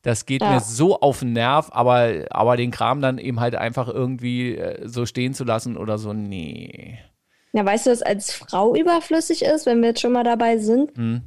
Das 0.00 0.24
geht 0.24 0.40
ja. 0.40 0.54
mir 0.54 0.60
so 0.60 0.98
auf 0.98 1.18
den 1.18 1.34
Nerv, 1.34 1.68
aber, 1.72 2.24
aber 2.30 2.56
den 2.56 2.70
Kram 2.70 3.02
dann 3.02 3.18
eben 3.18 3.38
halt 3.38 3.54
einfach 3.54 3.88
irgendwie 3.88 4.56
äh, 4.56 4.88
so 4.88 5.04
stehen 5.04 5.34
zu 5.34 5.44
lassen 5.44 5.76
oder 5.76 5.98
so, 5.98 6.14
nee. 6.14 6.98
Ja, 7.52 7.66
weißt 7.66 7.86
du, 7.86 7.90
was 7.90 8.00
als 8.00 8.32
Frau 8.32 8.74
überflüssig 8.74 9.42
ist, 9.42 9.66
wenn 9.66 9.82
wir 9.82 9.90
jetzt 9.90 10.00
schon 10.00 10.12
mal 10.12 10.24
dabei 10.24 10.56
sind? 10.56 10.96
Hm. 10.96 11.22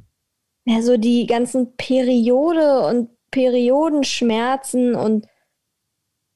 Ja, 0.64 0.82
so 0.82 0.96
die 0.96 1.26
ganzen 1.26 1.76
Periode 1.76 2.80
und 2.88 3.10
Periodenschmerzen 3.30 4.94
und 4.94 5.26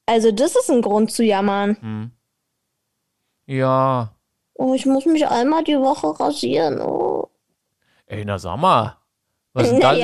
also 0.05 0.31
das 0.31 0.55
ist 0.55 0.69
ein 0.69 0.81
Grund 0.81 1.11
zu 1.11 1.23
jammern. 1.23 1.77
Hm. 1.79 2.11
Ja. 3.47 4.15
Oh, 4.53 4.73
ich 4.73 4.85
muss 4.85 5.05
mich 5.05 5.27
einmal 5.27 5.63
die 5.63 5.77
Woche 5.77 6.19
rasieren. 6.19 6.79
Oh. 6.81 7.29
Ey, 8.05 8.23
na 8.23 8.37
sag 8.37 8.57
mal. 8.57 8.97
Was 9.53 9.71
ist, 9.71 9.81
das, 9.81 9.99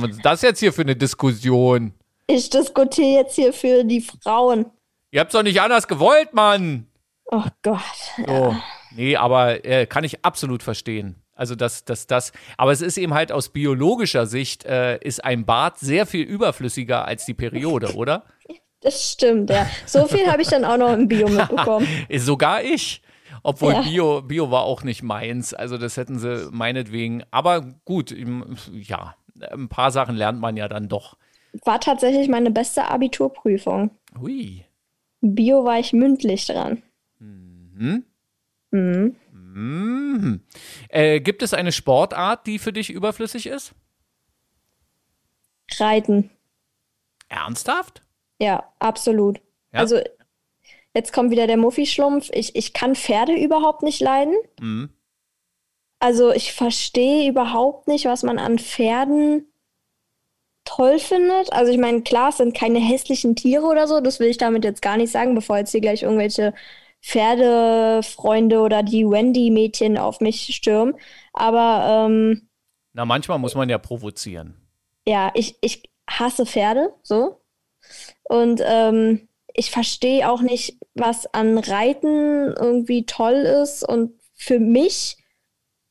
was 0.00 0.10
ist 0.10 0.24
das 0.24 0.42
jetzt 0.42 0.58
hier 0.58 0.72
für 0.72 0.82
eine 0.82 0.96
Diskussion? 0.96 1.94
Ich 2.26 2.50
diskutiere 2.50 3.20
jetzt 3.20 3.36
hier 3.36 3.52
für 3.52 3.84
die 3.84 4.00
Frauen. 4.00 4.66
Ihr 5.10 5.20
habt's 5.20 5.32
doch 5.32 5.42
nicht 5.42 5.60
anders 5.60 5.86
gewollt, 5.86 6.34
Mann. 6.34 6.88
Oh 7.26 7.44
Gott. 7.62 7.80
So. 8.26 8.56
Nee, 8.90 9.16
aber 9.16 9.64
äh, 9.64 9.86
kann 9.86 10.04
ich 10.04 10.24
absolut 10.24 10.62
verstehen. 10.62 11.22
Also 11.38 11.54
dass 11.54 11.84
das, 11.84 12.06
das, 12.08 12.32
aber 12.56 12.72
es 12.72 12.82
ist 12.82 12.98
eben 12.98 13.14
halt 13.14 13.30
aus 13.30 13.50
biologischer 13.50 14.26
Sicht, 14.26 14.64
äh, 14.64 14.98
ist 14.98 15.24
ein 15.24 15.46
Bart 15.46 15.78
sehr 15.78 16.04
viel 16.04 16.24
überflüssiger 16.24 17.04
als 17.06 17.24
die 17.24 17.34
Periode, 17.34 17.94
oder? 17.94 18.24
Das 18.80 19.10
stimmt, 19.10 19.50
ja. 19.50 19.68
So 19.86 20.06
viel 20.06 20.30
habe 20.30 20.40
ich 20.40 20.46
dann 20.46 20.64
auch 20.64 20.76
noch 20.76 20.92
im 20.92 21.08
Bio 21.08 21.26
mitbekommen. 21.28 21.88
Sogar 22.14 22.62
ich. 22.62 23.02
Obwohl 23.42 23.72
ja. 23.72 23.82
Bio, 23.82 24.22
Bio 24.22 24.52
war 24.52 24.62
auch 24.62 24.84
nicht 24.84 25.02
meins. 25.02 25.52
Also 25.52 25.78
das 25.78 25.96
hätten 25.96 26.20
sie 26.20 26.48
meinetwegen. 26.52 27.24
Aber 27.32 27.62
gut, 27.84 28.14
ja, 28.70 29.16
ein 29.50 29.68
paar 29.68 29.90
Sachen 29.90 30.14
lernt 30.14 30.40
man 30.40 30.56
ja 30.56 30.68
dann 30.68 30.88
doch. 30.88 31.16
War 31.64 31.80
tatsächlich 31.80 32.28
meine 32.28 32.52
beste 32.52 32.88
Abiturprüfung. 32.88 33.90
Hui. 34.16 34.64
Bio 35.20 35.64
war 35.64 35.80
ich 35.80 35.92
mündlich 35.92 36.46
dran. 36.46 36.80
Mhm. 37.18 38.04
Mhm. 38.70 39.16
Mhm. 39.54 40.40
Äh, 40.88 41.20
gibt 41.20 41.42
es 41.42 41.54
eine 41.54 41.72
Sportart, 41.72 42.46
die 42.46 42.58
für 42.58 42.72
dich 42.72 42.90
überflüssig 42.90 43.46
ist? 43.46 43.74
Reiten. 45.78 46.30
Ernsthaft? 47.28 48.02
Ja, 48.38 48.72
absolut. 48.78 49.40
Ja? 49.72 49.80
Also, 49.80 50.00
jetzt 50.94 51.12
kommt 51.12 51.30
wieder 51.30 51.46
der 51.46 51.56
Muffi-Schlumpf. 51.56 52.30
Ich, 52.32 52.56
ich 52.56 52.72
kann 52.72 52.94
Pferde 52.94 53.34
überhaupt 53.34 53.82
nicht 53.82 54.00
leiden. 54.00 54.34
Mhm. 54.60 54.90
Also, 55.98 56.32
ich 56.32 56.52
verstehe 56.52 57.28
überhaupt 57.28 57.88
nicht, 57.88 58.04
was 58.04 58.22
man 58.22 58.38
an 58.38 58.58
Pferden 58.58 59.46
toll 60.64 60.98
findet. 60.98 61.52
Also, 61.52 61.72
ich 61.72 61.78
meine, 61.78 62.02
klar, 62.02 62.30
es 62.30 62.36
sind 62.36 62.56
keine 62.56 62.78
hässlichen 62.78 63.34
Tiere 63.34 63.66
oder 63.66 63.86
so. 63.86 64.00
Das 64.00 64.20
will 64.20 64.28
ich 64.28 64.38
damit 64.38 64.64
jetzt 64.64 64.82
gar 64.82 64.96
nicht 64.96 65.10
sagen, 65.10 65.34
bevor 65.34 65.58
jetzt 65.58 65.72
hier 65.72 65.80
gleich 65.80 66.02
irgendwelche 66.02 66.54
Pferdefreunde 67.02 68.60
oder 68.60 68.82
die 68.82 69.04
Wendy-Mädchen 69.04 69.98
auf 69.98 70.20
mich 70.20 70.54
stürmen. 70.54 70.94
Aber 71.32 72.06
ähm, 72.06 72.48
na, 72.92 73.04
manchmal 73.04 73.38
muss 73.38 73.54
man 73.54 73.68
ja 73.68 73.78
provozieren. 73.78 74.56
Ja, 75.06 75.30
ich, 75.34 75.56
ich 75.60 75.88
hasse 76.10 76.46
Pferde, 76.46 76.92
so. 77.02 77.40
Und 78.24 78.60
ähm, 78.64 79.28
ich 79.54 79.70
verstehe 79.70 80.28
auch 80.30 80.40
nicht, 80.40 80.78
was 80.94 81.32
an 81.32 81.58
Reiten 81.58 82.54
irgendwie 82.58 83.06
toll 83.06 83.34
ist. 83.34 83.88
Und 83.88 84.12
für 84.34 84.58
mich 84.58 85.16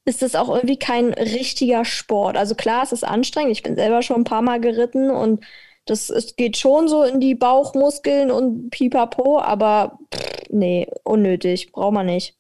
ist 0.06 0.22
das 0.22 0.36
auch 0.36 0.50
irgendwie 0.50 0.80
kein 0.80 1.14
richtiger 1.14 1.86
Sport. 1.86 2.38
Also 2.38 2.56
klar, 2.56 2.84
es 2.84 2.92
ist 2.92 3.04
anstrengend. 3.04 3.52
Ich 3.52 3.64
bin 3.64 3.76
selber 3.76 4.02
schon 4.02 4.18
ein 4.18 4.24
paar 4.24 4.42
Mal 4.42 4.60
geritten 4.60 5.10
und 5.10 5.44
das 5.88 6.10
es 6.10 6.36
geht 6.36 6.58
schon 6.58 6.88
so 6.88 7.04
in 7.04 7.20
die 7.20 7.36
Bauchmuskeln 7.36 8.32
und 8.32 8.70
pipapo, 8.70 9.40
aber 9.40 10.00
pff, 10.14 10.50
nee, 10.50 10.88
unnötig, 11.04 11.72
braucht 11.72 11.94
man 11.94 12.06
nicht. 12.06 12.38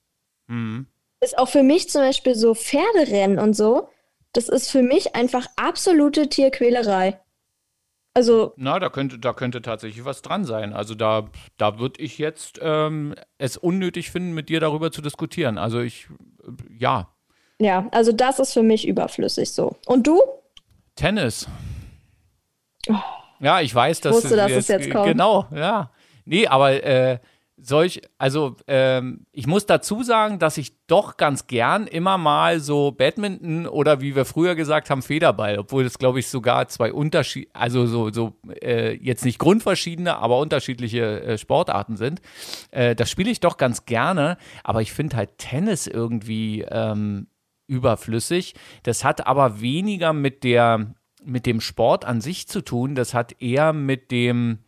Mhm. 0.48 0.88
Ist 1.20 1.38
auch 1.38 1.50
für 1.50 1.64
mich 1.64 1.90
zum 1.90 2.02
Beispiel 2.02 2.36
so 2.36 2.54
Pferderennen 2.54 3.40
und 3.40 3.56
so, 3.56 3.90
das 4.34 4.50
ist 4.50 4.70
für 4.70 4.84
mich 4.84 5.16
einfach 5.16 5.48
absolute 5.56 6.30
Tierquälerei. 6.30 7.20
Also. 8.14 8.54
Na, 8.56 8.80
da 8.80 8.90
könnte, 8.90 9.20
da 9.20 9.34
könnte 9.34 9.62
tatsächlich 9.62 10.04
was 10.04 10.22
dran 10.22 10.44
sein. 10.44 10.74
Also 10.74 10.96
da, 10.96 11.30
da 11.58 11.80
würde 11.80 12.02
ich 12.02 12.18
jetzt 12.18 12.60
ähm, 12.62 13.14
es 13.38 13.58
unnötig 13.58 14.10
finden, 14.10 14.34
mit 14.34 14.50
dir 14.50 14.60
darüber 14.60 14.92
zu 14.92 15.02
diskutieren. 15.02 15.58
Also 15.58 15.82
ich, 15.82 16.08
äh, 16.44 16.52
ja. 16.80 17.14
Ja, 17.60 17.88
also 17.92 18.12
das 18.12 18.40
ist 18.40 18.54
für 18.54 18.64
mich 18.64 18.88
überflüssig 18.88 19.52
so. 19.52 19.76
Und 19.86 20.08
du? 20.08 20.20
Tennis. 20.96 21.48
Oh. 22.90 22.96
Ja, 23.40 23.62
ich 23.62 23.74
weiß, 23.74 24.02
dass 24.02 24.18
ich 24.18 24.24
wusste, 24.24 24.36
dass 24.36 24.52
es 24.52 24.68
jetzt 24.68 24.92
kommt. 24.92 25.06
Genau, 25.06 25.46
ja. 25.54 25.92
Nee, 26.26 26.48
aber 26.48 26.84
äh, 26.84 27.20
solch, 27.60 28.02
also 28.20 28.56
ähm, 28.68 29.26
ich 29.32 29.48
muss 29.48 29.66
dazu 29.66 30.04
sagen, 30.04 30.38
dass 30.38 30.58
ich 30.58 30.74
doch 30.86 31.18
ganz 31.18 31.48
gern 31.48 31.88
immer 31.88 32.18
mal 32.18 32.60
so 32.60 32.92
Badminton 32.92 33.66
oder 33.66 34.00
wie 34.00 34.16
wir 34.16 34.26
früher 34.26 34.56
gesagt 34.56 34.90
haben, 34.90 35.02
Federball, 35.02 35.58
obwohl 35.58 35.84
das 35.84 35.98
glaube 35.98 36.20
ich 36.20 36.28
sogar 36.28 36.68
zwei 36.68 36.94
Unterschied, 36.94 37.50
also 37.54 37.88
so, 37.88 38.12
so 38.12 38.34
äh, 38.62 38.94
jetzt 38.94 39.26
nicht 39.26 39.40
grundverschiedene, 39.40 40.18
aber 40.18 40.38
unterschiedliche 40.40 41.22
äh, 41.22 41.38
Sportarten 41.38 41.98
sind. 41.98 42.22
Äh, 42.72 42.96
das 42.96 43.10
spiele 43.10 43.32
ich 43.32 43.40
doch 43.40 43.58
ganz 43.58 43.86
gerne, 43.86 44.38
aber 44.64 44.82
ich 44.82 44.94
finde 44.94 45.18
halt 45.18 45.40
Tennis 45.40 45.88
irgendwie 45.88 46.62
ähm, 46.70 47.28
überflüssig. 47.66 48.54
Das 48.84 49.04
hat 49.04 49.26
aber 49.26 49.62
weniger 49.62 50.14
mit 50.14 50.44
der 50.44 50.94
mit 51.28 51.46
dem 51.46 51.62
Sport 51.62 52.06
an 52.06 52.22
sich 52.22 52.48
zu 52.48 52.62
tun, 52.62 52.96
das 52.96 53.14
hat 53.14 53.42
eher 53.42 53.74
mit 53.74 54.12
dem 54.12 54.60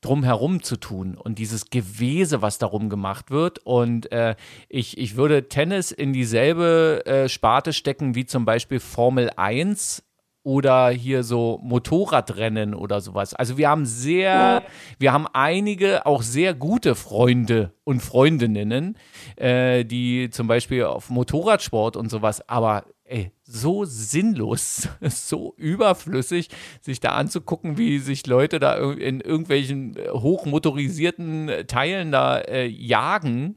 drumherum 0.00 0.62
zu 0.62 0.76
tun 0.76 1.16
und 1.16 1.38
dieses 1.38 1.70
Gewese, 1.70 2.42
was 2.42 2.58
darum 2.58 2.88
gemacht 2.88 3.30
wird. 3.30 3.58
Und 3.64 4.12
äh, 4.12 4.36
ich, 4.68 4.98
ich 4.98 5.16
würde 5.16 5.48
Tennis 5.48 5.90
in 5.90 6.12
dieselbe 6.12 7.02
äh, 7.06 7.28
Sparte 7.28 7.72
stecken 7.72 8.14
wie 8.14 8.26
zum 8.26 8.44
Beispiel 8.44 8.78
Formel 8.78 9.30
1 9.36 10.04
oder 10.46 10.90
hier 10.90 11.24
so 11.24 11.58
Motorradrennen 11.64 12.72
oder 12.72 13.00
sowas. 13.00 13.34
Also 13.34 13.58
wir 13.58 13.68
haben 13.68 13.84
sehr, 13.84 14.62
wir 15.00 15.12
haben 15.12 15.26
einige 15.32 16.06
auch 16.06 16.22
sehr 16.22 16.54
gute 16.54 16.94
Freunde 16.94 17.72
und 17.82 18.00
Freundinnen, 18.00 18.96
äh, 19.34 19.84
die 19.84 20.30
zum 20.30 20.46
Beispiel 20.46 20.84
auf 20.84 21.10
Motorradsport 21.10 21.96
und 21.96 22.10
sowas, 22.10 22.48
aber 22.48 22.84
ey, 23.08 23.32
so 23.44 23.84
sinnlos, 23.84 24.88
so 25.02 25.54
überflüssig, 25.56 26.48
sich 26.80 27.00
da 27.00 27.10
anzugucken, 27.10 27.78
wie 27.78 27.98
sich 27.98 28.26
Leute 28.26 28.58
da 28.58 28.76
in 28.92 29.20
irgendwelchen 29.20 29.96
äh, 29.96 30.10
hochmotorisierten 30.10 31.50
Teilen 31.68 32.12
da 32.12 32.38
äh, 32.38 32.66
jagen. 32.66 33.56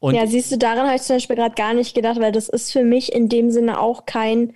Und 0.00 0.14
ja, 0.14 0.26
siehst 0.26 0.52
du, 0.52 0.58
daran 0.58 0.86
habe 0.86 0.96
ich 0.96 1.02
zum 1.02 1.16
Beispiel 1.16 1.36
gerade 1.36 1.54
gar 1.54 1.74
nicht 1.74 1.94
gedacht, 1.94 2.20
weil 2.20 2.32
das 2.32 2.48
ist 2.48 2.72
für 2.72 2.82
mich 2.82 3.12
in 3.12 3.28
dem 3.28 3.50
Sinne 3.50 3.80
auch 3.80 4.06
kein 4.06 4.54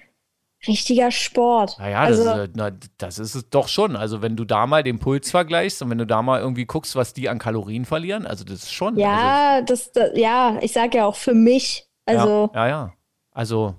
richtiger 0.66 1.10
Sport. 1.10 1.76
Naja, 1.78 2.00
also, 2.00 2.24
das, 2.24 2.48
ist, 2.48 2.50
na, 2.54 2.70
das 2.98 3.18
ist 3.18 3.34
es 3.34 3.50
doch 3.50 3.68
schon. 3.68 3.96
Also 3.96 4.22
wenn 4.22 4.36
du 4.36 4.44
da 4.44 4.66
mal 4.66 4.82
den 4.82 4.98
Puls 4.98 5.30
vergleichst 5.30 5.82
und 5.82 5.90
wenn 5.90 5.98
du 5.98 6.06
da 6.06 6.22
mal 6.22 6.40
irgendwie 6.40 6.66
guckst, 6.66 6.94
was 6.94 7.12
die 7.12 7.28
an 7.28 7.38
Kalorien 7.38 7.84
verlieren, 7.84 8.26
also 8.26 8.44
das 8.44 8.64
ist 8.64 8.72
schon. 8.72 8.96
Ja, 8.96 9.54
also, 9.54 9.66
das, 9.66 9.92
das, 9.92 10.10
ja, 10.14 10.58
ich 10.60 10.72
sage 10.72 10.98
ja 10.98 11.06
auch 11.06 11.16
für 11.16 11.34
mich. 11.34 11.88
Also, 12.06 12.50
ja, 12.54 12.66
ja, 12.66 12.68
ja. 12.68 12.92
Also 13.32 13.74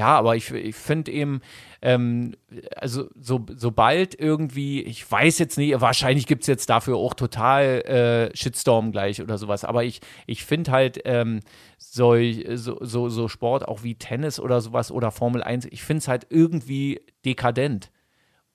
ja, 0.00 0.16
aber 0.16 0.34
ich, 0.34 0.50
ich 0.50 0.74
finde 0.74 1.12
eben, 1.12 1.42
ähm, 1.82 2.34
also 2.74 3.10
so, 3.20 3.44
sobald 3.54 4.18
irgendwie, 4.18 4.80
ich 4.80 5.10
weiß 5.10 5.38
jetzt 5.38 5.58
nicht, 5.58 5.78
wahrscheinlich 5.78 6.26
gibt 6.26 6.40
es 6.40 6.46
jetzt 6.46 6.70
dafür 6.70 6.96
auch 6.96 7.12
total 7.12 7.82
äh, 8.32 8.34
Shitstorm 8.34 8.92
gleich 8.92 9.20
oder 9.20 9.36
sowas, 9.36 9.62
aber 9.62 9.84
ich, 9.84 10.00
ich 10.26 10.42
finde 10.42 10.72
halt 10.72 11.02
ähm, 11.04 11.40
so, 11.76 12.14
so, 12.54 13.10
so 13.10 13.28
Sport 13.28 13.68
auch 13.68 13.82
wie 13.82 13.94
Tennis 13.94 14.40
oder 14.40 14.62
sowas 14.62 14.90
oder 14.90 15.10
Formel 15.10 15.42
1, 15.42 15.66
ich 15.66 15.82
finde 15.82 15.98
es 15.98 16.08
halt 16.08 16.26
irgendwie 16.30 17.02
dekadent. 17.26 17.90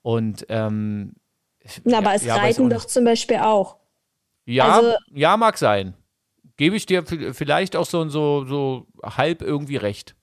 Und 0.02 0.46
ähm, 0.48 1.12
Na, 1.84 1.98
aber 1.98 2.14
es 2.14 2.24
ja, 2.24 2.34
Reiten 2.34 2.68
doch 2.70 2.86
zum 2.86 3.04
Beispiel 3.04 3.36
auch. 3.36 3.76
Ja, 4.46 4.78
also, 4.78 4.94
ja, 5.14 5.36
mag 5.36 5.58
sein 5.58 5.94
gebe 6.56 6.74
ich 6.74 6.86
dir 6.86 7.04
vielleicht 7.04 7.76
auch 7.76 7.86
so, 7.86 8.08
so, 8.08 8.44
so 8.46 8.86
halb 9.04 9.42
irgendwie 9.42 9.76
recht. 9.76 10.15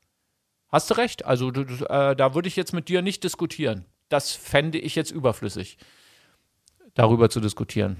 Hast 0.73 0.89
du 0.89 0.95
recht? 0.95 1.23
Also 1.23 1.51
du, 1.51 1.61
äh, 1.85 2.15
da 2.15 2.33
würde 2.33 2.47
ich 2.47 2.55
jetzt 2.55 2.73
mit 2.73 2.89
dir 2.89 3.03
nicht 3.03 3.23
diskutieren. 3.23 3.85
Das 4.09 4.31
fände 4.31 4.79
ich 4.79 4.95
jetzt 4.95 5.11
überflüssig, 5.11 5.77
darüber 6.95 7.29
zu 7.29 7.39
diskutieren. 7.39 7.97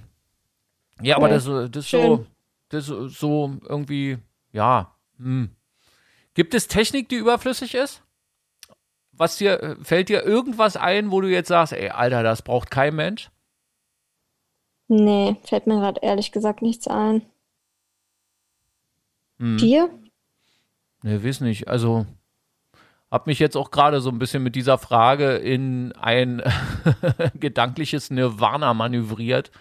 Ja, 0.99 1.17
aber 1.17 1.30
das, 1.30 1.45
das, 1.69 1.88
so, 1.88 2.26
das 2.69 2.88
so 2.88 3.57
irgendwie, 3.69 4.17
ja. 4.53 4.95
Hm. 5.19 5.51
Gibt 6.34 6.55
es 6.55 6.67
Technik, 6.67 7.09
die 7.09 7.17
überflüssig 7.17 7.76
ist? 7.76 8.01
Was 9.11 9.38
dir, 9.38 9.78
fällt 9.84 10.09
dir 10.09 10.24
irgendwas 10.24 10.76
ein, 10.76 11.11
wo 11.11 11.21
du 11.21 11.30
jetzt 11.30 11.49
sagst, 11.49 11.74
ey, 11.74 11.89
Alter, 11.89 12.24
das 12.24 12.41
braucht 12.41 12.71
kein 12.71 12.95
Mensch? 12.95 13.30
Nee, 14.88 15.36
fällt 15.43 15.67
mir 15.67 15.76
gerade 15.76 15.99
ehrlich 16.01 16.32
gesagt 16.32 16.63
nichts 16.63 16.88
ein. 16.88 17.21
Hm. 19.38 19.57
Dir? 19.57 19.91
Nee, 21.03 21.24
weiß 21.24 21.41
nicht. 21.41 21.67
Also, 21.67 22.07
hab 23.14 23.28
mich 23.28 23.38
jetzt 23.38 23.55
auch 23.55 23.70
gerade 23.70 24.01
so 24.01 24.09
ein 24.09 24.18
bisschen 24.18 24.41
mit 24.41 24.55
dieser 24.55 24.80
Frage 24.80 25.36
in 25.36 25.91
ein 25.91 26.41
gedankliches 27.39 28.09
Nirvana 28.09 28.74
manövriert. 28.74 29.51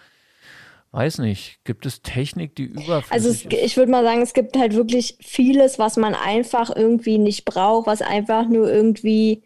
Weiß 0.91 1.19
nicht, 1.19 1.59
gibt 1.63 1.85
es 1.85 2.01
Technik, 2.01 2.55
die 2.55 2.63
überflüssig 2.63 3.11
also 3.11 3.29
es, 3.29 3.45
ich 3.45 3.77
würde 3.77 3.91
mal 3.91 4.03
sagen, 4.03 4.23
es 4.23 4.33
gibt 4.33 4.57
halt 4.57 4.73
wirklich 4.73 5.17
vieles, 5.21 5.77
was 5.77 5.97
man 5.97 6.15
einfach 6.15 6.75
irgendwie 6.75 7.19
nicht 7.19 7.45
braucht, 7.45 7.85
was 7.85 8.01
einfach 8.01 8.47
nur 8.47 8.71
irgendwie 8.73 9.43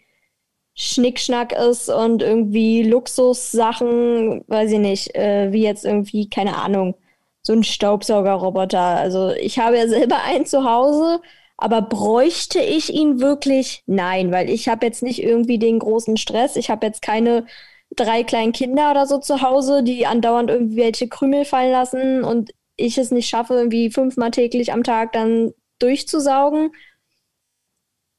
Schnickschnack 0.74 1.52
ist 1.52 1.90
und 1.90 2.22
irgendwie 2.22 2.84
Luxussachen, 2.84 4.46
weiß 4.48 4.72
ich 4.72 4.80
nicht, 4.80 5.16
äh, 5.16 5.52
wie 5.52 5.64
jetzt 5.64 5.84
irgendwie, 5.84 6.30
keine 6.30 6.56
Ahnung, 6.56 6.96
so 7.42 7.52
ein 7.52 7.64
Staubsaugerroboter. 7.66 8.80
Also 8.80 9.32
ich 9.32 9.60
habe 9.60 9.78
ja 9.78 9.90
selber 9.90 10.24
einen 10.24 10.46
zu 10.46 10.64
Hause, 10.64 11.20
aber 11.58 11.82
bräuchte 11.82 12.60
ich 12.60 12.94
ihn 12.94 13.20
wirklich? 13.20 13.84
Nein, 13.88 14.32
weil 14.32 14.50
ich 14.50 14.70
habe 14.70 14.86
jetzt 14.86 15.02
nicht 15.02 15.22
irgendwie 15.22 15.58
den 15.58 15.80
großen 15.80 16.18
Stress. 16.18 16.56
Ich 16.56 16.70
habe 16.70 16.86
jetzt 16.86 17.02
keine 17.02 17.48
drei 17.96 18.24
kleinen 18.24 18.52
Kinder 18.52 18.92
oder 18.92 19.08
so 19.08 19.18
zu 19.18 19.42
Hause, 19.42 19.82
die 19.84 20.06
andauernd 20.06 20.50
irgendwelche 20.50 21.08
Krümel 21.08 21.46
fallen 21.46 21.72
lassen 21.72 22.24
und 22.24 22.52
ich 22.76 22.98
es 23.00 23.10
nicht 23.10 23.28
schaffe, 23.28 23.56
irgendwie 23.56 23.90
fünfmal 23.90 24.30
täglich 24.30 24.72
am 24.72 24.84
Tag 24.84 25.14
dann 25.14 25.54
durchzusaugen. 25.80 26.72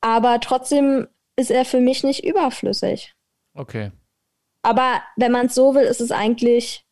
Aber 0.00 0.40
trotzdem 0.40 1.06
ist 1.36 1.52
er 1.52 1.64
für 1.64 1.80
mich 1.80 2.02
nicht 2.02 2.24
überflüssig. 2.24 3.14
Okay. 3.54 3.92
Aber 4.62 5.00
wenn 5.16 5.30
man 5.30 5.46
es 5.46 5.54
so 5.54 5.74
will, 5.76 5.84
ist 5.84 6.00
es 6.00 6.10
eigentlich, 6.10 6.84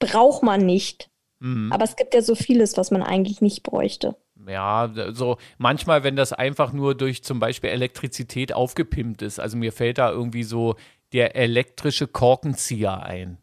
braucht 0.00 0.42
man 0.42 0.66
nicht. 0.66 1.08
Mhm. 1.40 1.72
Aber 1.72 1.84
es 1.84 1.94
gibt 1.94 2.14
ja 2.14 2.22
so 2.22 2.34
vieles, 2.34 2.76
was 2.76 2.90
man 2.90 3.02
eigentlich 3.02 3.40
nicht 3.40 3.62
bräuchte. 3.62 4.16
Ja, 4.48 4.90
so 5.12 5.36
manchmal, 5.58 6.04
wenn 6.04 6.16
das 6.16 6.32
einfach 6.32 6.72
nur 6.72 6.94
durch 6.94 7.22
zum 7.22 7.38
Beispiel 7.38 7.70
Elektrizität 7.70 8.52
aufgepimpt 8.52 9.22
ist. 9.22 9.38
Also 9.38 9.56
mir 9.56 9.72
fällt 9.72 9.98
da 9.98 10.10
irgendwie 10.10 10.42
so 10.42 10.76
der 11.12 11.36
elektrische 11.36 12.06
Korkenzieher 12.06 13.02
ein. 13.02 13.38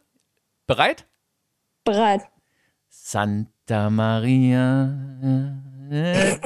Bereit? 0.66 1.06
Bereit. 1.84 2.22
Santa 2.90 3.90
Maria. 3.90 4.90
Yeah. 6.00 6.38